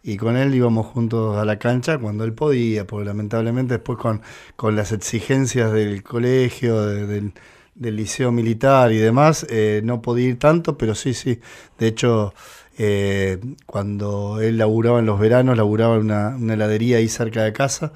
y 0.04 0.16
con 0.16 0.36
él 0.36 0.54
íbamos 0.54 0.86
juntos 0.86 1.36
a 1.36 1.44
la 1.44 1.58
cancha 1.58 1.98
cuando 1.98 2.24
él 2.24 2.32
podía, 2.32 2.86
porque 2.86 3.04
lamentablemente 3.06 3.74
después 3.74 3.98
con, 3.98 4.22
con 4.56 4.76
las 4.76 4.92
exigencias 4.92 5.72
del 5.72 6.02
colegio, 6.02 6.80
de- 6.86 7.06
del, 7.06 7.32
del 7.74 7.96
liceo 7.96 8.30
militar 8.32 8.92
y 8.92 8.98
demás, 8.98 9.46
eh, 9.50 9.80
no 9.84 10.00
podía 10.02 10.28
ir 10.28 10.38
tanto, 10.38 10.78
pero 10.78 10.94
sí, 10.94 11.12
sí. 11.14 11.40
De 11.78 11.88
hecho, 11.88 12.34
Eh, 12.78 13.38
cuando 13.66 14.40
él 14.40 14.58
laburaba 14.58 14.98
en 15.00 15.06
los 15.06 15.20
veranos, 15.20 15.56
laburaba 15.56 15.96
en 15.96 16.02
una, 16.02 16.28
una 16.36 16.54
heladería 16.54 16.98
ahí 16.98 17.08
cerca 17.08 17.42
de 17.44 17.52
casa. 17.52 17.92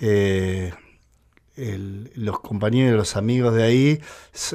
Eh, 0.00 0.72
el- 1.56 2.10
los 2.14 2.40
compañeros, 2.40 2.96
los 2.96 3.16
amigos 3.16 3.54
de 3.54 3.64
ahí, 3.64 4.00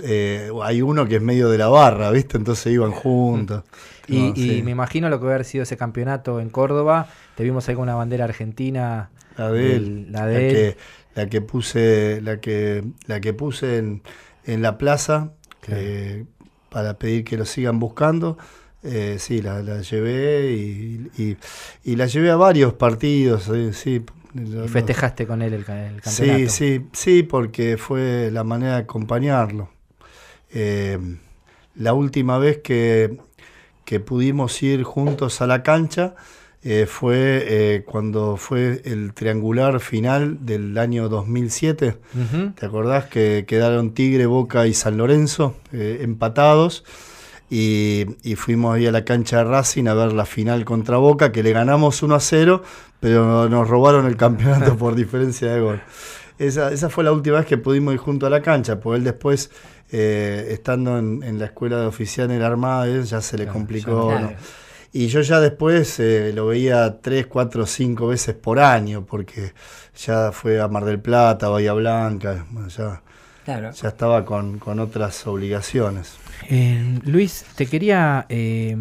eh, 0.03 0.49
hay 0.63 0.81
uno 0.81 1.07
que 1.07 1.17
es 1.17 1.21
medio 1.21 1.49
de 1.49 1.57
la 1.57 1.67
barra, 1.67 2.11
¿viste? 2.11 2.37
Entonces 2.37 2.73
iban 2.73 2.91
juntos. 2.91 3.63
Y, 4.07 4.15
No, 4.17 4.35
y 4.35 4.35
sí. 4.35 4.63
me 4.63 4.71
imagino 4.71 5.09
lo 5.09 5.19
que 5.19 5.25
va 5.25 5.31
a 5.31 5.35
haber 5.35 5.45
sido 5.45 5.63
ese 5.63 5.77
campeonato 5.77 6.39
en 6.41 6.49
Córdoba. 6.49 7.07
Te 7.35 7.43
vimos 7.43 7.67
ahí 7.69 7.75
con 7.75 7.83
una 7.83 7.95
bandera 7.95 8.25
argentina. 8.25 9.11
La 9.37 9.51
de 9.51 9.75
él, 9.75 10.11
la 10.11 10.27
la, 10.29 10.41
de 10.41 10.51
él. 10.51 10.71
que, 10.73 10.77
la 11.15 11.27
que 11.27 11.41
puse, 11.41 12.21
la 12.21 12.39
que, 12.39 12.83
la 13.07 13.19
que 13.21 13.33
puse 13.33 13.77
en, 13.77 14.03
en 14.45 14.61
la 14.61 14.77
plaza 14.77 15.31
eh, 15.67 16.25
para 16.69 16.97
pedir 16.99 17.23
que 17.23 17.37
lo 17.37 17.45
sigan 17.45 17.79
buscando. 17.79 18.37
Eh, 18.83 19.15
sí, 19.19 19.41
la, 19.41 19.61
la 19.63 19.81
llevé 19.81 20.51
y, 20.51 21.09
y- 21.17 21.37
y 21.83 21.95
la 21.95 22.05
llevé 22.07 22.31
a 22.31 22.35
varios 22.35 22.73
partidos. 22.73 23.49
eh, 23.53 23.71
sí, 23.73 24.03
Y 24.35 24.67
festejaste 24.67 25.25
con 25.25 25.41
él 25.41 25.53
el, 25.53 25.59
el 25.61 26.01
campeonato. 26.01 26.09
Sí, 26.09 26.47
sí, 26.49 26.85
sí, 26.91 27.23
porque 27.23 27.77
fue 27.77 28.29
la 28.31 28.43
manera 28.43 28.75
de 28.75 28.81
acompañarlo. 28.81 29.69
Eh, 30.51 30.99
la 31.75 31.93
última 31.93 32.37
vez 32.37 32.57
que, 32.59 33.17
que 33.85 33.99
pudimos 33.99 34.61
ir 34.61 34.83
juntos 34.83 35.41
a 35.41 35.47
la 35.47 35.63
cancha 35.63 36.15
eh, 36.61 36.85
fue 36.87 37.83
cuando 37.85 38.37
fue 38.37 38.81
el 38.85 39.13
triangular 39.13 39.79
final 39.79 40.45
del 40.45 40.77
año 40.77 41.09
2007. 41.09 41.97
Ujú. 42.13 42.51
¿Te 42.51 42.65
acordás 42.65 43.05
que 43.05 43.45
quedaron 43.47 43.93
Tigre, 43.93 44.25
Boca 44.27 44.67
y 44.67 44.73
San 44.73 44.97
Lorenzo 44.97 45.55
empatados? 45.71 46.83
Y, 47.53 48.05
y 48.23 48.35
fuimos 48.35 48.75
ahí 48.75 48.87
a 48.87 48.91
la 48.91 49.05
cancha 49.05 49.37
de 49.39 49.43
Racing 49.43 49.85
a 49.87 49.93
ver 49.93 50.13
la 50.13 50.25
final 50.25 50.65
contra 50.65 50.97
Boca, 50.97 51.31
que 51.31 51.43
le 51.43 51.51
ganamos 51.51 52.01
1 52.01 52.15
a 52.15 52.19
0, 52.19 52.63
pero 52.99 53.47
nos 53.49 53.67
robaron 53.67 54.07
el 54.07 54.15
campeonato 54.17 54.75
por 54.77 54.95
diferencia 54.95 55.53
de 55.53 55.59
gol. 55.59 55.81
Esa, 56.39 56.71
esa 56.71 56.89
fue 56.89 57.03
la 57.03 57.11
última 57.11 57.37
vez 57.37 57.45
que 57.45 57.57
pudimos 57.59 57.93
ir 57.93 57.99
junto 57.99 58.25
a 58.25 58.29
la 58.31 58.41
cancha, 58.41 58.79
porque 58.79 58.97
él 58.97 59.03
después, 59.03 59.51
eh, 59.91 60.47
estando 60.49 60.97
en, 60.97 61.21
en 61.23 61.37
la 61.37 61.45
escuela 61.45 61.79
de 61.79 61.85
oficial 61.85 62.31
en 62.31 62.39
la 62.39 62.47
Armada, 62.47 62.87
él 62.87 63.03
ya 63.03 63.21
se 63.21 63.37
le 63.37 63.45
Claro, 63.45 63.59
complicó. 63.59 64.11
Y 64.91 65.07
yo 65.07 65.21
ya 65.21 65.39
después 65.39 65.99
eh, 65.99 66.31
lo 66.33 66.47
veía 66.47 67.01
tres, 67.01 67.25
cuatro, 67.27 67.65
cinco 67.65 68.07
veces 68.07 68.35
por 68.35 68.59
año, 68.59 69.05
porque 69.05 69.53
ya 69.95 70.31
fue 70.31 70.59
a 70.61 70.67
Mar 70.67 70.85
del 70.85 70.99
Plata, 71.01 71.49
Bahía 71.49 71.73
Blanca, 71.73 72.45
bueno, 72.51 72.67
ya, 72.69 73.01
Claro. 73.45 73.71
ya 73.71 73.87
estaba 73.89 74.23
con, 74.25 74.59
con 74.59 74.79
otras 74.79 75.25
obligaciones. 75.27 76.15
Eh, 76.49 76.99
Luis, 77.03 77.45
te 77.55 77.65
quería 77.65 78.25
eh, 78.29 78.77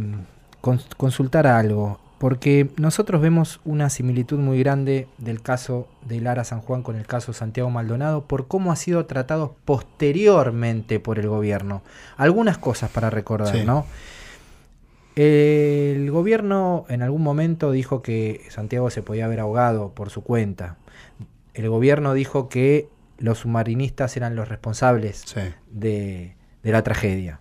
cons- 0.62 0.94
consultar 0.96 1.46
algo, 1.46 1.98
porque 2.18 2.70
nosotros 2.76 3.20
vemos 3.20 3.60
una 3.64 3.90
similitud 3.90 4.38
muy 4.38 4.58
grande 4.60 5.08
del 5.18 5.42
caso 5.42 5.88
de 6.06 6.20
Lara 6.20 6.44
San 6.44 6.60
Juan 6.60 6.82
con 6.82 6.94
el 6.96 7.06
caso 7.06 7.32
Santiago 7.32 7.70
Maldonado 7.70 8.26
por 8.26 8.46
cómo 8.46 8.70
ha 8.70 8.76
sido 8.76 9.06
tratado 9.06 9.56
posteriormente 9.64 11.00
por 11.00 11.18
el 11.18 11.28
gobierno. 11.28 11.82
Algunas 12.16 12.58
cosas 12.58 12.90
para 12.90 13.10
recordar, 13.10 13.56
Sí. 13.56 13.64
¿no? 13.64 13.86
El 15.14 16.10
gobierno 16.10 16.86
en 16.88 17.02
algún 17.02 17.22
momento 17.22 17.70
dijo 17.70 18.00
que 18.00 18.42
Santiago 18.48 18.88
se 18.90 19.02
podía 19.02 19.26
haber 19.26 19.40
ahogado 19.40 19.90
por 19.90 20.08
su 20.08 20.22
cuenta. 20.22 20.76
El 21.52 21.68
gobierno 21.68 22.14
dijo 22.14 22.48
que 22.48 22.88
los 23.22 23.38
submarinistas 23.38 24.16
eran 24.16 24.36
los 24.36 24.48
responsables 24.48 25.22
Sí. 25.24 25.40
de, 25.70 26.36
de 26.62 26.72
la 26.72 26.82
tragedia. 26.82 27.40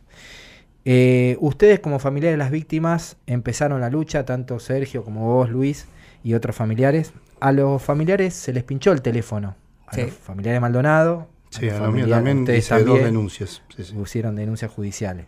Eh, 0.84 1.38
ustedes 1.40 1.80
como 1.80 2.00
familiares 2.00 2.34
de 2.34 2.38
las 2.44 2.52
víctimas 2.52 3.18
empezaron 3.28 3.82
la 3.82 3.90
lucha, 3.90 4.26
tanto 4.26 4.60
Sergio 4.60 5.04
como 5.04 5.26
vos, 5.26 5.50
Luis, 5.50 5.88
y 6.24 6.34
otros 6.34 6.56
familiares. 6.56 7.14
A 7.40 7.52
los 7.52 7.82
familiares 7.82 8.34
se 8.34 8.54
les 8.54 8.64
pinchó 8.64 8.92
el 8.92 9.02
teléfono. 9.02 9.56
A 9.88 9.96
Sí. 9.96 10.02
los 10.04 10.12
familiares 10.12 10.56
de 10.58 10.60
Maldonado. 10.62 11.28
Sí, 11.50 11.70
a 11.70 11.78
también 11.80 12.40
ustedes 12.40 12.60
hice 12.66 12.84
dos 12.84 13.00
denuncias. 13.04 13.62
Sí, 13.76 13.84
sí. 13.84 13.94
pusieron 13.94 14.36
denuncias 14.36 14.72
judiciales. 14.72 15.26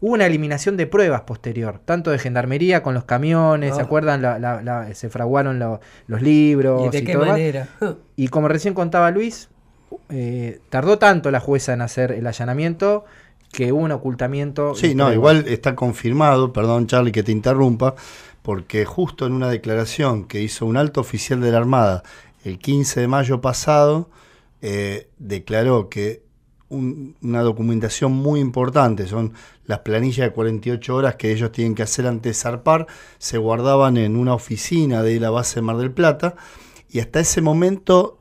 Hubo 0.00 0.12
una 0.12 0.26
eliminación 0.26 0.76
de 0.76 0.86
pruebas 0.86 1.22
posterior, 1.22 1.80
tanto 1.82 2.10
de 2.10 2.18
gendarmería 2.18 2.82
con 2.82 2.92
los 2.92 3.04
camiones, 3.04 3.74
¿se 3.74 3.80
Ah. 3.80 3.84
acuerdan? 3.84 4.20
La- 4.20 4.38
la- 4.38 4.60
la- 4.60 4.92
se 4.94 5.08
fraguaron 5.08 5.58
lo- 5.58 5.80
los 6.06 6.20
libros 6.20 6.88
¿Y 6.88 6.90
de 6.90 6.98
y 6.98 7.04
qué 7.04 7.12
todo 7.14 7.24
manera? 7.26 7.68
Y 8.14 8.28
como 8.28 8.48
recién 8.48 8.74
contaba 8.74 9.10
Luis, 9.10 9.48
eh, 10.08 10.60
tardó 10.70 10.98
tanto 10.98 11.30
la 11.30 11.40
jueza 11.40 11.72
en 11.72 11.80
hacer 11.82 12.12
el 12.12 12.26
allanamiento 12.26 13.04
que 13.52 13.72
hubo 13.72 13.82
un 13.82 13.92
ocultamiento. 13.92 14.74
Sí, 14.74 14.94
no, 14.94 15.12
igual 15.12 15.44
está 15.48 15.74
confirmado, 15.76 16.52
perdón 16.52 16.86
Charlie 16.86 17.12
que 17.12 17.22
te 17.22 17.32
interrumpa, 17.32 17.94
porque 18.42 18.84
justo 18.84 19.26
en 19.26 19.32
una 19.32 19.48
declaración 19.48 20.24
que 20.24 20.42
hizo 20.42 20.66
un 20.66 20.76
alto 20.76 21.00
oficial 21.00 21.40
de 21.40 21.52
la 21.52 21.58
Armada 21.58 22.02
el 22.44 22.58
15 22.58 23.00
de 23.00 23.08
mayo 23.08 23.40
pasado, 23.40 24.10
eh, 24.60 25.08
declaró 25.18 25.88
que 25.88 26.22
un- 26.68 27.14
una 27.22 27.42
documentación 27.42 28.12
muy 28.12 28.40
importante, 28.40 29.06
son 29.06 29.32
las 29.66 29.78
planillas 29.80 30.26
de 30.26 30.32
48 30.32 30.96
horas 30.96 31.14
que 31.16 31.30
ellos 31.32 31.52
tienen 31.52 31.74
que 31.74 31.84
hacer 31.84 32.06
antes 32.06 32.36
de 32.36 32.42
zarpar, 32.42 32.86
se 33.18 33.38
guardaban 33.38 33.96
en 33.96 34.16
una 34.16 34.34
oficina 34.34 35.02
de 35.02 35.20
la 35.20 35.30
base 35.30 35.56
de 35.56 35.62
Mar 35.62 35.76
del 35.76 35.92
Plata, 35.92 36.34
y 36.90 37.00
hasta 37.00 37.20
ese 37.20 37.40
momento 37.40 38.18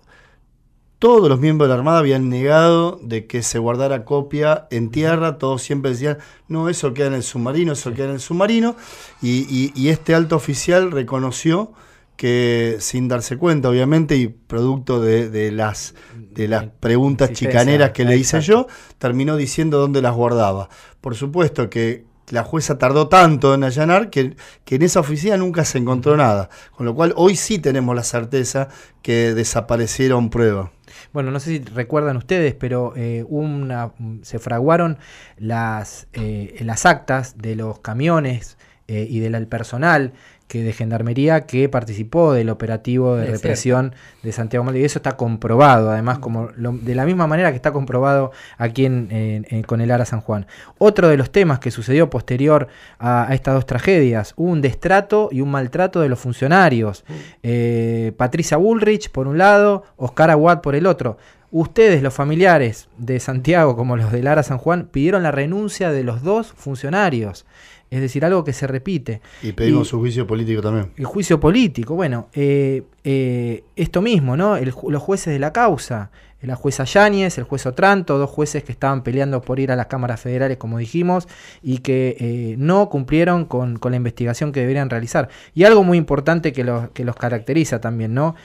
todos 1.04 1.28
los 1.28 1.38
miembros 1.42 1.68
de 1.68 1.74
la 1.74 1.80
Armada 1.80 2.00
habían 2.00 2.30
negado 2.30 2.98
de 3.04 3.28
que 3.28 3.44
se 3.44 3.60
guardara 3.60 4.06
copia 4.06 4.68
en 4.72 4.90
tierra, 4.90 5.38
todos 5.38 5.62
siempre 5.62 5.92
decían, 5.92 6.20
no, 6.48 6.70
eso 6.70 6.94
queda 6.94 7.08
en 7.08 7.14
el 7.16 7.24
submarino, 7.24 7.74
eso 7.74 7.94
queda 7.94 8.06
en 8.06 8.12
el 8.14 8.20
submarino, 8.22 8.78
y, 9.22 9.40
y- 9.54 9.74
y 9.76 9.90
este 9.90 10.16
alto 10.16 10.38
oficial 10.38 10.92
reconoció 10.92 11.74
que 12.16 12.78
sin 12.80 13.10
darse 13.10 13.36
cuenta, 13.38 13.68
obviamente, 13.70 14.16
y 14.16 14.28
producto 14.30 15.02
de, 15.02 15.30
de 15.30 15.52
las, 15.52 15.94
de 16.16 16.48
las 16.48 16.68
preguntas 16.80 17.34
chicaneras 17.34 17.92
que 17.92 18.06
le 18.06 18.16
hice 18.16 18.38
exacto. 18.38 18.68
yo, 18.70 18.74
terminó 18.98 19.36
diciendo 19.36 19.80
dónde 19.80 20.02
las 20.02 20.16
guardaba. 20.16 20.70
Por 21.02 21.16
supuesto 21.16 21.70
que 21.70 22.06
la 22.30 22.44
jueza 22.44 22.78
tardó 22.78 23.08
tanto 23.08 23.54
en 23.54 23.64
allanar 23.64 24.10
que, 24.10 24.36
que 24.66 24.76
en 24.76 24.84
esa 24.84 25.00
oficina 25.00 25.38
nunca 25.38 25.66
se 25.66 25.78
encontró 25.78 26.16
nada. 26.18 26.50
Con 26.72 26.86
lo 26.86 26.96
cual 26.96 27.14
hoy 27.16 27.36
sí 27.36 27.60
tenemos 27.60 27.96
la 27.96 28.04
certeza 28.04 28.70
que 29.02 29.34
desaparecieron 29.34 30.30
pruebas. 30.30 30.70
Bueno, 31.12 31.32
no 31.32 31.40
sé 31.40 31.50
si 31.50 31.60
recuerdan 31.60 32.18
ustedes, 32.18 32.56
pero 32.56 32.94
eh, 32.96 33.26
una, 33.28 33.92
se 34.22 34.40
fraguaron 34.40 34.98
las, 35.38 36.08
eh, 36.14 36.56
las 36.62 36.86
actas 36.86 37.38
de 37.38 37.56
los 37.56 37.80
camiones 37.80 38.58
eh, 38.88 39.08
y 39.10 39.20
del 39.20 39.48
personal 39.48 40.14
que 40.48 40.62
de 40.64 40.74
gendarmería 40.74 41.42
que 41.48 41.68
participó 41.70 42.34
del 42.34 42.50
operativo 42.50 43.16
de 43.16 43.26
Es 43.26 43.32
represión 43.32 43.96
de 44.22 44.32
Santiago 44.32 44.64
Maldonado. 44.64 44.84
Y 44.84 44.86
eso 44.86 45.00
está 45.00 45.18
comprobado, 45.18 45.90
además, 45.90 46.20
como 46.20 46.50
lo- 46.56 46.74
de 46.74 46.94
la 46.96 47.06
misma 47.06 47.26
manera 47.28 47.50
que 47.50 47.56
está 47.56 47.72
comprobado 47.72 48.32
aquí 48.58 48.86
en, 48.86 49.08
en- 49.10 49.48
en- 49.50 49.64
con 49.64 49.82
el 49.82 49.90
Ara 49.90 50.06
San 50.06 50.22
Juan. 50.22 50.46
Otro 50.78 51.08
de 51.08 51.18
los 51.18 51.32
temas 51.32 51.58
que 51.60 51.72
sucedió 51.72 52.10
posterior 52.10 52.68
a, 53.00 53.28
a 53.30 53.34
estas 53.34 53.56
dos 53.56 53.66
tragedias, 53.66 54.34
hubo 54.36 54.52
un 54.52 54.62
destrato 54.62 55.30
y 55.32 55.42
un 55.42 55.50
maltrato 55.50 56.02
de 56.02 56.10
los 56.10 56.20
funcionarios. 56.20 57.04
Eh, 57.42 58.14
Patricia 58.18 58.58
Bullrich 58.58 59.10
por 59.10 59.28
un 59.28 59.38
lado, 59.38 59.84
Oscar 59.98 60.30
Aguad 60.30 60.62
por 60.62 60.76
el 60.76 60.86
otro. 60.86 61.18
Ustedes, 61.52 62.02
los 62.02 62.16
familiares 62.16 62.88
de 62.98 63.20
Santiago, 63.20 63.76
como 63.76 63.96
los 63.96 64.12
de 64.12 64.24
Lara 64.24 64.42
San 64.42 64.58
Juan, 64.58 64.88
pidieron 64.92 65.22
la 65.22 65.32
renuncia 65.32 65.92
de 65.92 66.04
los 66.04 66.24
dos 66.24 66.52
funcionarios. 66.52 67.46
Es 67.94 68.02
decir, 68.02 68.26
algo 68.26 68.44
que 68.44 68.54
se 68.54 68.66
repite. 68.66 69.22
Y 69.42 69.52
pedimos 69.52 69.88
Y- 69.88 69.90
su 69.92 70.00
juicio 70.00 70.26
político 70.26 70.62
también. 70.62 70.92
El 70.98 71.06
juicio 71.06 71.40
político, 71.40 71.94
bueno, 71.96 72.28
eh, 72.34 72.84
eh, 73.04 73.64
esto 73.76 74.02
mismo, 74.02 74.36
¿no? 74.36 74.58
El 74.58 74.74
los 74.90 75.02
jueces 75.02 75.32
de 75.34 75.40
la 75.40 75.54
causa, 75.54 76.10
la 76.42 76.56
jueza 76.56 76.84
Yáñez, 76.86 77.38
el 77.38 77.44
juez 77.44 77.66
Otranto, 77.66 78.18
dos 78.18 78.30
jueces 78.30 78.64
que 78.64 78.72
estaban 78.72 79.04
peleando 79.04 79.42
por 79.42 79.60
ir 79.60 79.72
a 79.72 79.76
las 79.76 79.86
cámaras 79.86 80.20
federales, 80.20 80.58
como 80.58 80.78
dijimos, 80.78 81.28
y 81.62 81.78
que 81.78 82.18
eh, 82.20 82.56
no 82.58 82.90
cumplieron 82.90 83.46
con, 83.46 83.78
con 83.78 83.92
la 83.92 83.98
investigación 83.98 84.52
que 84.52 84.60
deberían 84.62 84.90
realizar. 84.90 85.30
Y 85.54 85.64
algo 85.64 85.84
muy 85.84 85.98
importante 85.98 86.52
que 86.52 86.64
los, 86.64 86.90
que 86.90 87.06
los 87.06 87.16
caracteriza 87.16 87.80
también, 87.80 88.14
¿no? 88.14 88.36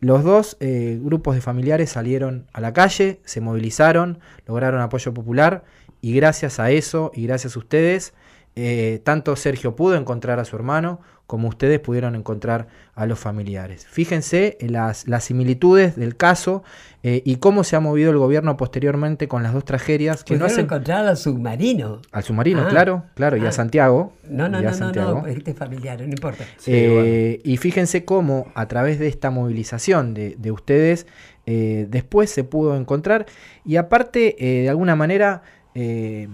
Los 0.00 0.24
dos 0.24 0.56
eh, 0.60 0.98
grupos 1.02 1.34
de 1.34 1.40
familiares 1.42 1.90
salieron 1.90 2.46
a 2.52 2.60
la 2.60 2.72
calle, 2.72 3.20
se 3.24 3.40
movilizaron, 3.40 4.18
lograron 4.46 4.80
apoyo 4.80 5.14
popular, 5.14 5.64
y 6.00 6.12
gracias 6.14 6.58
a 6.58 6.70
eso, 6.70 7.12
y 7.14 7.26
gracias 7.26 7.54
a 7.56 7.58
ustedes, 7.60 8.14
eh, 8.56 9.00
tanto 9.04 9.34
Sergio 9.36 9.74
pudo 9.76 9.96
encontrar 9.96 10.38
a 10.38 10.44
su 10.44 10.54
hermano 10.56 11.00
como 11.26 11.48
ustedes 11.48 11.80
pudieron 11.80 12.14
encontrar 12.16 12.66
a 12.94 13.06
los 13.06 13.18
familiares. 13.18 13.86
Fíjense 13.86 14.58
en 14.60 14.72
las, 14.74 15.08
las 15.08 15.24
similitudes 15.24 15.96
del 15.96 16.16
caso 16.18 16.62
eh, 17.02 17.22
y 17.24 17.36
cómo 17.36 17.64
se 17.64 17.76
ha 17.76 17.80
movido 17.80 18.10
el 18.10 18.18
gobierno 18.18 18.58
posteriormente 18.58 19.26
con 19.26 19.42
las 19.42 19.54
dos 19.54 19.64
tragedias 19.64 20.22
que 20.22 20.36
no 20.36 20.44
hacen 20.44 20.66
encontrar 20.66 21.06
al 21.06 21.16
submarino. 21.16 22.02
al 22.12 22.22
submarino, 22.24 22.60
Ah. 22.66 22.68
claro, 22.68 23.04
claro, 23.14 23.38
y 23.38 23.44
a 23.46 23.48
Ah. 23.48 23.52
Santiago. 23.52 24.12
No, 24.28 24.50
no, 24.50 24.58
y 24.60 24.66
a 24.66 24.66
no, 24.66 24.70
no, 24.72 24.76
Santiago. 24.76 25.20
no, 25.22 25.26
este 25.26 25.54
familiar, 25.54 25.98
no 26.00 26.04
importa. 26.04 26.44
Eh, 26.66 27.40
Y 27.42 27.56
fíjense 27.56 28.04
cómo 28.04 28.52
a 28.54 28.68
través 28.68 28.98
de 28.98 29.08
esta 29.08 29.30
movilización 29.30 30.12
de, 30.12 30.36
de 30.38 30.52
ustedes 30.52 31.06
eh, 31.46 31.86
después 31.88 32.28
se 32.30 32.44
pudo 32.44 32.76
encontrar 32.76 33.24
y 33.64 33.76
aparte 33.76 34.36
eh, 34.38 34.62
de 34.64 34.68
alguna 34.68 34.94
manera 34.94 35.42
eh, 35.74 36.28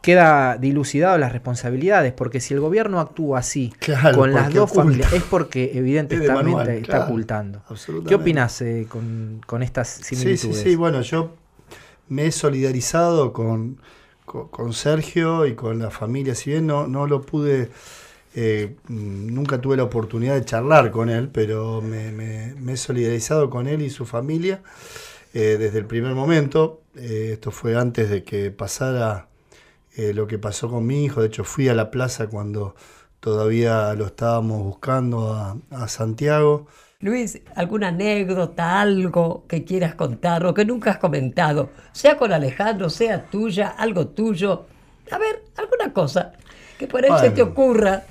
queda 0.00 0.56
dilucidado 0.58 1.18
las 1.18 1.32
responsabilidades, 1.32 2.12
porque 2.12 2.40
si 2.40 2.54
el 2.54 2.60
gobierno 2.60 3.00
actúa 3.00 3.38
así 3.40 3.72
Claro, 3.80 4.10
con 4.10 4.34
las 4.34 4.52
dos 4.52 4.70
oculta. 4.70 4.72
familias, 4.72 5.12
es 5.12 5.24
porque 5.24 5.64
Es 5.64 5.72
de 5.72 5.78
evidentemente 5.80 6.30
manual, 6.30 6.68
está 6.70 6.86
claro, 6.86 7.04
ocultando. 7.04 7.62
¿Qué 8.06 8.14
opinas 8.14 8.60
eh, 8.62 8.86
con, 8.88 9.40
con 9.46 9.62
estas 9.62 9.88
Sí, 9.88 10.04
similitudes? 10.06 10.62
sí, 10.64 10.70
sí, 10.70 10.76
bueno, 10.76 11.02
yo 11.02 11.34
me 12.08 12.26
he 12.26 12.32
solidarizado 12.32 13.32
con, 13.32 13.80
con, 14.26 14.48
con 14.48 14.72
Sergio 14.74 15.46
y 15.46 15.54
con 15.54 15.78
la 15.80 15.90
familia, 15.90 16.34
si 16.34 16.50
bien 16.50 16.66
no, 16.66 16.86
no 16.88 17.06
lo 17.06 17.22
pude, 17.22 17.70
eh, 18.34 18.76
nunca 18.88 19.60
tuve 19.60 19.76
la 19.76 19.84
oportunidad 19.84 20.34
de 20.36 20.44
charlar 20.44 20.90
con 20.92 21.10
él, 21.10 21.30
pero 21.30 21.82
me, 21.82 22.12
me- 22.12 22.54
me 22.56 22.74
he 22.74 22.76
solidarizado 22.78 23.50
con 23.50 23.68
él 23.68 23.82
y 23.82 23.90
su 23.90 24.06
familia 24.06 24.62
eh, 25.34 25.56
desde 25.58 25.78
el 25.78 25.86
primer 25.86 26.14
momento. 26.14 26.82
Esto 26.96 27.50
fue 27.52 27.76
antes 27.76 28.10
de 28.10 28.24
que 28.24 28.50
pasara 28.50 29.28
eh, 29.98 30.14
lo 30.14 30.26
que 30.26 30.38
pasó 30.38 30.68
con 30.70 30.86
mi 30.86 31.04
hijo, 31.04 31.20
de 31.20 31.26
hecho 31.26 31.44
fui 31.44 31.68
a 31.68 31.74
la 31.74 31.90
plaza 31.90 32.28
cuando 32.28 32.74
todavía 33.20 33.92
lo 33.94 34.06
estábamos 34.06 34.62
buscando 34.62 35.32
a, 35.34 35.56
a 35.70 35.88
Santiago. 35.88 36.66
Luis, 37.00 37.40
¿alguna 37.54 37.88
anécdota, 37.88 38.80
algo 38.80 39.44
que 39.48 39.64
quieras 39.64 39.94
contar 39.94 40.44
o 40.46 40.54
que 40.54 40.64
nunca 40.64 40.92
has 40.92 40.98
comentado? 40.98 41.70
Sea 41.92 42.16
con 42.16 42.32
Alejandro, 42.32 42.90
sea 42.90 43.24
tuya, 43.24 43.68
algo 43.76 44.08
tuyo. 44.08 44.66
A 45.10 45.18
ver, 45.18 45.42
alguna 45.56 45.92
cosa 45.92 46.32
que 46.78 46.86
por 46.86 47.04
ahí 47.04 47.10
se 47.20 47.30
te 47.30 47.42
ocurra 47.42 48.04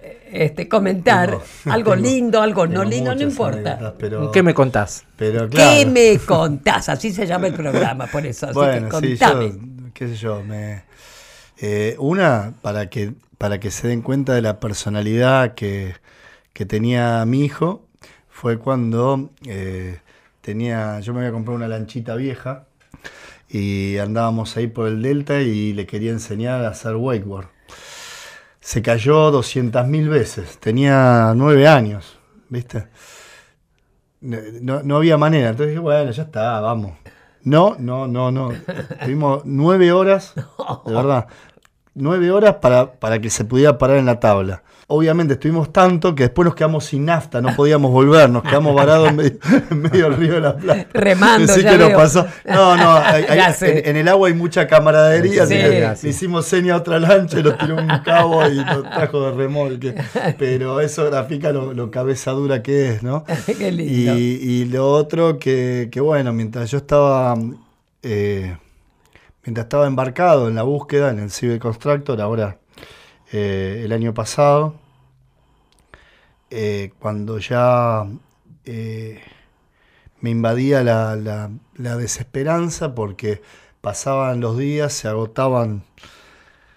eh, 0.00 0.28
este, 0.32 0.68
comentar. 0.68 1.30
Tengo- 1.30 1.42
algo 1.74 1.92
tengo- 1.92 2.02
lindo, 2.06 2.42
algo 2.42 2.66
no 2.66 2.84
lindo, 2.84 3.14
no 3.14 3.22
importa. 3.22 3.94
pero- 3.98 4.30
¿Qué 4.30 4.42
me 4.42 4.52
contás? 4.54 5.04
Pero 5.16 5.48
claro. 5.48 5.70
¿Qué 5.70 5.86
me 5.86 6.18
contás? 6.18 6.88
Así 6.90 7.12
se 7.12 7.26
llama 7.26 7.46
el 7.46 7.54
programa, 7.54 8.06
por 8.08 8.26
eso. 8.26 8.46
Así 8.46 8.54
bueno, 8.54 8.88
que 8.88 8.96
sí, 9.06 9.18
contame. 9.18 9.48
yo, 9.52 9.84
qué 9.94 10.08
sé 10.08 10.16
yo, 10.16 10.42
me, 10.42 10.84
eh, 11.58 11.96
una, 11.98 12.54
para 12.62 12.90
que, 12.90 13.14
para 13.38 13.60
que 13.60 13.70
se 13.70 13.88
den 13.88 14.02
cuenta 14.02 14.34
de 14.34 14.42
la 14.42 14.60
personalidad 14.60 15.54
que, 15.54 15.94
que 16.52 16.66
tenía 16.66 17.24
mi 17.26 17.44
hijo, 17.44 17.86
fue 18.28 18.58
cuando 18.58 19.30
eh, 19.46 20.00
tenía, 20.40 21.00
yo 21.00 21.14
me 21.14 21.20
había 21.20 21.32
comprado 21.32 21.56
una 21.56 21.68
lanchita 21.68 22.16
vieja 22.16 22.66
y 23.48 23.98
andábamos 23.98 24.56
ahí 24.56 24.66
por 24.66 24.88
el 24.88 25.02
delta 25.02 25.40
y 25.40 25.72
le 25.72 25.86
quería 25.86 26.10
enseñar 26.10 26.64
a 26.64 26.68
hacer 26.68 26.96
wakeboard. 26.96 27.46
Se 28.60 28.82
cayó 28.82 29.30
200.000 29.30 30.08
veces, 30.08 30.58
tenía 30.58 31.32
nueve 31.36 31.68
años, 31.68 32.18
¿viste? 32.48 32.88
No, 34.20 34.82
no 34.82 34.96
había 34.96 35.18
manera. 35.18 35.50
Entonces 35.50 35.68
dije, 35.68 35.80
bueno, 35.80 36.10
ya 36.10 36.22
está, 36.22 36.60
vamos. 36.60 36.92
No, 37.44 37.76
no, 37.78 38.06
no, 38.06 38.30
no. 38.30 38.52
Tuvimos 39.04 39.42
nueve 39.44 39.92
horas, 39.92 40.32
de 40.86 40.92
verdad, 40.92 41.26
nueve 41.94 42.30
horas 42.30 42.56
para, 42.60 42.92
para 42.92 43.20
que 43.20 43.30
se 43.30 43.44
pudiera 43.44 43.78
parar 43.78 43.96
en 43.98 44.06
la 44.06 44.18
tabla. 44.20 44.62
Obviamente 44.86 45.32
estuvimos 45.34 45.72
tanto 45.72 46.14
que 46.14 46.24
después 46.24 46.44
nos 46.44 46.54
quedamos 46.54 46.84
sin 46.84 47.06
nafta, 47.06 47.40
no 47.40 47.56
podíamos 47.56 47.90
volver, 47.90 48.28
nos 48.28 48.42
quedamos 48.42 48.74
varados 48.76 49.08
en 49.08 49.16
medio, 49.16 49.38
en 49.70 49.80
medio 49.80 50.04
del 50.10 50.16
río 50.18 50.34
de 50.34 50.40
la 50.42 50.56
Plata. 50.56 50.86
Remando, 50.92 51.54
Sí 51.54 51.62
ya 51.62 51.70
que 51.70 51.78
nos 51.78 51.92
pasó. 51.92 52.26
No, 52.44 52.76
no, 52.76 52.92
hay- 52.96 53.24
hay- 53.28 53.54
en, 53.62 53.88
en 53.88 53.96
el 53.96 54.08
agua 54.08 54.28
hay 54.28 54.34
mucha 54.34 54.66
camaradería, 54.66 55.44
así 55.44 55.54
Sí. 55.54 55.60
que 55.60 55.70
le 56.02 56.08
hicimos 56.10 56.44
seña 56.44 56.74
a 56.74 56.76
otra 56.78 56.98
lancha 56.98 57.40
y 57.40 57.42
nos 57.42 57.56
tiró 57.56 57.76
un 57.76 57.88
cabo 58.04 58.46
y 58.46 58.56
nos 58.56 58.82
trajo 58.90 59.30
de 59.30 59.36
remolque. 59.36 59.94
Pero 60.38 60.80
eso 60.82 61.06
grafica 61.06 61.50
lo, 61.50 61.72
lo 61.72 61.90
cabeza 61.90 62.32
dura 62.32 62.62
que 62.62 62.90
es, 62.90 63.02
¿no? 63.02 63.24
Qué 63.46 63.72
lindo. 63.72 64.14
Y, 64.18 64.38
y 64.42 64.64
lo 64.66 64.86
otro 64.92 65.38
que, 65.38 65.88
que, 65.90 66.00
bueno, 66.02 66.34
mientras 66.34 66.70
yo 66.70 66.76
estaba, 66.76 67.34
eh, 68.02 68.56
mientras 69.44 69.64
estaba 69.66 69.86
embarcado 69.86 70.48
en 70.48 70.54
la 70.56 70.62
búsqueda 70.62 71.10
en 71.10 71.18
el 71.20 71.30
Civil 71.30 71.58
Constructor, 71.58 72.20
ahora 72.20 72.58
eh, 73.32 73.82
el 73.84 73.92
año 73.92 74.14
pasado, 74.14 74.76
eh, 76.50 76.92
cuando 76.98 77.38
ya 77.38 78.06
eh, 78.64 79.20
me 80.20 80.30
invadía 80.30 80.82
la, 80.82 81.50
desesperanza 81.76 82.94
porque 82.94 83.42
pasaban 83.80 84.40
los 84.40 84.56
días, 84.58 84.92
se 84.92 85.08
agotaban, 85.08 85.84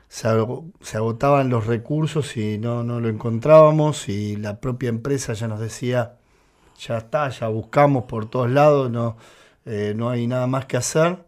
se, 0.09 0.27
ago- 0.27 0.65
se 0.81 0.97
agotaban 0.97 1.49
los 1.49 1.67
recursos 1.67 2.37
y 2.37 2.57
no, 2.57 2.83
no 2.83 2.99
lo 2.99 3.09
encontrábamos 3.09 4.09
y 4.09 4.35
la 4.37 4.59
propia 4.59 4.89
empresa 4.89 5.33
ya 5.33 5.47
nos 5.47 5.59
decía, 5.59 6.17
ya 6.79 6.99
está, 6.99 7.29
ya 7.29 7.49
buscamos 7.49 8.05
por 8.05 8.29
todos 8.29 8.51
lados, 8.51 8.91
no, 8.91 9.17
no 9.95 10.09
hay 10.11 10.27
nada 10.27 10.47
más 10.47 10.65
que 10.67 10.77
hacer. 10.77 11.26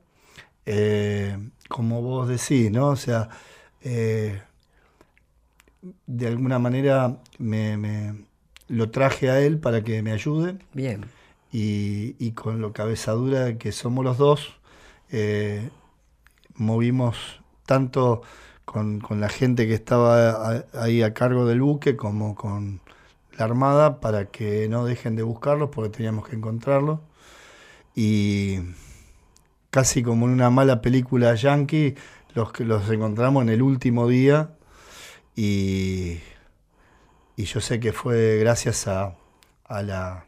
Eh, 0.71 1.35
como 1.67 2.01
vos 2.03 2.27
decís, 2.27 2.69
¿no? 2.71 2.89
O 2.89 2.95
sea, 2.95 3.29
eh, 3.81 4.39
de 6.07 6.27
alguna 6.27 6.59
manera 6.59 7.17
me, 7.37 7.77
me- 7.77 8.25
lo 8.67 8.91
traje 8.91 9.31
a 9.31 9.39
él 9.41 9.57
para 9.59 9.83
que 9.83 10.03
me 10.03 10.11
ayude 10.11 10.59
Bien. 10.73 11.05
y, 11.51 12.15
y 12.19 12.33
con 12.33 12.61
lo 12.61 12.71
cabezadura 12.71 13.57
que 13.57 13.71
somos 13.71 14.05
los 14.05 14.19
dos, 14.19 14.59
eh, 15.11 15.69
movimos 16.55 17.41
tanto 17.65 18.21
con, 18.65 18.99
con 18.99 19.21
la 19.21 19.29
gente 19.29 19.67
que 19.67 19.73
estaba 19.73 20.31
a- 20.57 20.65
ahí 20.73 21.01
a 21.01 21.13
cargo 21.15 21.45
del 21.47 21.61
buque 21.61 21.95
como 21.97 22.35
con 22.35 22.81
la 23.37 23.45
Armada 23.45 23.99
para 24.01 24.25
que 24.25 24.67
no 24.69 24.85
dejen 24.85 25.15
de 25.15 25.23
buscarlos 25.23 25.69
porque 25.71 25.89
teníamos 25.97 26.27
que 26.27 26.35
encontrarlos. 26.35 26.99
Y 27.95 28.59
casi 29.69 30.03
como 30.03 30.25
en 30.25 30.33
una 30.33 30.49
mala 30.49 30.81
película 30.81 31.35
yankee, 31.35 31.95
los, 32.33 32.51
que 32.51 32.65
los 32.65 32.89
encontramos 32.89 33.43
en 33.43 33.49
el 33.49 33.61
último 33.61 34.07
día 34.07 34.51
y, 35.35 36.19
y 37.35 37.43
yo 37.45 37.61
sé 37.61 37.79
que 37.79 37.93
fue 37.93 38.37
gracias 38.37 38.87
a, 38.87 39.15
a 39.65 39.81
la 39.81 40.25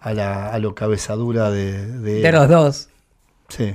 a, 0.00 0.12
la, 0.12 0.50
a 0.50 0.58
lo 0.58 0.74
cabezadura 0.74 1.50
de, 1.50 1.86
de, 1.86 2.20
De 2.20 2.32
los 2.32 2.48
dos. 2.48 2.88
Sí. 3.48 3.74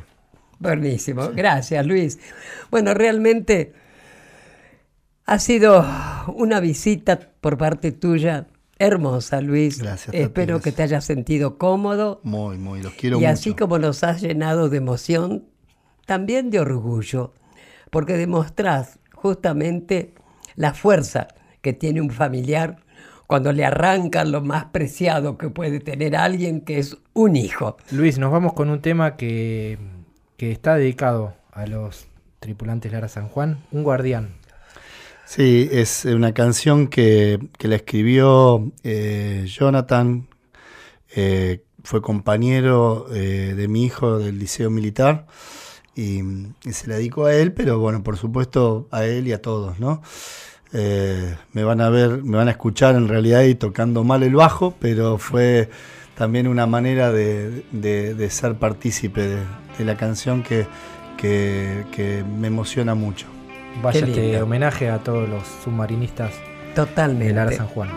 Buenísimo, 0.60 1.30
gracias 1.34 1.86
Luis. 1.86 2.20
Bueno, 2.70 2.94
realmente 2.94 3.74
ha 5.26 5.40
sido 5.40 5.86
una 6.28 6.60
visita 6.60 7.20
por 7.42 7.58
parte 7.58 7.92
tuya 7.92 8.48
hermosa, 8.80 9.42
Luis. 9.42 9.80
Gracias, 9.80 10.16
Espero 10.16 10.62
que 10.62 10.72
te 10.72 10.84
hayas 10.84 11.06
sentido 11.06 11.58
cómodo 11.58 12.22
Muy, 12.24 12.58
muy, 12.58 12.82
los 12.82 12.94
quiero 12.94 13.18
y 13.18 13.20
mucho. 13.22 13.32
así 13.32 13.54
como 13.54 13.78
nos 13.78 14.04
has 14.04 14.22
llenado 14.22 14.70
de 14.70 14.78
emoción, 14.78 15.46
también 16.06 16.50
de 16.50 16.60
orgullo, 16.60 17.34
porque 17.92 18.14
demostrás 18.14 19.00
justamente 19.14 20.14
la 20.56 20.74
fuerza 20.74 21.28
que 21.62 21.74
tiene 21.74 22.02
un 22.02 22.10
familiar 22.10 22.78
cuando 23.28 23.52
le 23.52 23.64
arrancan 23.64 24.32
lo 24.32 24.42
más 24.42 24.66
preciado 24.66 25.38
que 25.38 25.50
puede 25.50 25.80
tener 25.80 26.16
alguien, 26.16 26.62
que 26.62 26.80
es 26.80 26.98
un 27.14 27.36
hijo. 27.36 27.78
Luis, 27.92 28.18
nos 28.18 28.32
vamos 28.32 28.54
con 28.54 28.70
un 28.72 28.82
tema 28.82 29.18
que, 29.18 29.78
que 30.38 30.52
está 30.52 30.76
dedicado 30.76 31.36
a 31.52 31.68
los 31.68 32.08
tripulantes 32.40 32.92
Lara 32.92 33.08
San 33.08 33.28
Juan, 33.28 33.60
Un 33.72 33.84
Guardián. 33.84 34.39
Sí, 35.32 35.70
es 35.72 36.06
una 36.06 36.34
canción 36.34 36.88
que, 36.88 37.38
que 37.60 37.68
la 37.68 37.76
escribió 37.76 38.72
eh, 38.84 39.46
Jonathan, 39.48 40.28
eh, 41.16 41.64
fue 41.84 42.02
compañero 42.02 43.06
eh, 43.14 43.54
de 43.56 43.68
mi 43.68 43.86
hijo 43.86 44.18
del 44.18 44.40
liceo 44.40 44.72
militar 44.72 45.28
y, 45.96 46.22
se 46.72 46.88
la 46.88 46.96
dedicó 46.96 47.26
a 47.26 47.36
él, 47.36 47.54
pero 47.54 47.78
bueno, 47.78 48.02
por 48.04 48.18
supuesto 48.18 48.88
a 48.92 49.06
él 49.06 49.28
y 49.28 49.34
a 49.34 49.42
todos, 49.44 49.80
¿no? 49.80 50.02
Eh, 50.74 51.38
me 51.54 51.64
van 51.64 51.82
a 51.82 51.90
ver, 51.92 52.24
me 52.24 52.38
van 52.38 52.48
a 52.48 52.52
escuchar 52.52 52.96
en 52.96 53.08
realidad 53.08 53.44
y 53.44 53.54
tocando 53.54 54.04
mal 54.04 54.24
el 54.24 54.34
bajo, 54.34 54.76
pero 54.80 55.20
fue 55.20 55.70
también 56.16 56.48
una 56.48 56.66
manera 56.66 57.12
de, 57.12 57.66
de- 57.72 58.30
ser 58.32 58.58
partícipe 58.58 59.22
de, 59.78 59.86
la 59.86 59.96
canción 59.96 60.42
que- 60.42 60.66
que 61.18 62.24
me 62.40 62.48
emociona 62.48 62.96
mucho. 62.96 63.39
Vaya 63.82 64.06
este 64.06 64.42
homenaje 64.42 64.90
a 64.90 65.00
todos 65.00 65.28
los 65.30 65.44
submarinistas 65.64 66.32
Totalmente. 66.76 67.34
Lara 67.34 67.52
San 67.52 67.68
Juan. 67.68 67.90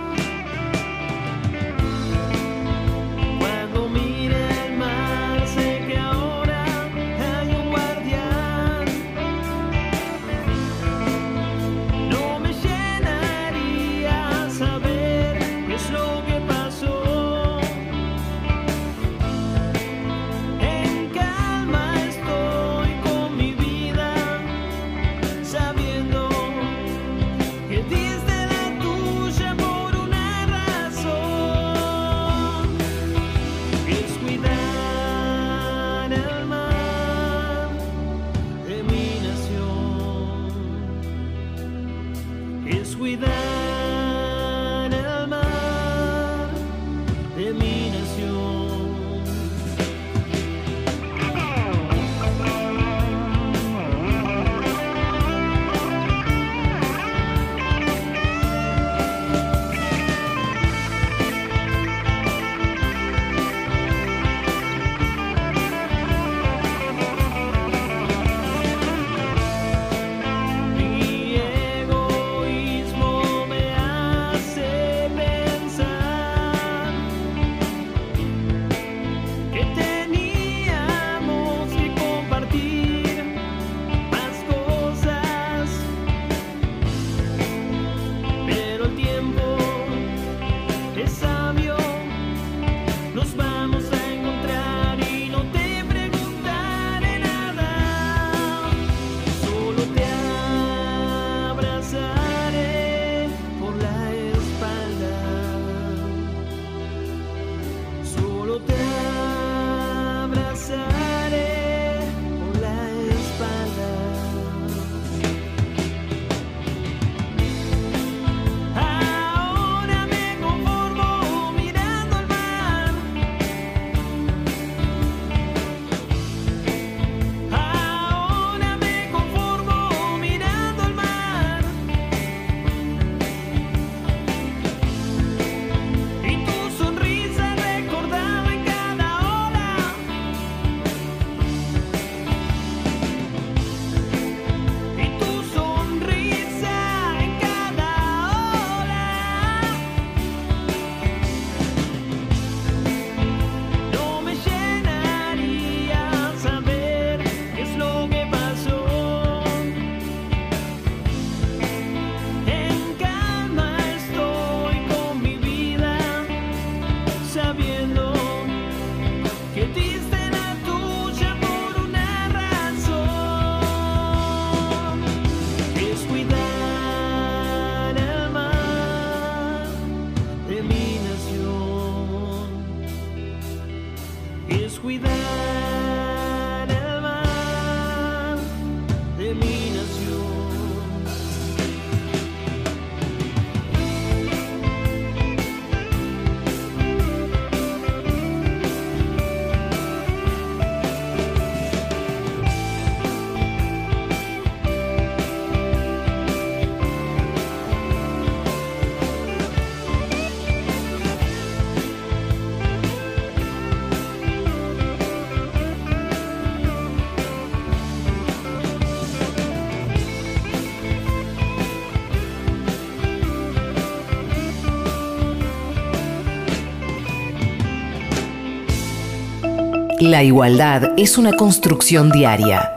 La 230.03 230.25
igualdad 230.25 230.95
es 230.99 231.17
una 231.17 231.31
construcción 231.33 232.11
diaria. 232.11 232.69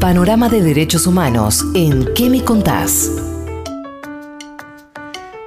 Panorama 0.00 0.48
de 0.48 0.62
Derechos 0.62 1.06
Humanos 1.06 1.64
en 1.76 2.12
¿Qué 2.16 2.28
me 2.28 2.42
contás? 2.42 3.08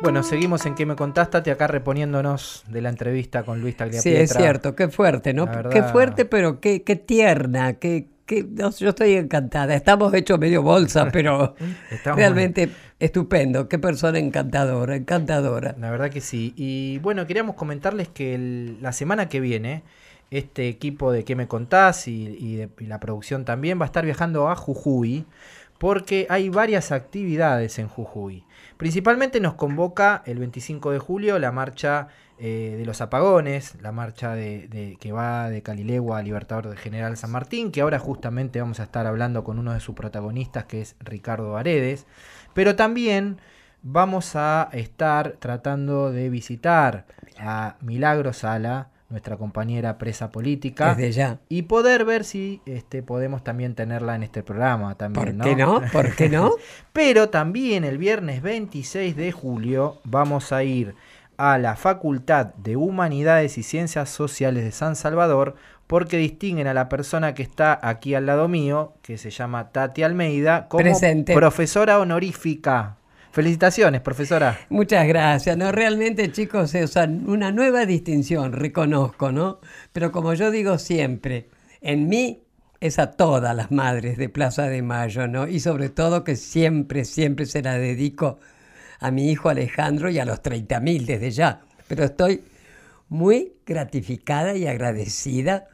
Bueno, 0.01 0.24
seguimos 0.24 0.65
en 0.65 0.76
¿Qué 0.76 0.86
me 0.86 0.95
contás, 0.95 1.30
Tati? 1.30 1.49
Acá 1.49 1.67
reponiéndonos 1.67 2.63
de 2.69 2.82
la 2.82 2.88
entrevista 2.88 3.43
con 3.43 3.59
Luis 3.59 3.74
Sí, 3.74 3.78
Tagliapietra. 3.80 4.22
es 4.24 4.32
cierto, 4.34 4.74
qué 4.76 4.88
fuerte, 4.88 5.34
¿no? 5.34 5.45
Verdad- 5.45 5.72
Qué 5.72 5.84
fuerte, 5.84 6.24
pero 6.24 6.61
qué, 6.61 6.84
qué 6.84 6.95
tierna, 6.95 7.74
qué, 7.74 8.07
qué- 8.26 8.45
no, 8.49 8.72
yo 8.72 8.89
estoy 8.89 9.15
encantada. 9.15 9.76
Estamos 9.76 10.13
hechos 10.13 10.39
medio 10.39 10.61
bolsa, 10.63 11.09
pero 11.11 11.55
Estamos- 11.91 12.17
realmente 12.17 12.69
estupendo. 12.97 13.67
Qué 13.67 13.78
persona 13.78 14.19
encantadora, 14.19 14.95
encantadora. 14.95 15.76
La 15.78 15.91
verdad 15.91 16.09
que 16.09 16.22
sí. 16.22 16.53
Y 16.55 16.97
bueno, 16.99 17.28
queríamos 17.28 17.55
comentarles 17.55 18.07
que 18.07 18.36
el- 18.36 18.78
la 18.82 18.93
semana 18.93 19.28
que 19.28 19.41
viene, 19.41 19.84
este 20.32 20.67
equipo 20.69 21.11
de 21.11 21.23
¿Qué 21.23 21.36
me 21.36 21.47
contás? 21.47 22.07
y, 22.07 22.67
la 22.79 22.99
producción 22.99 23.45
también 23.45 23.79
va 23.79 23.86
a 23.86 23.88
estar 23.88 24.05
viajando 24.05 24.49
a 24.49 24.55
Jujuy 24.55 25.25
porque 25.77 26.27
hay 26.29 26.49
varias 26.49 26.91
actividades 26.91 27.79
en 27.79 27.88
Jujuy. 27.88 28.43
Principalmente 28.77 29.39
nos 29.39 29.55
convoca 29.55 30.21
el 30.25 30.38
25 30.39 30.91
de 30.91 30.99
julio 30.99 31.39
la 31.39 31.51
marcha 31.51 32.07
eh, 32.38 32.75
de 32.77 32.86
los 32.86 33.01
apagones, 33.01 33.75
la 33.82 33.91
marcha 33.91 34.36
de, 34.36 34.67
de- 34.67 34.97
que 34.99 35.11
va 35.11 35.49
de 35.49 35.63
Calilegua 35.63 36.19
a 36.19 36.21
Libertador 36.21 36.69
de 36.69 36.77
General 36.77 37.17
San 37.17 37.32
Martín, 37.32 37.71
que 37.71 37.82
ahora 37.82 37.97
justamente 37.99 38.61
vamos 38.61 38.79
a 38.79 38.84
estar 38.84 39.07
hablando 39.07 39.43
con 39.43 39.57
uno 39.59 39.73
de 39.73 39.79
sus 39.79 39.95
protagonistas, 39.95 40.65
que 40.65 40.82
es 40.82 40.95
Ricardo 40.99 41.57
Aredes. 41.57 42.05
Pero 42.53 42.75
también 42.75 43.39
vamos 43.82 44.36
a 44.36 44.69
estar 44.73 45.32
tratando 45.39 46.11
de 46.11 46.29
visitar 46.29 47.05
a 47.39 47.77
Milagro 47.82 48.34
Sala, 48.34 48.91
nuestra 49.12 49.38
compañera 49.38 49.97
presa 49.97 50.32
política. 50.32 50.95
Desde 50.95 51.12
ya. 51.12 51.39
Y 51.49 51.64
poder 51.64 52.05
ver 52.05 52.24
si 52.24 52.62
este, 52.66 53.03
podemos 53.03 53.43
también 53.43 53.76
tenerla 53.76 54.16
en 54.16 54.24
este 54.24 54.43
programa 54.43 54.95
también, 54.95 55.38
¿Por 55.38 55.45
qué 55.45 55.55
no? 55.55 55.82
¿Por 55.91 56.16
qué 56.16 56.30
no? 56.30 56.51
Pero 56.93 57.30
también 57.30 57.84
el 57.84 57.97
viernes 57.97 58.41
26 58.41 59.16
de 59.16 59.32
julio 59.32 59.99
vamos 60.03 60.51
a 60.51 60.64
ir 60.64 60.95
a 61.38 61.57
la 61.57 61.76
Facultad 61.76 62.53
de 62.55 62.76
Humanidades 62.76 63.57
y 63.57 63.64
Ciencias 63.64 64.09
Sociales 64.09 64.64
de 64.64 64.72
San 64.72 64.95
Salvador 64.95 65.55
porque 65.88 66.16
distinguen 66.16 66.68
a 66.68 66.74
la 66.74 66.88
persona 66.88 67.34
que 67.34 67.43
está 67.43 67.78
aquí 67.82 68.16
al 68.16 68.26
lado 68.26 68.47
mío, 68.47 68.93
que 69.01 69.18
se 69.18 69.30
llama 69.30 69.72
Tati 69.72 70.03
Almeida, 70.03 70.70
como 70.70 70.84
Presente. 70.84 71.34
profesora 71.34 71.99
honorífica. 71.99 72.95
Felicitaciones, 73.32 74.01
profesora. 74.01 74.59
Muchas 74.69 75.07
gracias. 75.07 75.55
No, 75.55 75.71
realmente, 75.71 76.32
chicos, 76.32 76.75
es 76.75 76.95
una 76.97 77.51
nueva 77.51 77.86
distinción, 77.86 78.51
reconozco, 78.51 79.32
¿no? 79.32 79.59
Pero 79.93 80.11
como 80.11 80.34
yo 80.34 80.51
digo 80.51 80.77
siempre, 80.77 81.49
en 81.79 82.09
mí 82.09 82.43
es 82.82 82.99
a 82.99 83.11
todas 83.11 83.55
las 83.55 83.71
madres 83.71 84.17
de 84.17 84.27
Plaza 84.27 84.63
de 84.63 84.82
Mayo, 84.82 85.27
¿no? 85.27 85.47
Y 85.47 85.61
sobre 85.61 85.89
todo 85.89 86.25
que 86.25 86.36
siempre, 86.36 87.05
siempre 87.05 87.45
se 87.45 87.61
la 87.61 87.77
dedico 87.77 88.39
a 88.99 89.11
mi 89.11 89.32
hijo 89.32 89.47
Alejandro 89.49 90.09
y 90.09 90.19
a 90.19 90.25
los 90.25 90.41
30.000 90.43 91.05
desde 91.05 91.32
ya. 91.32 91.61
Pero 91.88 92.03
estoy 92.03 92.43
muy 93.07 93.53
gratificada 93.65 94.55
y 94.55 94.67
agradecida 94.67 95.67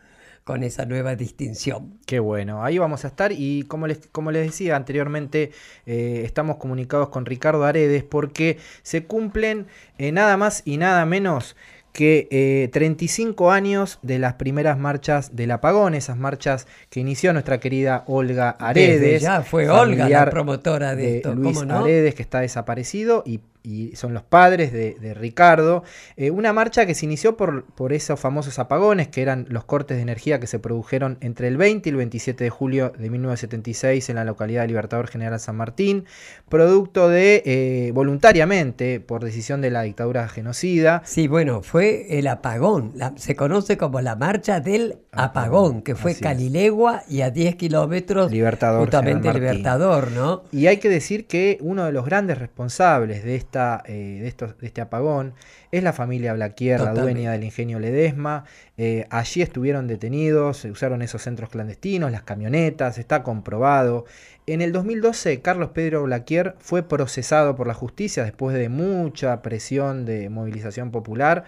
con 0.47 0.63
esa 0.63 0.85
nueva 0.85 1.17
distinción. 1.17 1.99
Qué 2.05 2.19
bueno, 2.19 2.63
ahí 2.63 2.77
vamos 2.77 3.03
a 3.03 3.09
estar 3.09 3.33
y 3.33 3.63
como 3.63 3.85
les, 3.85 4.07
como 4.13 4.31
les 4.31 4.45
decía 4.45 4.77
anteriormente, 4.77 5.51
eh, 5.85 6.21
estamos 6.23 6.55
comunicados 6.55 7.09
con 7.09 7.25
Ricardo 7.25 7.65
Aredes 7.65 8.05
porque 8.05 8.57
se 8.81 9.03
cumplen 9.03 9.67
eh, 9.97 10.13
nada 10.13 10.37
más 10.37 10.61
y 10.63 10.77
nada 10.77 11.05
menos 11.05 11.57
que 11.91 12.29
eh, 12.31 12.69
35 12.71 13.51
años 13.51 13.99
de 14.03 14.19
las 14.19 14.35
primeras 14.35 14.77
marchas 14.77 15.35
del 15.35 15.51
apagón, 15.51 15.95
esas 15.95 16.15
marchas 16.15 16.65
que 16.89 17.01
inició 17.01 17.33
nuestra 17.33 17.59
querida 17.59 18.05
Olga 18.07 18.51
Aredes. 18.51 19.01
Desde 19.01 19.19
ya 19.19 19.41
fue 19.41 19.69
Olga 19.69 20.07
la 20.07 20.29
promotora 20.29 20.95
de 20.95 21.17
esto, 21.17 21.35
Luis 21.35 21.57
¿cómo 21.57 21.65
no? 21.65 21.79
Aredes, 21.79 22.15
que 22.15 22.21
está 22.21 22.39
desaparecido, 22.39 23.23
y, 23.25 23.41
y 23.67 23.95
son 23.95 24.13
los 24.13 24.23
padres 24.23 24.71
de, 24.71 24.95
de 24.99 25.13
Ricardo. 25.13 25.83
Eh, 26.15 26.31
una 26.31 26.53
marcha 26.53 26.85
que 26.85 26.95
se 26.95 27.05
inició 27.05 27.35
por, 27.37 27.65
por 27.65 27.91
esos 27.93 28.19
famosos 28.19 28.59
apagones, 28.59 29.07
que 29.09 29.21
eran 29.21 29.45
los 29.49 29.65
cortes 29.65 29.97
de 29.97 30.03
energía 30.03 30.39
que 30.39 30.47
se 30.47 30.59
produjeron 30.59 31.17
entre 31.21 31.47
el 31.47 31.57
20 31.57 31.89
y 31.89 31.91
el 31.91 31.95
27 31.97 32.43
de 32.43 32.49
julio 32.49 32.93
de 32.97 33.09
1976 33.09 34.09
en 34.09 34.15
la 34.15 34.23
localidad 34.23 34.61
de 34.61 34.67
Libertador 34.67 35.07
General 35.07 35.39
San 35.39 35.55
Martín, 35.57 36.05
producto 36.49 37.09
de, 37.09 37.43
eh, 37.45 37.91
voluntariamente, 37.93 38.99
por 38.99 39.23
decisión 39.23 39.61
de 39.61 39.71
la 39.71 39.81
dictadura 39.83 40.27
genocida, 40.27 41.01
Sí, 41.05 41.27
bueno, 41.27 41.61
fue 41.61 42.19
el 42.19 42.27
apagón. 42.27 42.91
la- 42.95 43.13
se 43.17 43.35
conoce 43.35 43.77
como 43.77 44.01
la 44.01 44.15
marcha 44.15 44.59
del 44.59 44.97
apagón, 45.11 45.81
que 45.81 45.95
fue. 45.95 46.15
Calilegua 46.15 47.03
y 47.07 47.21
a 47.21 47.29
10 47.31 47.55
kilómetros 47.55 48.31
Libertador, 48.31 48.81
justamente. 48.81 49.33
Libertador, 49.33 50.11
¿no? 50.11 50.43
Y 50.51 50.67
hay 50.67 50.77
que 50.77 50.89
decir 50.89 51.25
que 51.27 51.57
uno 51.61 51.85
de 51.85 51.91
los 51.91 52.05
grandes 52.05 52.37
responsables 52.37 53.23
de 53.23 53.35
esta 53.35 53.56
esta, 53.57 53.83
eh, 53.87 54.19
de, 54.21 54.27
estos, 54.27 54.57
de 54.59 54.67
este 54.67 54.81
apagón 54.81 55.33
es 55.71 55.83
la 55.83 55.93
familia 55.93 56.33
Blaquier, 56.33 56.79
la 56.79 56.93
dueña 57.01 57.31
del 57.31 57.43
ingenio 57.43 57.79
Ledesma. 57.79 58.45
Eh, 58.77 59.05
allí 59.09 59.41
estuvieron 59.41 59.87
detenidos, 59.87 60.57
se 60.57 60.71
usaron 60.71 61.01
esos 61.01 61.23
centros 61.23 61.49
clandestinos, 61.49 62.11
las 62.11 62.21
camionetas, 62.23 62.97
está 62.97 63.23
comprobado. 63.23 64.05
En 64.45 64.61
el 64.61 64.71
2012, 64.71 65.41
Carlos 65.41 65.71
Pedro 65.73 66.03
Blaquier 66.03 66.55
fue 66.59 66.83
procesado 66.83 67.55
por 67.55 67.67
la 67.67 67.73
justicia 67.73 68.23
después 68.23 68.55
de 68.55 68.69
mucha 68.69 69.41
presión 69.41 70.05
de 70.05 70.29
movilización 70.29 70.91
popular 70.91 71.43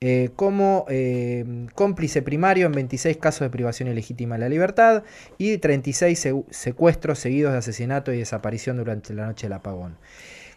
eh, 0.00 0.30
como 0.36 0.84
eh, 0.90 1.66
cómplice 1.74 2.20
primario 2.22 2.66
en 2.66 2.72
26 2.72 3.16
casos 3.18 3.40
de 3.42 3.50
privación 3.50 3.88
ilegítima 3.88 4.34
de 4.34 4.40
la 4.40 4.48
libertad 4.50 5.04
y 5.38 5.56
36 5.58 6.18
se- 6.18 6.44
secuestros 6.50 7.20
seguidos 7.20 7.52
de 7.52 7.58
asesinato 7.58 8.12
y 8.12 8.18
desaparición 8.18 8.76
durante 8.76 9.14
la 9.14 9.26
noche 9.26 9.46
del 9.46 9.54
apagón. 9.54 9.96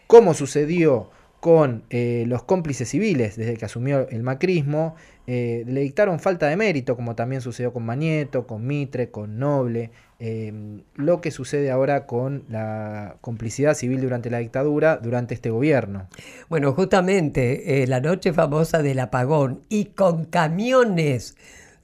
Como 0.06 0.34
sucedió 0.34 1.10
con 1.40 1.84
eh, 1.90 2.24
los 2.26 2.42
cómplices 2.42 2.88
civiles 2.88 3.36
desde 3.36 3.56
que 3.56 3.64
asumió 3.64 4.08
el 4.08 4.22
macrismo, 4.22 4.96
eh, 5.26 5.64
le 5.66 5.80
dictaron 5.80 6.18
falta 6.18 6.46
de 6.48 6.56
mérito, 6.56 6.96
como 6.96 7.14
también 7.14 7.40
sucedió 7.40 7.72
con 7.72 7.84
Mañeto, 7.84 8.46
con 8.46 8.66
Mitre, 8.66 9.10
con 9.10 9.38
Noble, 9.38 9.90
eh, 10.18 10.52
lo 10.94 11.20
que 11.20 11.30
sucede 11.30 11.70
ahora 11.70 12.06
con 12.06 12.44
la 12.48 13.16
complicidad 13.20 13.74
civil 13.74 14.00
durante 14.00 14.30
la 14.30 14.38
dictadura, 14.38 14.96
durante 14.96 15.34
este 15.34 15.50
gobierno. 15.50 16.08
Bueno, 16.48 16.72
justamente 16.72 17.84
la 17.86 18.00
noche 18.00 18.32
famosa 18.32 18.82
del 18.82 18.98
apagón 18.98 19.60
y 19.68 19.86
con 19.86 20.24
camiones 20.24 21.36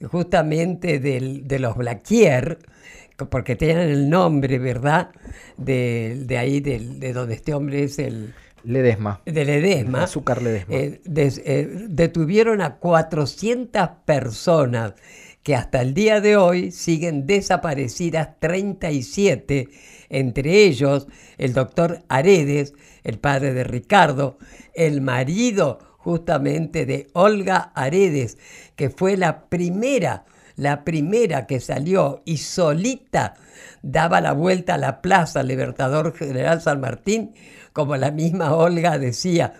justamente 0.03 0.99
del- 0.99 1.47
de 1.47 1.59
los 1.59 1.77
Blaquier, 1.77 2.59
porque 3.29 3.55
tienen 3.55 3.89
el 3.89 4.09
nombre, 4.09 4.59
¿verdad? 4.59 5.11
De, 5.57 6.23
de 6.25 6.37
ahí, 6.37 6.59
del- 6.59 6.99
de 6.99 7.13
donde 7.13 7.35
este 7.35 7.53
hombre 7.53 7.83
es 7.83 7.99
el 7.99 8.33
Ledesma. 8.63 9.21
del 9.25 9.49
Edesma. 9.49 10.03
Azúcar 10.03 10.41
Ledesma. 10.41 10.75
eh, 10.75 11.01
des- 11.05 11.41
eh, 11.45 11.67
detuvieron 11.89 12.61
a 12.61 12.77
400 12.77 13.89
personas 14.05 14.93
que 15.43 15.55
hasta 15.55 15.81
el 15.81 15.93
día 15.93 16.21
de 16.21 16.37
hoy 16.37 16.71
siguen 16.71 17.27
desaparecidas 17.27 18.39
37, 18.39 19.69
entre 20.09 20.63
ellos 20.63 21.07
el 21.37 21.53
doctor 21.53 21.99
Aredes, 22.07 22.73
el 23.03 23.19
padre 23.19 23.53
de 23.53 23.63
Ricardo, 23.65 24.37
el 24.73 25.01
marido 25.01 25.79
justamente 25.97 26.85
de 26.85 27.07
Olga 27.13 27.71
Aredes, 27.75 28.37
que 28.75 28.89
fue 28.89 29.17
la 29.17 29.45
primera, 29.49 30.25
la 30.55 30.83
primera 30.83 31.45
que 31.47 31.59
salió 31.59 32.21
y 32.25 32.37
solita 32.37 33.35
daba 33.81 34.21
la 34.21 34.33
vuelta 34.33 34.75
a 34.75 34.77
la 34.77 35.01
plaza 35.01 35.43
Libertador 35.43 36.15
General 36.15 36.61
San 36.61 36.81
Martín, 36.81 37.33
como 37.73 37.97
la 37.97 38.11
misma 38.11 38.53
Olga 38.55 38.97
decía, 38.97 39.53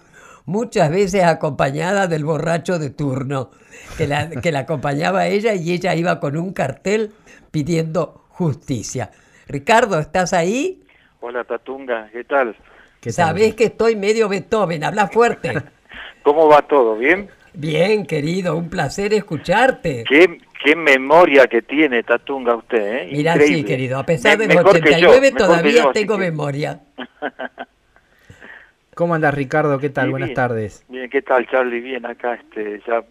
muchas 0.45 0.89
veces 0.89 1.23
acompañada 1.23 2.07
del 2.07 2.25
borracho 2.25 2.79
de 2.79 2.89
turno, 2.89 3.51
que 3.97 4.07
la, 4.07 4.29
que 4.29 4.51
la 4.51 4.59
acompañaba 4.59 5.21
a 5.21 5.27
ella 5.27 5.53
y 5.55 5.71
ella 5.71 5.95
iba 5.95 6.19
con 6.19 6.37
un 6.37 6.53
cartel 6.53 7.11
pidiendo 7.51 8.25
justicia. 8.29 9.11
Ricardo, 9.47 9.99
¿estás 9.99 10.33
ahí? 10.33 10.83
Hola 11.19 11.43
Tatunga, 11.43 12.09
¿qué 12.11 12.23
tal? 12.23 12.55
¿Qué 13.01 13.11
tal? 13.11 13.27
Sabés 13.27 13.55
que 13.55 13.65
estoy 13.65 13.95
medio 13.95 14.29
Beethoven, 14.29 14.83
habla 14.83 15.07
fuerte. 15.07 15.53
¿Cómo 16.23 16.47
va 16.47 16.61
todo? 16.61 16.95
¿Bien? 16.95 17.29
Bien, 17.53 18.05
querido, 18.05 18.57
un 18.57 18.69
placer 18.69 19.13
escucharte. 19.13 20.03
¿Qué, 20.07 20.39
qué 20.63 20.75
memoria 20.75 21.47
que 21.47 21.61
tiene 21.61 22.03
Tatunga 22.03 22.55
usted, 22.55 23.03
¿eh? 23.03 23.09
Mira, 23.11 23.33
Increíble. 23.33 23.57
sí, 23.57 23.63
querido, 23.65 23.99
a 23.99 24.05
pesar 24.05 24.37
que 24.37 24.47
yo, 24.47 24.61
89 24.61 24.61
mejor 24.63 25.21
que 25.21 25.31
todavía 25.31 25.83
yo, 25.83 25.91
tengo 25.91 26.17
memoria. 26.17 26.79
¿Cómo 28.95 29.15
andas, 29.15 29.33
Ricardo? 29.33 29.79
¿Qué 29.79 29.89
tal? 29.89 30.05
Sí, 30.05 30.11
Buenas 30.11 30.27
bien. 30.29 30.35
tardes. 30.35 30.85
Bien, 30.87 31.09
¿qué 31.09 31.21
tal, 31.21 31.47
Charlie? 31.49 31.81
Bien, 31.81 32.05
acá, 32.05 32.35
este, 32.35 32.81
ya 32.87 33.03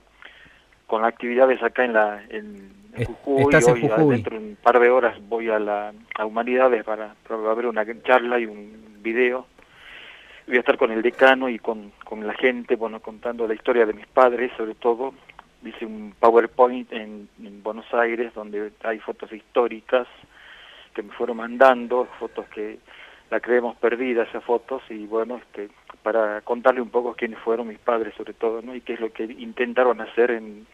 con 0.87 1.05
actividades 1.05 1.63
acá 1.63 1.85
en 1.85 1.93
la 1.93 2.23
en 2.31 2.73
Jujuy. 3.05 3.43
estás 3.43 3.67
en 3.69 3.75
Hoy, 3.75 3.81
Jujuy. 3.89 4.15
Dentro 4.17 4.39
de 4.39 4.45
un 4.45 4.57
par 4.57 4.79
de 4.79 4.91
horas 4.91 5.17
voy 5.29 5.49
a 5.51 5.59
la 5.59 5.93
a 6.15 6.25
Humanidades 6.25 6.85
para, 6.85 7.15
para 7.29 7.55
ver 7.55 7.67
una 7.67 7.85
charla 8.03 8.39
y 8.39 8.47
un 8.47 8.99
video. 9.03 9.47
Voy 10.47 10.57
a 10.57 10.61
estar 10.61 10.77
con 10.77 10.91
el 10.91 11.03
decano 11.03 11.49
y 11.49 11.59
con, 11.59 11.93
con 12.05 12.27
la 12.27 12.35
gente, 12.35 12.77
bueno, 12.77 13.01
contando 13.01 13.47
la 13.47 13.55
historia 13.55 13.87
de 13.87 13.93
mis 13.93 14.07
padres, 14.07 14.53
sobre 14.57 14.75
todo. 14.75 15.15
Hice 15.65 15.87
un 15.87 16.15
PowerPoint 16.19 16.93
en, 16.93 17.29
en 17.43 17.63
Buenos 17.63 17.87
Aires 17.95 18.35
donde 18.35 18.73
hay 18.83 18.99
fotos 18.99 19.33
históricas 19.33 20.07
que 20.95 21.03
me 21.03 21.13
fueron 21.13 21.39
mandando, 21.39 22.07
fotos 22.19 22.47
que 22.49 22.79
la 23.31 23.41
creemos 23.41 23.77
perdida 23.77 24.25
esas 24.25 24.45
fotos 24.45 24.83
y 24.91 25.07
bueno, 25.07 25.39
este, 25.39 25.71
para 26.03 26.43
contarle 26.43 26.83
un 26.83 26.91
poco 26.91 27.15
quiénes 27.15 27.39
fueron 27.39 27.69
mis 27.69 27.79
padres 27.79 28.15
sobre 28.15 28.35
todo, 28.35 28.61
¿no? 28.61 28.75
Y 28.75 28.83
qué 28.83 28.93
es 28.95 29.01
lo 29.01 29.11
que 29.11 29.25
intentaron 29.25 30.03
hacer 30.03 30.33
en, 30.33 30.67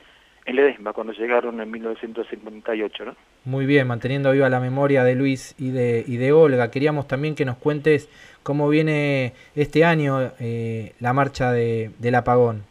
en 0.44 0.56
Ledesma 0.56 0.92
cuando 0.92 1.12
llegaron 1.12 1.60
en 1.60 1.70
1958, 1.70 3.04
¿no? 3.04 3.14
Muy 3.44 3.64
bien, 3.64 3.86
manteniendo 3.86 4.32
viva 4.32 4.48
la 4.48 4.58
memoria 4.58 5.04
de 5.04 5.14
Luis 5.14 5.54
y 5.56 5.70
de, 5.70 6.02
y 6.06 6.16
de 6.16 6.32
Olga, 6.32 6.70
queríamos 6.70 7.06
también 7.06 7.36
que 7.36 7.44
nos 7.44 7.58
cuentes 7.58 8.10
cómo 8.42 8.68
viene 8.68 9.34
este 9.54 9.84
año 9.84 10.32
eh, 10.40 10.94
la 10.98 11.12
marcha 11.12 11.52
de, 11.52 11.92
del 11.98 12.16
apagón. 12.16 12.64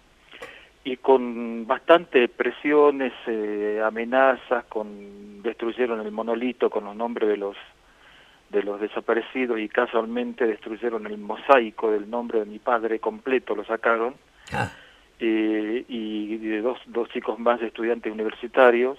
Y 0.88 0.96
con 0.96 1.68
bastante 1.68 2.30
presiones, 2.30 3.12
eh, 3.28 3.82
amenazas, 3.84 4.64
con 4.70 5.42
destruyeron 5.42 6.00
el 6.00 6.14
monolito 6.14 6.70
con 6.70 6.86
los 6.86 6.96
nombres 6.96 7.28
de 7.28 7.36
los 7.36 7.58
de 8.50 8.64
los 8.64 8.80
desaparecidos 8.80 9.60
y 9.60 9.68
casualmente 9.68 10.48
destruyeron 10.48 11.06
el 11.06 11.18
mosaico 11.18 11.92
del 11.92 12.10
nombre 12.10 12.40
de 12.40 12.46
mi 12.46 12.60
padre 12.60 13.00
completo, 13.00 13.54
lo 13.54 13.66
sacaron. 13.66 14.16
Ah, 14.54 14.72
eh, 15.20 15.84
y 15.90 16.38
de 16.38 16.62
dos, 16.62 16.80
dos 16.86 17.10
chicos 17.10 17.38
más 17.38 17.62
estudiantes 17.62 18.14
universitarios 18.14 18.98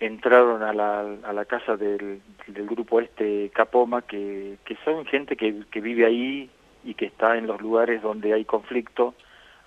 entraron 0.00 0.62
a 0.62 0.72
la, 0.72 1.00
a 1.00 1.32
la 1.34 1.44
casa 1.44 1.76
del, 1.76 2.22
del 2.46 2.66
grupo 2.66 3.02
este 3.02 3.50
Capoma 3.50 4.00
que, 4.00 4.56
que 4.64 4.78
son 4.82 5.04
gente 5.04 5.36
que, 5.36 5.64
que 5.70 5.82
vive 5.82 6.06
ahí 6.06 6.48
y 6.84 6.94
que 6.94 7.04
está 7.04 7.36
en 7.36 7.46
los 7.46 7.60
lugares 7.60 8.00
donde 8.00 8.32
hay 8.32 8.46
conflicto 8.46 9.14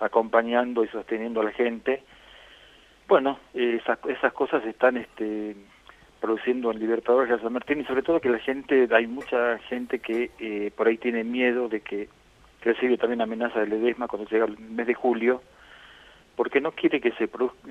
acompañando 0.02 0.84
y 0.84 0.88
sosteniendo 0.88 1.40
a 1.40 1.44
la 1.44 1.52
gente 1.52 2.02
bueno 3.08 3.38
eh, 3.54 3.78
esas, 3.82 3.98
esas 4.06 4.32
cosas 4.32 4.64
están 4.66 4.96
este 4.96 5.56
produciendo 6.20 6.70
en 6.70 6.78
Libertadores 6.78 7.30
de 7.30 7.42
San 7.42 7.52
Martín 7.52 7.80
y 7.80 7.84
sobre 7.84 8.02
todo 8.02 8.20
que 8.20 8.30
la 8.30 8.38
gente 8.38 8.88
hay 8.92 9.06
mucha 9.06 9.58
gente 9.68 9.98
que 9.98 10.30
eh, 10.38 10.70
por 10.76 10.86
ahí 10.86 10.96
tiene 10.98 11.24
miedo 11.24 11.68
de 11.68 11.80
que 11.80 12.08
recibe 12.62 12.96
también 12.96 13.20
amenaza 13.20 13.60
del 13.60 13.70
Ledesma 13.70 14.06
cuando 14.06 14.28
llega 14.28 14.44
el 14.44 14.58
mes 14.58 14.86
de 14.86 14.94
julio 14.94 15.42
porque 16.36 16.60
no 16.60 16.72
quiere 16.72 17.00
que 17.00 17.12
se 17.12 17.28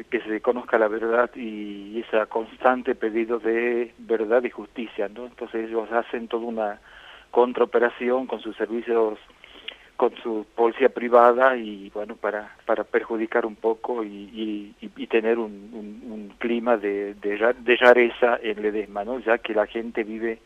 que 0.09 0.21
se 0.21 0.41
conozca 0.41 0.77
la 0.77 0.87
verdad 0.87 1.31
y 1.35 1.99
ese 1.99 2.25
constante 2.27 2.95
pedido 2.95 3.39
de 3.39 3.93
verdad 3.97 4.43
y 4.43 4.49
justicia, 4.49 5.07
¿no? 5.07 5.25
Entonces 5.25 5.67
ellos 5.67 5.91
hacen 5.91 6.27
toda 6.27 6.45
una 6.45 6.79
contraoperación 7.31 8.27
con 8.27 8.41
sus 8.41 8.55
servicios, 8.55 9.17
con 10.01 10.15
su 10.23 10.47
policía 10.55 10.89
privada 10.89 11.55
y 11.55 11.91
bueno 11.91 12.15
para 12.15 12.55
para 12.65 12.83
perjudicar 12.83 13.45
un 13.45 13.55
poco 13.55 14.03
y, 14.03 14.07
y, 14.09 14.75
y- 14.97 15.05
tener 15.05 15.37
un, 15.37 15.51
un- 15.73 16.01
clima 16.39 16.75
de, 16.75 17.13
de, 17.13 17.53
de 17.59 17.75
rareza 17.77 18.39
en 18.41 18.63
Ledesma, 18.63 19.03
¿no? 19.05 19.19
Ya 19.19 19.37
que 19.37 19.53
la 19.53 19.67
gente 19.67 20.03
vive 20.03 20.39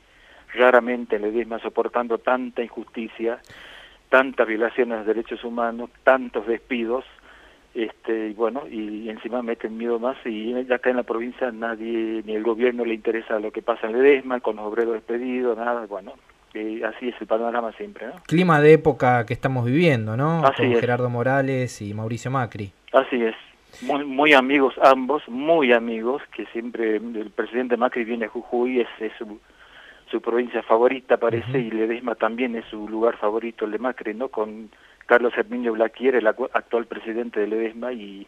raramente 0.56 1.16
en 1.16 1.22
Ledesma 1.22 1.60
soportando 1.60 2.18
tanta 2.18 2.64
injusticia, 2.64 3.40
tantas 4.10 4.46
violaciones 4.46 4.94
a 4.96 4.98
los 4.98 5.08
derechos 5.08 5.42
humanos, 5.46 5.90
tantos 6.04 6.46
despidos 6.48 7.06
este 7.74 8.30
y 8.32 8.34
bueno 8.34 8.68
y 8.70 9.10
encima 9.10 9.42
meten 9.42 9.78
miedo 9.78 10.00
más 10.00 10.18
y 10.26 10.54
acá 10.70 10.90
en 10.90 10.98
la 10.98 11.04
provincia 11.04 11.50
nadie 11.52 12.24
ni 12.26 12.36
el 12.36 12.44
gobierno 12.44 12.84
le 12.84 12.94
interesa 12.94 13.40
lo 13.40 13.52
que 13.52 13.62
pasa 13.62 13.88
en 13.88 13.94
Ledesma 13.94 14.42
con 14.42 14.58
los 14.58 14.66
obreros 14.66 14.96
despedidos 14.96 15.58
nada 15.58 15.86
bueno 15.86 16.12
eh, 16.56 16.82
así 16.86 17.10
es 17.10 17.16
el 17.22 17.28
panorama 17.28 17.72
siempre 17.74 18.08
¿no? 18.08 18.14
Clima 18.28 18.60
de 18.62 18.74
época 18.74 19.26
que 19.26 19.34
estamos 19.34 19.66
viviendo, 19.66 20.16
¿no? 20.18 20.46
Así 20.46 20.64
Con 20.64 20.72
es. 20.72 20.80
Gerardo 20.80 21.10
Morales 21.10 21.82
y 21.82 21.94
Mauricio 21.94 22.32
Macri. 22.32 22.72
así 22.94 23.22
es 23.24 23.36
muy 23.82 24.06
muy 24.06 24.34
amigos 24.34 24.74
ambos 24.82 25.22
muy 25.28 25.74
amigos 25.74 26.22
que 26.36 26.46
siempre 26.48 26.96
el 26.96 27.30
presidente 27.36 27.76
Macri 27.78 28.06
viene 28.06 28.26
a 28.26 28.30
Jujuy 28.30 28.80
es, 28.82 28.88
es 29.00 29.12
su 29.18 29.40
su 30.10 30.22
provincia 30.22 30.64
favorita 30.64 31.18
parece 31.18 31.50
Ujú. 31.50 31.58
y 31.58 31.72
Ledesma 31.72 32.16
también 32.16 32.56
es 32.56 32.64
su 32.72 32.88
lugar 32.88 33.18
favorito 33.18 33.66
el 33.66 33.72
de 33.72 33.80
Macri 33.80 34.14
no 34.14 34.30
con 34.30 34.70
Carlos 35.08 35.34
Herminio 35.36 35.74
Blaquier 35.74 36.16
el 36.16 36.26
actual 36.28 36.86
presidente 36.86 37.40
de 37.42 37.48
Ledesma 37.48 37.92
y 37.92 38.26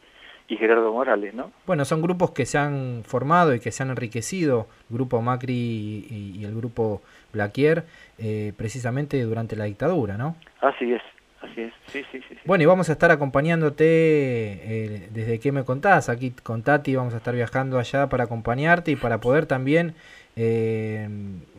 y 0.50 0.56
Gerardo 0.58 0.91
Morales 0.93 1.34
no 1.34 1.52
Bueno, 1.66 1.84
son 1.86 2.02
grupos 2.02 2.32
que 2.32 2.45
se 2.45 2.58
han 2.58 3.04
formado 3.06 3.54
y 3.54 3.60
que 3.60 3.72
se 3.72 3.84
han 3.84 3.89
enriquecido, 3.89 4.68
el 4.89 4.95
grupo 4.95 5.22
Macri 5.22 5.54
y, 5.54 6.36
y 6.39 6.45
el 6.45 6.56
grupo 6.56 7.02
Blaquier, 7.34 7.84
eh, 8.18 8.54
precisamente 8.58 9.22
durante 9.24 9.56
la 9.56 9.66
dictadura, 9.66 10.18
¿no? 10.18 10.36
Así 10.62 10.93
es, 10.93 11.02
así 11.41 11.62
es, 11.62 11.74
sí, 11.88 12.02
sí, 12.12 12.20
sí. 12.22 12.36
sí. 12.36 12.39
Bueno, 12.45 12.64
y 12.64 12.66
vamos 12.68 12.88
a 12.89 12.93
estar 12.93 13.12
acompañándote 13.12 13.86
eh, 13.86 15.10
desde 15.12 15.39
que 15.39 15.52
me 15.52 15.64
contás. 15.66 16.10
Aquí 16.10 16.32
con 16.32 16.64
Tati 16.64 16.95
vamos 16.95 17.14
a 17.14 17.18
estar 17.18 17.36
viajando 17.36 17.78
allá 17.80 18.08
para 18.08 18.24
acompañarte 18.24 18.91
y 18.91 18.95
para 18.95 19.20
poder 19.20 19.45
también, 19.45 19.95
eh, 20.36 21.10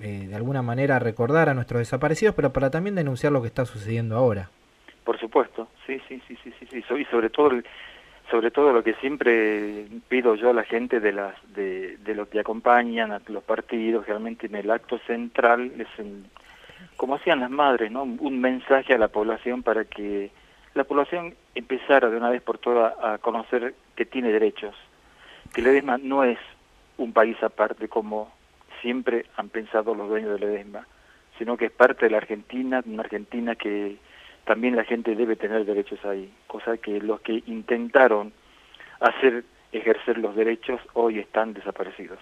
eh, 0.02 0.26
de 0.28 0.34
alguna 0.34 0.62
manera, 0.62 0.98
recordar 0.98 1.48
a 1.48 1.54
nuestros 1.54 1.80
desaparecidos, 1.80 2.34
pero 2.34 2.52
para 2.52 2.70
también 2.70 2.94
denunciar 2.94 3.32
lo 3.32 3.40
que 3.42 3.48
está 3.48 3.64
sucediendo 3.66 4.16
ahora. 4.16 4.50
por 5.04 5.18
supuesto, 5.18 5.68
sí, 5.86 5.98
sí, 6.06 6.20
sí, 6.28 6.36
sí, 6.44 6.52
sí, 6.60 6.66
sí. 6.70 6.84
Y 6.98 7.04
sobre 7.06 7.30
todo, 7.30 7.50
el- 7.50 7.64
sobre 8.30 8.50
todo 8.50 8.72
lo 8.72 8.82
que 8.82 8.94
siempre 8.94 9.86
pido 10.08 10.34
yo 10.34 10.50
a 10.50 10.54
la 10.54 10.64
gente 10.64 11.00
de 11.00 11.12
las, 11.12 11.34
de, 11.54 11.96
de 11.98 12.14
los 12.14 12.28
que 12.28 12.40
acompañan 12.40 13.12
a 13.12 13.20
los 13.28 13.42
partidos, 13.42 14.06
realmente 14.06 14.46
en 14.46 14.54
el 14.56 14.70
acto 14.70 14.98
central 15.06 15.72
es 15.78 15.88
el- 15.98 16.24
como 16.96 17.14
hacían 17.14 17.40
las 17.40 17.50
madres, 17.50 17.90
¿no? 17.90 18.02
Un 18.02 18.40
mensaje 18.40 18.94
a 18.94 18.98
la 18.98 19.08
población 19.08 19.62
para 19.62 19.84
que 19.84 20.30
la 20.74 20.84
población 20.84 21.34
empezara 21.54 22.10
de 22.10 22.16
una 22.16 22.30
vez 22.30 22.42
por 22.42 22.58
todas 22.58 22.94
a 23.02 23.18
conocer 23.18 23.74
que 23.96 24.04
tiene 24.04 24.30
derechos, 24.30 24.74
que 25.54 25.62
Ledesma 25.62 25.98
no 25.98 26.22
es 26.24 26.38
un 26.98 27.12
país 27.12 27.36
aparte 27.42 27.88
como 27.88 28.30
siempre 28.82 29.26
han 29.36 29.48
pensado 29.48 29.94
los 29.94 30.08
dueños 30.08 30.32
de 30.38 30.46
Ledesma, 30.46 30.86
sino 31.38 31.56
que 31.56 31.66
es 31.66 31.72
parte 31.72 32.06
de 32.06 32.10
la 32.10 32.18
Argentina, 32.18 32.82
una 32.86 33.02
Argentina 33.02 33.54
que 33.54 33.96
también 34.48 34.74
la 34.76 34.84
gente 34.84 35.14
debe 35.14 35.36
tener 35.36 35.66
derechos 35.66 36.02
ahí, 36.06 36.32
cosa 36.46 36.78
que 36.78 37.00
los 37.00 37.20
que 37.20 37.42
intentaron 37.46 38.32
hacer 38.98 39.44
ejercer 39.70 40.16
los 40.16 40.34
derechos 40.34 40.80
hoy 40.94 41.18
están 41.18 41.52
desaparecidos. 41.52 42.18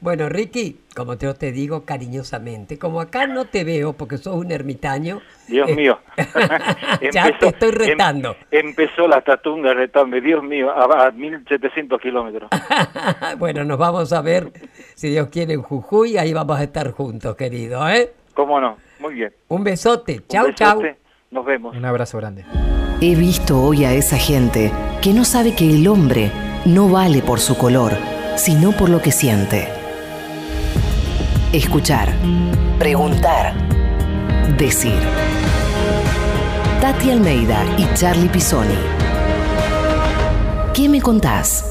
Bueno, 0.00 0.30
Ricky, 0.30 0.80
como 0.96 1.18
yo 1.18 1.34
te 1.34 1.52
digo 1.52 1.84
cariñosamente, 1.84 2.78
como 2.78 3.02
acá 3.02 3.26
no 3.26 3.44
te 3.44 3.64
veo 3.64 3.92
porque 3.92 4.16
sos 4.16 4.34
un 4.36 4.50
ermitaño. 4.50 5.20
Dios 5.46 5.68
eh, 5.68 5.74
mío. 5.74 5.98
ya 7.12 7.38
te 7.38 7.48
estoy 7.48 7.68
em- 7.68 7.74
retando. 7.74 8.34
empezó 8.50 9.06
la 9.06 9.20
tatunga 9.20 9.74
retarme, 9.74 10.22
Dios 10.22 10.42
mío, 10.42 10.70
a, 10.70 11.08
a 11.08 11.10
1700 11.10 12.00
kilómetros. 12.00 12.48
bueno, 13.38 13.62
nos 13.64 13.76
vamos 13.76 14.10
a 14.14 14.22
ver, 14.22 14.50
si 14.94 15.10
Dios 15.10 15.28
quiere, 15.28 15.52
en 15.52 15.60
Jujuy. 15.60 16.16
Ahí 16.16 16.32
vamos 16.32 16.58
a 16.58 16.62
estar 16.62 16.92
juntos, 16.92 17.36
querido. 17.36 17.86
¿eh? 17.90 18.10
¿Cómo 18.32 18.58
no? 18.58 18.78
Muy 19.00 19.12
bien. 19.12 19.34
Un 19.48 19.62
besote. 19.62 20.14
Un 20.14 20.28
Chau, 20.28 20.52
chau. 20.52 20.82
Nos 21.30 21.44
vemos. 21.44 21.76
Un 21.76 21.84
abrazo 21.84 22.16
grande. 22.18 22.44
He 23.00 23.14
visto 23.14 23.62
hoy 23.62 23.84
a 23.84 23.92
esa 23.92 24.16
gente 24.16 24.72
que 25.02 25.12
no 25.12 25.24
sabe 25.24 25.54
que 25.54 25.68
el 25.68 25.86
hombre 25.86 26.32
no 26.64 26.88
vale 26.88 27.20
por 27.20 27.38
su 27.38 27.56
color, 27.56 27.92
sino 28.36 28.72
por 28.72 28.88
lo 28.88 29.02
que 29.02 29.12
siente. 29.12 29.68
Escuchar, 31.52 32.08
preguntar, 32.78 33.54
decir. 34.56 34.98
Tati 36.80 37.10
Almeida 37.10 37.62
y 37.76 37.94
Charlie 37.94 38.28
Pisoni. 38.28 38.78
¿Qué 40.74 40.88
me 40.88 41.02
contás? 41.02 41.64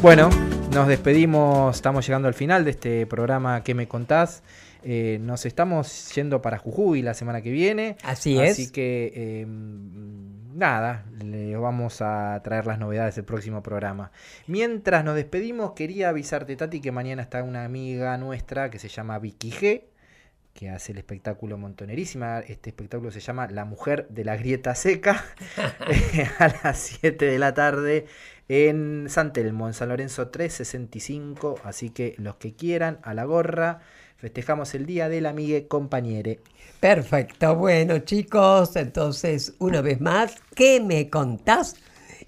Bueno, 0.00 0.30
nos 0.74 0.88
despedimos, 0.88 1.76
estamos 1.76 2.06
llegando 2.06 2.28
al 2.28 2.34
final 2.34 2.64
de 2.64 2.70
este 2.70 3.06
programa 3.06 3.62
¿Qué 3.62 3.74
me 3.74 3.88
contás? 3.88 4.42
Eh, 4.82 5.18
nos 5.20 5.44
estamos 5.44 6.12
yendo 6.14 6.40
para 6.40 6.56
Jujuy 6.56 7.02
la 7.02 7.12
semana 7.14 7.42
que 7.42 7.50
viene. 7.50 7.96
Así 8.02 8.40
es. 8.40 8.52
Así 8.52 8.72
que 8.72 9.12
eh, 9.14 9.46
nada, 9.46 11.04
le 11.22 11.56
vamos 11.56 12.00
a 12.00 12.40
traer 12.42 12.66
las 12.66 12.78
novedades 12.78 13.16
del 13.16 13.24
próximo 13.24 13.62
programa. 13.62 14.12
Mientras 14.46 15.04
nos 15.04 15.14
despedimos, 15.14 15.72
quería 15.72 16.08
avisarte, 16.08 16.56
Tati, 16.56 16.80
que 16.80 16.90
mañana 16.90 17.22
está 17.22 17.42
una 17.42 17.64
amiga 17.64 18.16
nuestra 18.16 18.70
que 18.70 18.78
se 18.78 18.88
llama 18.88 19.18
Vicky 19.18 19.50
G, 19.50 19.84
que 20.54 20.70
hace 20.70 20.92
el 20.92 20.98
espectáculo 20.98 21.58
Montonerísima. 21.58 22.40
Este 22.40 22.70
espectáculo 22.70 23.10
se 23.10 23.20
llama 23.20 23.46
La 23.48 23.66
Mujer 23.66 24.08
de 24.08 24.24
la 24.24 24.36
Grieta 24.36 24.74
Seca, 24.74 25.22
eh, 25.90 26.28
a 26.38 26.48
las 26.64 26.78
7 26.78 27.26
de 27.26 27.38
la 27.38 27.52
tarde 27.52 28.06
en 28.48 29.06
San 29.08 29.32
Telmo, 29.32 29.66
en 29.66 29.74
San 29.74 29.88
Lorenzo 29.88 30.28
365. 30.28 31.60
Así 31.64 31.90
que 31.90 32.14
los 32.18 32.36
que 32.36 32.54
quieran, 32.54 32.98
a 33.02 33.14
la 33.14 33.24
gorra, 33.24 33.80
festejamos 34.16 34.74
el 34.74 34.86
Día 34.86 35.08
del 35.08 35.26
Amigue 35.26 35.66
Compañere. 35.68 36.40
Perfecto. 36.80 37.56
Bueno, 37.56 37.98
chicos, 38.00 38.76
entonces, 38.76 39.54
una 39.58 39.80
vez 39.80 40.00
más, 40.00 40.36
¿qué 40.54 40.80
me 40.80 41.08
contás? 41.08 41.76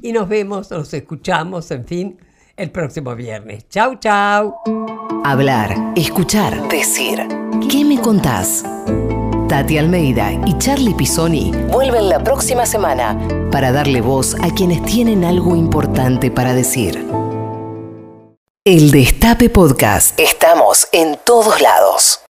Y 0.01 0.13
nos 0.13 0.29
vemos, 0.29 0.71
nos 0.71 0.93
escuchamos, 0.93 1.71
en 1.71 1.85
fin, 1.87 2.19
el 2.57 2.71
próximo 2.71 3.15
viernes. 3.15 3.69
Chau, 3.69 3.97
chau. 3.97 4.57
Hablar, 5.25 5.75
escuchar, 5.97 6.69
decir. 6.69 7.21
¿Qué 7.71 7.85
me 7.85 8.01
contás? 8.01 8.65
Tati 9.55 9.79
Almeida 9.79 10.33
y 10.47 10.59
Charlie 10.59 10.95
Pisoni 10.95 11.53
vuelven 11.71 12.09
la 12.09 12.19
próxima 12.19 12.67
semana 12.67 13.17
para 13.53 13.71
darle 13.71 14.01
voz 14.01 14.35
a 14.43 14.53
quienes 14.53 14.85
tienen 14.85 15.25
algo 15.25 15.55
importante 15.55 16.29
para 16.29 16.55
decir. 16.55 17.07
El 18.65 18.91
Destape 18.91 19.51
Podcast. 19.51 20.19
Estamos 20.19 20.89
en 20.91 21.17
todos 21.25 21.61
lados. 21.61 22.19